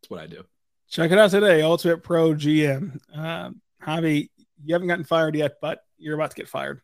it's 0.00 0.10
what 0.10 0.20
I 0.20 0.26
do. 0.26 0.44
Check 0.90 1.12
it 1.12 1.18
out 1.18 1.30
today, 1.30 1.62
Ultimate 1.62 2.02
Pro 2.02 2.32
GM. 2.32 2.98
Uh, 3.14 3.50
Javi, 3.82 4.30
you 4.64 4.74
haven't 4.74 4.88
gotten 4.88 5.04
fired 5.04 5.36
yet, 5.36 5.54
but 5.62 5.80
you're 5.96 6.14
about 6.14 6.30
to 6.30 6.36
get 6.36 6.48
fired. 6.48 6.80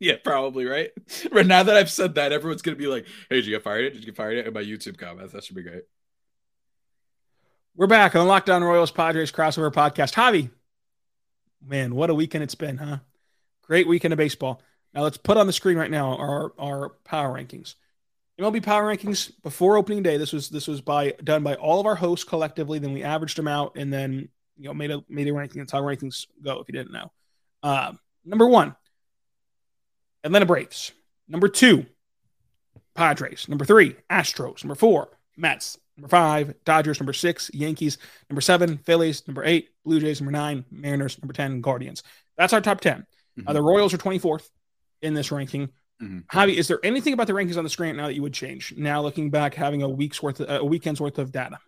Yeah, 0.00 0.14
probably 0.22 0.66
right. 0.66 0.90
But 1.32 1.46
now 1.46 1.62
that 1.62 1.76
I've 1.76 1.90
said 1.90 2.16
that, 2.16 2.32
everyone's 2.32 2.62
gonna 2.62 2.76
be 2.76 2.88
like, 2.88 3.06
"Hey, 3.28 3.36
did 3.36 3.46
you 3.46 3.54
get 3.54 3.62
fired? 3.62 3.92
Did 3.92 4.00
you 4.00 4.06
get 4.06 4.16
fired?" 4.16 4.46
In 4.46 4.52
my 4.52 4.62
YouTube 4.62 4.98
comments, 4.98 5.32
that 5.32 5.44
should 5.44 5.56
be 5.56 5.62
great. 5.62 5.82
We're 7.76 7.86
back 7.86 8.16
on 8.16 8.26
Locked 8.26 8.48
Royals 8.48 8.90
Padres 8.90 9.30
crossover 9.30 9.72
podcast. 9.72 10.14
Javi, 10.14 10.50
Man, 11.62 11.94
what 11.94 12.10
a 12.10 12.14
weekend 12.14 12.44
it's 12.44 12.54
been, 12.54 12.78
huh? 12.78 12.98
Great 13.62 13.86
weekend 13.86 14.12
of 14.12 14.18
baseball. 14.18 14.62
Now 14.94 15.02
let's 15.02 15.18
put 15.18 15.36
on 15.36 15.46
the 15.46 15.52
screen 15.52 15.76
right 15.76 15.90
now 15.90 16.16
our 16.16 16.52
our 16.58 16.88
power 17.04 17.36
rankings. 17.36 17.74
MLB 18.40 18.62
power 18.62 18.84
rankings 18.84 19.30
before 19.42 19.76
opening 19.76 20.02
day. 20.02 20.16
This 20.16 20.32
was 20.32 20.48
this 20.48 20.66
was 20.66 20.80
by 20.80 21.12
done 21.22 21.42
by 21.42 21.54
all 21.54 21.78
of 21.78 21.86
our 21.86 21.94
hosts 21.94 22.24
collectively. 22.24 22.78
Then 22.78 22.92
we 22.92 23.02
averaged 23.02 23.36
them 23.36 23.46
out 23.46 23.76
and 23.76 23.92
then 23.92 24.30
you 24.56 24.64
know 24.64 24.74
made 24.74 24.90
a 24.90 25.04
made 25.08 25.28
a 25.28 25.32
ranking. 25.34 25.60
That's 25.60 25.72
how 25.72 25.82
rankings 25.82 26.26
go. 26.42 26.60
If 26.60 26.68
you 26.68 26.72
didn't 26.72 26.92
know, 26.92 27.12
uh, 27.62 27.92
number 28.24 28.48
one, 28.48 28.74
Atlanta 30.24 30.46
Braves. 30.46 30.92
Number 31.28 31.48
two, 31.48 31.86
Padres. 32.94 33.48
Number 33.48 33.64
three, 33.64 33.96
Astros. 34.10 34.64
Number 34.64 34.74
four, 34.74 35.08
Mets. 35.36 35.78
Number 35.96 36.08
five, 36.08 36.54
Dodgers. 36.64 37.00
Number 37.00 37.12
six, 37.12 37.50
Yankees. 37.52 37.98
Number 38.28 38.40
seven, 38.40 38.78
Phillies. 38.78 39.26
Number 39.26 39.44
eight, 39.44 39.70
Blue 39.84 40.00
Jays. 40.00 40.20
Number 40.20 40.32
nine, 40.32 40.64
Mariners. 40.70 41.20
Number 41.20 41.32
10, 41.32 41.60
Guardians. 41.60 42.02
That's 42.36 42.52
our 42.52 42.60
top 42.60 42.80
10. 42.80 43.00
Mm-hmm. 43.00 43.48
Uh, 43.48 43.52
the 43.52 43.62
Royals 43.62 43.92
are 43.94 43.98
24th 43.98 44.48
in 45.02 45.14
this 45.14 45.30
ranking. 45.30 45.68
Mm-hmm. 46.02 46.20
Javi, 46.36 46.54
is 46.54 46.68
there 46.68 46.80
anything 46.82 47.12
about 47.12 47.26
the 47.26 47.34
rankings 47.34 47.58
on 47.58 47.64
the 47.64 47.70
screen 47.70 47.96
now 47.96 48.06
that 48.06 48.14
you 48.14 48.22
would 48.22 48.32
change? 48.32 48.74
Now 48.76 49.02
looking 49.02 49.30
back, 49.30 49.54
having 49.54 49.82
a 49.82 49.88
week's 49.88 50.22
worth, 50.22 50.40
of, 50.40 50.62
a 50.62 50.64
weekend's 50.64 51.00
worth 51.00 51.18
of 51.18 51.32
data. 51.32 51.58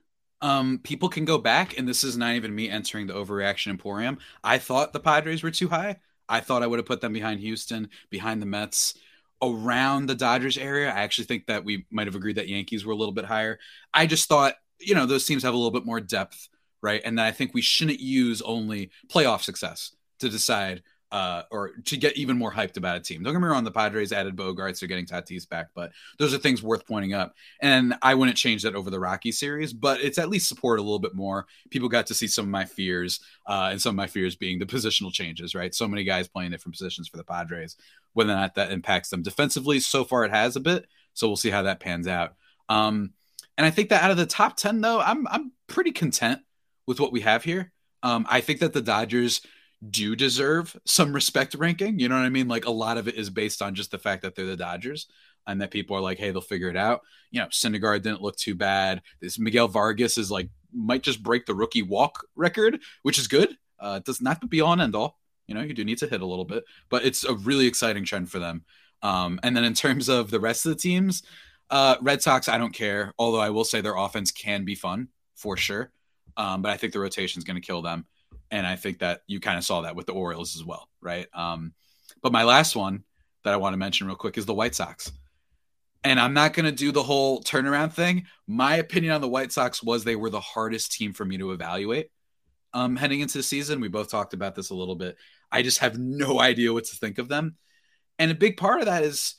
Um, 0.40 0.80
people 0.82 1.08
can 1.08 1.24
go 1.24 1.38
back, 1.38 1.78
and 1.78 1.86
this 1.86 2.02
is 2.02 2.16
not 2.16 2.34
even 2.34 2.54
me 2.54 2.68
entering 2.68 3.06
the 3.06 3.14
overreaction 3.14 3.68
emporium. 3.68 4.18
I 4.42 4.58
thought 4.58 4.92
the 4.92 5.00
Padres 5.00 5.42
were 5.42 5.50
too 5.50 5.68
high. 5.68 5.98
I 6.32 6.40
thought 6.40 6.62
I 6.62 6.66
would 6.66 6.78
have 6.78 6.86
put 6.86 7.02
them 7.02 7.12
behind 7.12 7.40
Houston, 7.40 7.90
behind 8.08 8.40
the 8.40 8.46
Mets, 8.46 8.94
around 9.42 10.06
the 10.06 10.14
Dodgers 10.14 10.56
area. 10.56 10.88
I 10.88 11.02
actually 11.02 11.26
think 11.26 11.46
that 11.46 11.62
we 11.62 11.84
might 11.90 12.06
have 12.06 12.14
agreed 12.14 12.36
that 12.36 12.48
Yankees 12.48 12.86
were 12.86 12.94
a 12.94 12.96
little 12.96 13.12
bit 13.12 13.26
higher. 13.26 13.58
I 13.92 14.06
just 14.06 14.30
thought, 14.30 14.54
you 14.80 14.94
know, 14.94 15.04
those 15.04 15.26
teams 15.26 15.42
have 15.42 15.52
a 15.52 15.56
little 15.56 15.70
bit 15.70 15.84
more 15.84 16.00
depth, 16.00 16.48
right? 16.80 17.02
And 17.04 17.18
that 17.18 17.26
I 17.26 17.32
think 17.32 17.52
we 17.52 17.60
shouldn't 17.60 18.00
use 18.00 18.40
only 18.40 18.90
playoff 19.08 19.42
success 19.42 19.94
to 20.20 20.30
decide 20.30 20.82
uh, 21.12 21.42
or 21.50 21.72
to 21.84 21.96
get 21.96 22.16
even 22.16 22.38
more 22.38 22.50
hyped 22.50 22.78
about 22.78 22.96
a 22.96 23.00
team. 23.00 23.22
Don't 23.22 23.34
get 23.34 23.40
me 23.40 23.46
wrong, 23.46 23.62
the 23.62 23.70
Padres 23.70 24.12
added 24.12 24.34
Bogaerts, 24.34 24.80
they're 24.80 24.88
getting 24.88 25.06
Tatis 25.06 25.48
back, 25.48 25.68
but 25.74 25.92
those 26.18 26.32
are 26.34 26.38
things 26.38 26.62
worth 26.62 26.86
pointing 26.86 27.12
up. 27.12 27.34
And 27.60 27.94
I 28.00 28.14
wouldn't 28.14 28.38
change 28.38 28.62
that 28.62 28.74
over 28.74 28.90
the 28.90 28.98
Rocky 28.98 29.30
series, 29.30 29.72
but 29.72 30.00
it's 30.00 30.18
at 30.18 30.30
least 30.30 30.48
support 30.48 30.78
a 30.78 30.82
little 30.82 30.98
bit 30.98 31.14
more. 31.14 31.46
People 31.70 31.90
got 31.90 32.06
to 32.06 32.14
see 32.14 32.26
some 32.26 32.46
of 32.46 32.50
my 32.50 32.64
fears, 32.64 33.20
uh, 33.46 33.68
and 33.70 33.80
some 33.80 33.90
of 33.90 33.96
my 33.96 34.06
fears 34.06 34.34
being 34.34 34.58
the 34.58 34.66
positional 34.66 35.12
changes, 35.12 35.54
right? 35.54 35.74
So 35.74 35.86
many 35.86 36.02
guys 36.02 36.28
playing 36.28 36.50
different 36.50 36.74
positions 36.74 37.08
for 37.08 37.18
the 37.18 37.24
Padres, 37.24 37.76
whether 38.14 38.32
or 38.32 38.36
not 38.36 38.54
that 38.54 38.72
impacts 38.72 39.10
them 39.10 39.22
defensively. 39.22 39.78
So 39.80 40.04
far, 40.04 40.24
it 40.24 40.32
has 40.32 40.56
a 40.56 40.60
bit, 40.60 40.86
so 41.12 41.28
we'll 41.28 41.36
see 41.36 41.50
how 41.50 41.62
that 41.62 41.80
pans 41.80 42.08
out. 42.08 42.34
Um, 42.70 43.12
and 43.58 43.66
I 43.66 43.70
think 43.70 43.90
that 43.90 44.02
out 44.02 44.10
of 44.10 44.16
the 44.16 44.24
top 44.24 44.56
ten, 44.56 44.80
though, 44.80 44.98
I'm 45.00 45.28
I'm 45.28 45.52
pretty 45.66 45.92
content 45.92 46.40
with 46.86 47.00
what 47.00 47.12
we 47.12 47.20
have 47.20 47.44
here. 47.44 47.70
Um, 48.02 48.26
I 48.28 48.40
think 48.40 48.60
that 48.60 48.72
the 48.72 48.80
Dodgers 48.80 49.42
do 49.90 50.14
deserve 50.14 50.76
some 50.84 51.12
respect 51.12 51.54
ranking. 51.54 51.98
You 51.98 52.08
know 52.08 52.14
what 52.14 52.24
I 52.24 52.30
mean? 52.30 52.48
Like 52.48 52.66
a 52.66 52.70
lot 52.70 52.98
of 52.98 53.08
it 53.08 53.16
is 53.16 53.30
based 53.30 53.62
on 53.62 53.74
just 53.74 53.90
the 53.90 53.98
fact 53.98 54.22
that 54.22 54.34
they're 54.34 54.46
the 54.46 54.56
Dodgers 54.56 55.08
and 55.46 55.60
that 55.60 55.72
people 55.72 55.96
are 55.96 56.00
like, 56.00 56.18
hey, 56.18 56.30
they'll 56.30 56.40
figure 56.40 56.68
it 56.68 56.76
out. 56.76 57.00
You 57.30 57.40
know, 57.40 57.46
Syndergaard 57.46 58.02
didn't 58.02 58.22
look 58.22 58.36
too 58.36 58.54
bad. 58.54 59.02
This 59.20 59.38
Miguel 59.38 59.68
Vargas 59.68 60.18
is 60.18 60.30
like 60.30 60.48
might 60.72 61.02
just 61.02 61.22
break 61.22 61.46
the 61.46 61.54
rookie 61.54 61.82
walk 61.82 62.26
record, 62.36 62.80
which 63.02 63.18
is 63.18 63.26
good. 63.26 63.56
Uh, 63.78 63.96
it 64.00 64.04
does 64.04 64.20
not 64.20 64.48
be 64.48 64.60
all 64.60 64.72
and 64.72 64.82
end 64.82 64.94
all. 64.94 65.18
You 65.48 65.54
know, 65.54 65.62
you 65.62 65.74
do 65.74 65.84
need 65.84 65.98
to 65.98 66.06
hit 66.06 66.20
a 66.20 66.26
little 66.26 66.44
bit, 66.44 66.64
but 66.88 67.04
it's 67.04 67.24
a 67.24 67.34
really 67.34 67.66
exciting 67.66 68.04
trend 68.04 68.30
for 68.30 68.38
them. 68.38 68.64
Um, 69.02 69.40
and 69.42 69.56
then 69.56 69.64
in 69.64 69.74
terms 69.74 70.08
of 70.08 70.30
the 70.30 70.38
rest 70.38 70.64
of 70.64 70.70
the 70.70 70.80
teams, 70.80 71.24
uh, 71.70 71.96
Red 72.00 72.22
Sox, 72.22 72.48
I 72.48 72.58
don't 72.58 72.72
care. 72.72 73.12
Although 73.18 73.40
I 73.40 73.50
will 73.50 73.64
say 73.64 73.80
their 73.80 73.96
offense 73.96 74.30
can 74.30 74.64
be 74.64 74.76
fun 74.76 75.08
for 75.34 75.56
sure. 75.56 75.90
Um, 76.36 76.62
but 76.62 76.70
I 76.70 76.76
think 76.76 76.92
the 76.92 77.00
rotation 77.00 77.40
is 77.40 77.44
going 77.44 77.60
to 77.60 77.66
kill 77.66 77.82
them 77.82 78.06
and 78.52 78.66
I 78.66 78.76
think 78.76 78.98
that 78.98 79.22
you 79.26 79.40
kind 79.40 79.58
of 79.58 79.64
saw 79.64 79.80
that 79.80 79.96
with 79.96 80.06
the 80.06 80.12
Orioles 80.12 80.54
as 80.54 80.64
well, 80.64 80.88
right? 81.00 81.26
Um, 81.34 81.72
but 82.22 82.32
my 82.32 82.44
last 82.44 82.76
one 82.76 83.02
that 83.42 83.54
I 83.54 83.56
want 83.56 83.72
to 83.72 83.78
mention 83.78 84.06
real 84.06 84.14
quick 84.14 84.38
is 84.38 84.46
the 84.46 84.54
White 84.54 84.74
Sox. 84.74 85.10
And 86.04 86.20
I'm 86.20 86.34
not 86.34 86.52
going 86.52 86.66
to 86.66 86.72
do 86.72 86.92
the 86.92 87.02
whole 87.02 87.42
turnaround 87.42 87.94
thing. 87.94 88.26
My 88.46 88.76
opinion 88.76 89.14
on 89.14 89.20
the 89.20 89.28
White 89.28 89.52
Sox 89.52 89.82
was 89.82 90.04
they 90.04 90.16
were 90.16 90.30
the 90.30 90.40
hardest 90.40 90.92
team 90.92 91.12
for 91.12 91.24
me 91.24 91.38
to 91.38 91.52
evaluate 91.52 92.10
um, 92.74 92.94
heading 92.94 93.20
into 93.20 93.38
the 93.38 93.42
season. 93.42 93.80
We 93.80 93.88
both 93.88 94.10
talked 94.10 94.34
about 94.34 94.54
this 94.54 94.70
a 94.70 94.74
little 94.74 94.96
bit. 94.96 95.16
I 95.50 95.62
just 95.62 95.78
have 95.78 95.98
no 95.98 96.38
idea 96.40 96.72
what 96.72 96.84
to 96.84 96.96
think 96.96 97.18
of 97.18 97.28
them. 97.28 97.56
And 98.18 98.30
a 98.30 98.34
big 98.34 98.58
part 98.58 98.80
of 98.80 98.86
that 98.86 99.02
is 99.02 99.34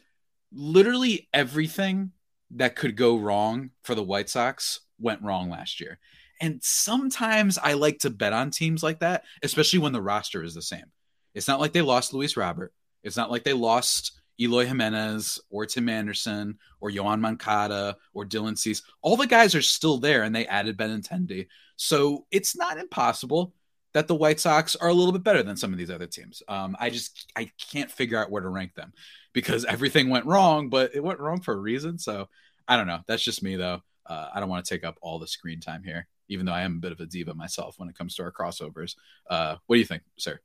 literally 0.52 1.30
everything 1.34 2.12
that 2.56 2.76
could 2.76 2.96
go 2.96 3.18
wrong 3.18 3.70
for 3.84 3.94
the 3.94 4.04
White 4.04 4.30
Sox 4.30 4.80
went 5.00 5.22
wrong 5.22 5.50
last 5.50 5.80
year. 5.80 6.00
And 6.42 6.60
sometimes 6.62 7.58
I 7.58 7.74
like 7.74 8.00
to 8.00 8.10
bet 8.10 8.34
on 8.34 8.52
teams 8.52 8.84
like 8.84 9.00
that, 9.00 9.24
especially 9.44 9.80
when 9.80 9.94
the 9.94 10.02
roster 10.02 10.44
is 10.44 10.54
the 10.54 10.62
same. 10.62 10.86
It's 11.34 11.48
not 11.48 11.60
like 11.60 11.74
they 11.74 11.82
lost 11.82 12.14
Luis 12.14 12.38
Robert. 12.38 12.74
It's 13.04 13.18
not 13.18 13.32
like 13.32 13.44
they 13.44 13.54
lost 13.54 14.20
Eloy 14.40 14.66
Jimenez 14.66 15.40
or 15.50 15.66
Tim 15.66 15.90
Anderson 15.90 16.58
or 16.82 16.90
Yoan 16.90 17.20
Moncada 17.20 17.98
or 18.14 18.26
Dylan 18.26 18.58
Cease. 18.58 18.82
All 19.02 19.18
the 19.18 19.28
guys 19.28 19.56
are 19.56 19.62
still 19.62 19.98
there 19.98 20.24
and 20.24 20.36
they 20.36 20.48
added 20.48 20.78
Benintendi. 20.78 21.48
So 21.76 22.26
it's 22.32 22.56
not 22.56 22.78
impossible 22.78 23.54
that 23.94 24.08
the 24.08 24.16
White 24.16 24.40
Sox 24.40 24.76
are 24.76 24.90
a 24.90 24.94
little 24.94 25.12
bit 25.12 25.24
better 25.24 25.44
than 25.44 25.56
some 25.56 25.72
of 25.72 25.78
these 25.78 25.92
other 25.92 26.08
teams. 26.08 26.42
Um, 26.48 26.76
I 26.80 26.90
just 26.90 27.32
I 27.36 27.52
can't 27.72 27.92
figure 27.92 28.18
out 28.18 28.32
where 28.32 28.42
to 28.42 28.50
rank 28.50 28.74
them 28.74 28.94
because 29.34 29.66
everything 29.66 30.10
went 30.10 30.26
wrong, 30.26 30.70
but 30.70 30.96
it 30.96 31.04
went 31.04 31.20
wrong 31.20 31.42
for 31.42 31.54
a 31.54 31.60
reason. 31.60 32.00
So 32.00 32.28
I 32.68 32.76
don't 32.76 32.88
know. 32.88 33.02
That's 33.08 33.24
just 33.24 33.44
me 33.44 33.56
though. 33.56 33.82
Uh, 34.06 34.30
I 34.34 34.40
don't 34.40 34.50
want 34.50 34.66
to 34.66 34.74
take 34.74 34.84
up 34.84 34.98
all 35.02 35.20
the 35.20 35.28
screen 35.28 35.60
time 35.60 35.84
here 35.84 36.08
even 36.34 36.46
though 36.46 36.54
I 36.54 36.62
am 36.64 36.78
a 36.78 36.80
bit 36.80 36.92
of 36.92 37.00
a 37.00 37.06
diva 37.06 37.34
myself 37.34 37.76
when 37.78 37.90
it 37.90 37.98
comes 37.98 38.16
to 38.16 38.24
our 38.24 38.32
crossovers. 38.32 38.96
Uh, 39.30 39.56
what 39.68 39.76
do 39.76 39.80
you 39.80 39.86
think, 39.86 40.04
sir? 40.18 40.40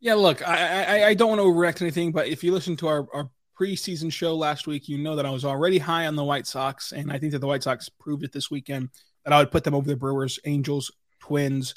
Yeah, 0.00 0.14
look, 0.14 0.46
I, 0.46 1.02
I, 1.02 1.06
I 1.08 1.14
don't 1.14 1.28
want 1.28 1.40
to 1.40 1.46
overreact 1.46 1.80
anything, 1.80 2.10
but 2.10 2.26
if 2.26 2.42
you 2.42 2.52
listen 2.52 2.76
to 2.76 2.88
our, 2.88 3.06
our 3.14 3.30
preseason 3.58 4.12
show 4.12 4.34
last 4.34 4.66
week, 4.66 4.88
you 4.88 4.98
know 4.98 5.14
that 5.14 5.26
I 5.26 5.30
was 5.30 5.44
already 5.44 5.78
high 5.78 6.06
on 6.06 6.16
the 6.16 6.24
White 6.24 6.46
Sox, 6.46 6.92
and 6.92 7.12
I 7.12 7.18
think 7.18 7.32
that 7.32 7.38
the 7.38 7.46
White 7.46 7.62
Sox 7.62 7.88
proved 7.88 8.24
it 8.24 8.32
this 8.32 8.50
weekend 8.50 8.90
that 9.24 9.32
I 9.32 9.38
would 9.38 9.52
put 9.52 9.62
them 9.62 9.74
over 9.74 9.86
the 9.86 9.96
Brewers, 9.96 10.40
Angels, 10.44 10.90
Twins 11.20 11.74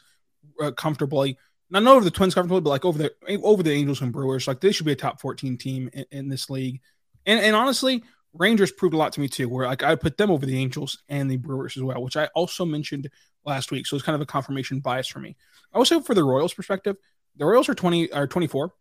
uh, 0.60 0.72
comfortably. 0.72 1.38
Not 1.70 1.86
over 1.86 2.04
the 2.04 2.12
Twins 2.12 2.34
comfortably, 2.34 2.62
but 2.62 2.70
like 2.70 2.86
over 2.86 2.98
the 2.98 3.14
over 3.44 3.64
the 3.64 3.72
Angels 3.72 4.02
and 4.02 4.12
Brewers. 4.12 4.48
Like 4.48 4.60
they 4.60 4.72
should 4.72 4.86
be 4.86 4.92
a 4.92 4.96
top 4.96 5.20
14 5.20 5.58
team 5.58 5.90
in, 5.94 6.06
in 6.12 6.30
this 6.30 6.50
league. 6.50 6.82
And 7.26 7.40
and 7.40 7.56
honestly, 7.56 8.04
Rangers 8.38 8.72
proved 8.72 8.94
a 8.94 8.98
lot 8.98 9.14
to 9.14 9.22
me 9.22 9.28
too, 9.28 9.48
where 9.50 9.66
like 9.66 9.84
I 9.84 9.96
put 9.96 10.18
them 10.18 10.30
over 10.30 10.46
the 10.46 10.58
Angels 10.58 11.02
and 11.10 11.30
the 11.30 11.38
Brewers 11.38 11.78
as 11.78 11.84
well, 11.84 12.02
which 12.02 12.18
I 12.18 12.26
also 12.36 12.66
mentioned 12.66 13.10
last 13.46 13.72
week. 13.72 13.88
So 13.88 13.96
it's 13.96 14.06
kind 14.06 14.16
of 14.16 14.22
a 14.22 14.26
confirmation 14.26 14.80
bias 14.80 15.08
for 15.08 15.20
me. 15.20 15.36
I 15.74 15.78
also 15.78 16.02
for 16.02 16.14
the 16.14 16.24
Royals 16.24 16.54
perspective, 16.54 16.98
the 17.38 17.46
Royals 17.46 17.70
are 17.70 17.76
20 17.76 18.12
are 18.12 18.28
24. 18.28 18.74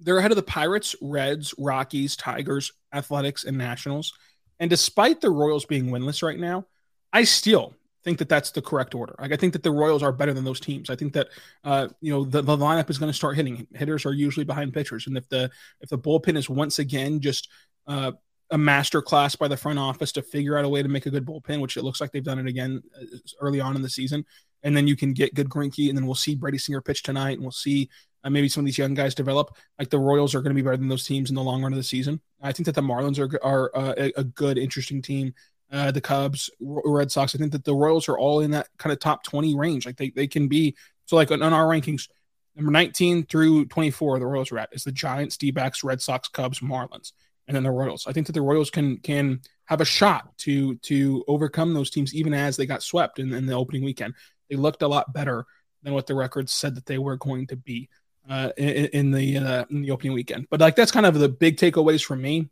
They're 0.00 0.18
ahead 0.18 0.30
of 0.30 0.36
the 0.36 0.42
Pirates, 0.42 0.94
Reds, 1.00 1.54
Rockies, 1.58 2.16
Tigers, 2.16 2.72
Athletics, 2.92 3.44
and 3.44 3.58
Nationals. 3.58 4.12
And 4.60 4.70
despite 4.70 5.20
the 5.20 5.30
Royals 5.30 5.64
being 5.64 5.86
winless 5.86 6.22
right 6.22 6.38
now, 6.38 6.66
I 7.12 7.24
still 7.24 7.74
think 8.04 8.18
that 8.18 8.28
that's 8.28 8.52
the 8.52 8.62
correct 8.62 8.94
order. 8.94 9.14
Like 9.18 9.32
I 9.32 9.36
think 9.36 9.52
that 9.52 9.62
the 9.62 9.70
Royals 9.70 10.02
are 10.02 10.12
better 10.12 10.32
than 10.32 10.44
those 10.44 10.60
teams. 10.60 10.90
I 10.90 10.96
think 10.96 11.12
that 11.14 11.28
uh, 11.64 11.88
you 12.00 12.12
know 12.12 12.24
the, 12.24 12.42
the 12.42 12.56
lineup 12.56 12.90
is 12.90 12.98
going 12.98 13.10
to 13.10 13.16
start 13.16 13.36
hitting. 13.36 13.66
Hitters 13.74 14.06
are 14.06 14.12
usually 14.12 14.44
behind 14.44 14.72
pitchers, 14.72 15.06
and 15.06 15.16
if 15.16 15.28
the 15.28 15.50
if 15.80 15.88
the 15.88 15.98
bullpen 15.98 16.36
is 16.36 16.48
once 16.48 16.78
again 16.78 17.20
just 17.20 17.48
uh, 17.86 18.12
a 18.50 18.58
master 18.58 19.02
class 19.02 19.36
by 19.36 19.48
the 19.48 19.56
front 19.56 19.78
office 19.78 20.12
to 20.12 20.22
figure 20.22 20.56
out 20.56 20.64
a 20.64 20.68
way 20.68 20.82
to 20.82 20.88
make 20.88 21.06
a 21.06 21.10
good 21.10 21.26
bullpen, 21.26 21.60
which 21.60 21.76
it 21.76 21.84
looks 21.84 22.00
like 22.00 22.12
they've 22.12 22.24
done 22.24 22.38
it 22.38 22.46
again 22.46 22.82
uh, 22.96 23.04
early 23.40 23.60
on 23.60 23.76
in 23.76 23.82
the 23.82 23.90
season. 23.90 24.24
And 24.62 24.76
then 24.76 24.86
you 24.86 24.96
can 24.96 25.12
get 25.12 25.34
good 25.34 25.48
Greinke, 25.48 25.88
and 25.88 25.96
then 25.96 26.06
we'll 26.06 26.14
see 26.14 26.34
Brady 26.34 26.58
Singer 26.58 26.80
pitch 26.80 27.02
tonight, 27.02 27.32
and 27.32 27.42
we'll 27.42 27.52
see 27.52 27.88
uh, 28.24 28.30
maybe 28.30 28.48
some 28.48 28.62
of 28.62 28.66
these 28.66 28.78
young 28.78 28.94
guys 28.94 29.14
develop. 29.14 29.56
Like 29.78 29.90
the 29.90 29.98
Royals 29.98 30.34
are 30.34 30.40
going 30.40 30.50
to 30.50 30.60
be 30.60 30.62
better 30.62 30.76
than 30.76 30.88
those 30.88 31.06
teams 31.06 31.30
in 31.30 31.36
the 31.36 31.42
long 31.42 31.62
run 31.62 31.72
of 31.72 31.76
the 31.76 31.84
season. 31.84 32.20
I 32.42 32.52
think 32.52 32.66
that 32.66 32.74
the 32.74 32.82
Marlins 32.82 33.18
are 33.18 33.44
are 33.44 33.70
uh, 33.76 34.10
a, 34.16 34.24
good, 34.24 34.58
interesting 34.58 35.00
team. 35.00 35.34
Uh, 35.70 35.90
the 35.90 36.00
Cubs, 36.00 36.50
Red 36.60 37.12
Sox. 37.12 37.34
I 37.34 37.38
think 37.38 37.52
that 37.52 37.64
the 37.64 37.74
Royals 37.74 38.08
are 38.08 38.18
all 38.18 38.40
in 38.40 38.50
that 38.52 38.68
kind 38.78 38.92
of 38.92 38.98
top 38.98 39.22
twenty 39.22 39.54
range. 39.54 39.86
Like 39.86 39.96
they 39.96 40.10
they 40.10 40.26
can 40.26 40.48
be. 40.48 40.74
So 41.04 41.14
like 41.14 41.30
on 41.30 41.42
our 41.42 41.66
rankings, 41.66 42.08
number 42.56 42.72
nineteen 42.72 43.26
through 43.26 43.66
twenty 43.66 43.92
four, 43.92 44.18
the 44.18 44.26
Royals 44.26 44.50
are 44.50 44.58
at 44.58 44.70
is 44.72 44.82
the 44.82 44.92
Giants, 44.92 45.36
D-backs, 45.36 45.84
Red 45.84 46.02
Sox, 46.02 46.28
Cubs, 46.28 46.60
Marlins 46.60 47.12
and 47.48 47.56
then 47.56 47.64
the 47.64 47.70
Royals. 47.70 48.06
I 48.06 48.12
think 48.12 48.26
that 48.26 48.34
the 48.34 48.42
Royals 48.42 48.70
can 48.70 48.98
can 48.98 49.40
have 49.64 49.80
a 49.80 49.86
shot 49.86 50.36
to 50.38 50.76
to 50.76 51.24
overcome 51.26 51.74
those 51.74 51.90
teams 51.90 52.14
even 52.14 52.34
as 52.34 52.56
they 52.56 52.66
got 52.66 52.82
swept 52.82 53.18
in, 53.18 53.32
in 53.32 53.46
the 53.46 53.54
opening 53.54 53.82
weekend. 53.82 54.14
They 54.48 54.56
looked 54.56 54.82
a 54.82 54.88
lot 54.88 55.12
better 55.12 55.46
than 55.82 55.94
what 55.94 56.06
the 56.06 56.14
records 56.14 56.52
said 56.52 56.74
that 56.76 56.86
they 56.86 56.98
were 56.98 57.16
going 57.16 57.46
to 57.48 57.56
be 57.56 57.88
uh, 58.28 58.50
in, 58.56 58.86
in, 58.86 59.10
the 59.10 59.38
uh, 59.38 59.64
in 59.70 59.82
the 59.82 59.90
opening 59.90 60.12
weekend. 60.12 60.46
But 60.50 60.60
like 60.60 60.76
that's 60.76 60.92
kind 60.92 61.06
of 61.06 61.14
the 61.14 61.28
big 61.28 61.56
takeaways 61.56 62.04
for 62.04 62.16
me. 62.16 62.50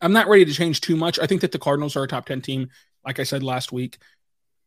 I'm 0.00 0.12
not 0.12 0.28
ready 0.28 0.44
to 0.44 0.52
change 0.52 0.80
too 0.80 0.96
much. 0.96 1.18
I 1.18 1.26
think 1.26 1.42
that 1.42 1.52
the 1.52 1.58
Cardinals 1.58 1.96
are 1.96 2.02
a 2.02 2.08
top 2.08 2.26
ten 2.26 2.42
team. 2.42 2.70
Like 3.06 3.20
I 3.20 3.22
said 3.24 3.42
last 3.42 3.72
week, 3.72 3.98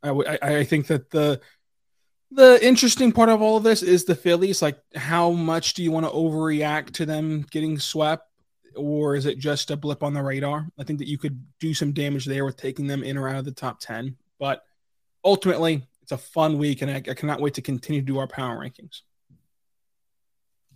I, 0.02 0.10
I, 0.10 0.38
I 0.42 0.64
think 0.64 0.88
that 0.88 1.12
the 1.12 1.42
the 2.32 2.66
interesting 2.66 3.12
part 3.12 3.30
of 3.30 3.42
all 3.42 3.58
of 3.58 3.64
this 3.64 3.84
is 3.84 4.06
the 4.06 4.16
Phillies. 4.16 4.62
Like, 4.62 4.80
how 4.96 5.32
much 5.32 5.74
do 5.74 5.84
you 5.84 5.92
want 5.92 6.06
to 6.06 6.12
overreact 6.12 6.94
to 6.94 7.06
them 7.06 7.46
getting 7.52 7.78
swept? 7.78 8.28
Or 8.76 9.16
is 9.16 9.26
it 9.26 9.38
just 9.40 9.72
a 9.72 9.78
blip 9.78 10.04
on 10.04 10.14
the 10.14 10.22
radar? 10.22 10.68
I 10.78 10.84
think 10.84 11.00
that 11.00 11.08
you 11.08 11.18
could 11.18 11.44
do 11.60 11.74
some 11.74 11.92
damage 11.92 12.26
there 12.26 12.46
with 12.46 12.58
taking 12.58 12.88
them 12.88 13.04
in 13.04 13.18
or 13.18 13.30
out 13.30 13.38
of 13.38 13.46
the 13.46 13.52
top 13.52 13.80
10. 13.80 14.16
But 14.40 14.64
ultimately, 15.24 15.88
it's 16.02 16.12
a 16.12 16.18
fun 16.18 16.58
week, 16.58 16.82
and 16.82 16.92
I, 16.92 16.96
I 16.96 17.14
cannot 17.14 17.42
wait 17.42 17.54
to 17.56 17.62
continue 17.62 18.02
to 18.02 18.06
do 18.06 18.18
our 18.20 18.28
power 18.28 18.58
rankings. 18.58 19.02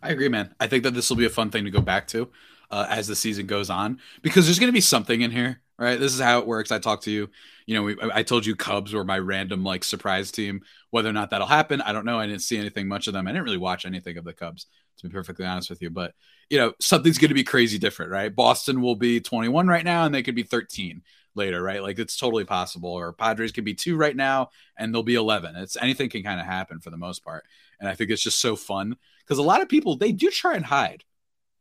I 0.01 0.09
agree, 0.09 0.29
man. 0.29 0.53
I 0.59 0.67
think 0.67 0.83
that 0.83 0.93
this 0.93 1.09
will 1.09 1.17
be 1.17 1.25
a 1.25 1.29
fun 1.29 1.49
thing 1.49 1.65
to 1.65 1.71
go 1.71 1.81
back 1.81 2.07
to 2.09 2.29
uh, 2.71 2.85
as 2.89 3.07
the 3.07 3.15
season 3.15 3.47
goes 3.47 3.69
on 3.69 3.99
because 4.21 4.45
there's 4.45 4.59
going 4.59 4.69
to 4.69 4.73
be 4.73 4.81
something 4.81 5.21
in 5.21 5.31
here, 5.31 5.61
right? 5.77 5.99
This 5.99 6.13
is 6.13 6.19
how 6.19 6.39
it 6.39 6.47
works. 6.47 6.71
I 6.71 6.79
talked 6.79 7.03
to 7.03 7.11
you. 7.11 7.29
You 7.65 7.75
know, 7.75 7.83
we, 7.83 7.97
I 8.13 8.23
told 8.23 8.45
you 8.45 8.55
Cubs 8.55 8.93
were 8.93 9.03
my 9.03 9.19
random 9.19 9.63
like 9.63 9.83
surprise 9.83 10.31
team. 10.31 10.61
Whether 10.89 11.09
or 11.09 11.13
not 11.13 11.31
that'll 11.31 11.47
happen, 11.47 11.81
I 11.81 11.91
don't 11.91 12.05
know. 12.05 12.19
I 12.19 12.27
didn't 12.27 12.41
see 12.41 12.57
anything 12.57 12.87
much 12.87 13.07
of 13.07 13.13
them. 13.13 13.27
I 13.27 13.31
didn't 13.31 13.43
really 13.43 13.57
watch 13.57 13.85
anything 13.85 14.17
of 14.17 14.23
the 14.23 14.33
Cubs, 14.33 14.67
to 14.97 15.07
be 15.07 15.13
perfectly 15.13 15.45
honest 15.45 15.69
with 15.69 15.81
you. 15.81 15.89
But 15.89 16.13
you 16.49 16.57
know, 16.57 16.73
something's 16.79 17.17
going 17.17 17.29
to 17.29 17.35
be 17.35 17.43
crazy 17.43 17.77
different, 17.77 18.11
right? 18.11 18.33
Boston 18.33 18.81
will 18.81 18.95
be 18.95 19.19
21 19.19 19.67
right 19.67 19.83
now, 19.83 20.05
and 20.05 20.15
they 20.15 20.23
could 20.23 20.35
be 20.35 20.43
13 20.43 21.01
later, 21.35 21.61
right? 21.61 21.81
Like 21.81 21.99
it's 21.99 22.17
totally 22.17 22.45
possible. 22.45 22.89
Or 22.89 23.13
Padres 23.13 23.51
could 23.51 23.65
be 23.65 23.73
two 23.73 23.97
right 23.97 24.15
now, 24.15 24.49
and 24.77 24.93
they'll 24.93 25.03
be 25.03 25.15
11. 25.15 25.55
It's 25.55 25.77
anything 25.77 26.09
can 26.09 26.23
kind 26.23 26.39
of 26.39 26.45
happen 26.45 26.79
for 26.79 26.89
the 26.89 26.97
most 26.97 27.23
part. 27.23 27.45
And 27.79 27.87
I 27.87 27.95
think 27.95 28.09
it's 28.09 28.23
just 28.23 28.39
so 28.39 28.55
fun 28.55 28.97
because 29.25 29.37
a 29.37 29.43
lot 29.43 29.61
of 29.61 29.69
people 29.69 29.97
they 29.97 30.11
do 30.11 30.29
try 30.29 30.55
and 30.55 30.65
hide, 30.65 31.03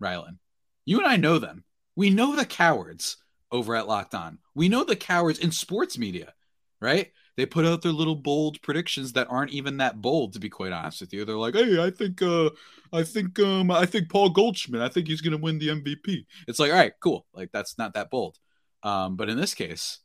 Rylan. 0.03 0.39
You 0.85 0.99
and 0.99 1.07
I 1.07 1.17
know 1.17 1.39
them. 1.39 1.65
We 1.97 2.11
know 2.11 2.37
the 2.37 2.47
cowards 2.47 3.17
over 3.51 3.75
at 3.75 3.89
Locked 3.89 4.15
On. 4.15 4.39
We 4.55 4.69
know 4.69 4.85
the 4.85 4.97
cowards 4.97 5.39
in 5.39 5.51
sports 5.51 5.99
media, 5.99 6.35
right? 6.81 7.13
They 7.37 7.47
put 7.47 7.67
out 7.67 7.83
their 7.83 7.93
little 7.93 8.17
bold 8.17 8.63
predictions 8.63 9.13
that 9.13 9.27
aren't 9.29 9.53
even 9.53 9.77
that 9.77 10.01
bold, 10.01 10.33
to 10.33 10.41
be 10.41 10.49
quite 10.49 10.73
honest 10.73 11.01
with 11.03 11.13
you. 11.13 11.25
They're 11.25 11.37
like, 11.37 11.55
"Hey, 11.55 11.83
I 11.83 11.91
think, 11.91 12.23
uh, 12.23 12.51
I 12.93 13.03
think, 13.03 13.39
um, 13.39 13.71
I 13.71 13.87
think 13.87 14.09
Paul 14.09 14.31
Goldschmidt. 14.31 14.81
I 14.81 14.89
think 14.89 15.07
he's 15.07 15.21
going 15.21 15.37
to 15.37 15.43
win 15.43 15.59
the 15.59 15.69
MVP." 15.69 16.27
It's 16.49 16.59
like, 16.59 16.71
all 16.71 16.79
right, 16.79 16.93
cool. 17.01 17.27
Like 17.35 17.51
that's 17.53 17.77
not 17.79 17.95
that 17.95 18.11
bold. 18.11 18.39
Um, 18.83 19.17
but 19.17 19.29
in 19.29 19.37
this 19.37 19.55
case, 19.55 19.99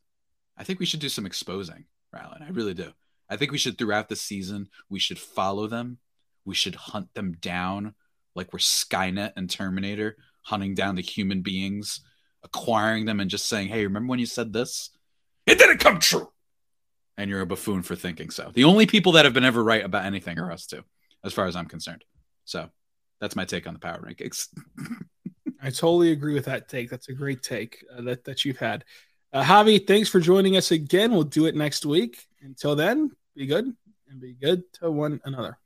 I 0.58 0.64
think 0.64 0.80
we 0.80 0.86
should 0.86 1.00
do 1.00 1.10
some 1.10 1.26
exposing, 1.26 1.86
Rylan. 2.14 2.42
I 2.42 2.50
really 2.50 2.74
do. 2.74 2.92
I 3.30 3.38
think 3.38 3.52
we 3.52 3.58
should 3.58 3.78
throughout 3.78 4.10
the 4.10 4.16
season 4.18 4.68
we 4.90 5.00
should 5.00 5.20
follow 5.20 5.68
them. 5.68 6.00
We 6.44 6.56
should 6.56 6.76
hunt 6.76 7.14
them 7.14 7.34
down 7.40 7.96
like 8.36 8.52
we're 8.52 8.60
Skynet 8.60 9.34
and 9.38 9.50
Terminator 9.50 10.18
hunting 10.44 10.74
down 10.74 10.96
the 10.96 11.02
human 11.02 11.42
beings, 11.42 12.02
acquiring 12.44 13.06
them, 13.06 13.20
and 13.20 13.30
just 13.30 13.46
saying, 13.46 13.70
"Hey, 13.70 13.86
remember 13.86 14.10
when 14.10 14.20
you 14.20 14.26
said 14.26 14.54
this? 14.54 14.90
It 15.46 15.60
didn't 15.60 15.80
come 15.80 16.00
true." 16.00 16.32
And 17.22 17.30
you're 17.30 17.42
a 17.42 17.46
buffoon 17.46 17.84
for 17.84 17.96
thinking 17.96 18.32
so. 18.32 18.50
The 18.52 18.64
only 18.64 18.88
people 18.88 19.12
that 19.12 19.26
have 19.26 19.34
been 19.36 19.46
ever 19.46 19.64
right 19.64 19.86
about 19.86 20.06
anything 20.06 20.40
are 20.40 20.52
us 20.52 20.66
two, 20.66 20.82
as 21.24 21.32
far 21.32 21.46
as 21.46 21.56
I'm 21.56 21.68
concerned. 21.68 22.04
So 22.46 22.68
that's 23.20 23.36
my 23.36 23.46
take 23.46 23.68
on 23.68 23.76
the 23.76 23.80
power 23.80 24.00
rankings. 24.00 24.48
I 25.62 25.70
totally 25.70 26.14
agree 26.14 26.34
with 26.34 26.46
that 26.46 26.68
take. 26.68 26.90
That's 26.90 27.10
a 27.10 27.14
great 27.14 27.44
take 27.44 27.86
uh, 27.96 28.02
that 28.02 28.24
that 28.24 28.44
you've 28.44 28.58
had. 28.58 28.86
Uh, 29.32 29.44
Javi, 29.44 29.86
thanks 29.86 30.10
for 30.10 30.20
joining 30.20 30.58
us 30.58 30.72
again. 30.72 31.12
We'll 31.12 31.22
do 31.22 31.46
it 31.46 31.54
next 31.54 31.86
week. 31.86 32.26
Until 32.42 32.76
then, 32.76 33.12
be 33.36 33.46
good 33.46 33.72
and 34.10 34.20
be 34.20 34.34
good 34.34 34.64
to 34.80 34.90
one 34.90 35.22
another. 35.24 35.60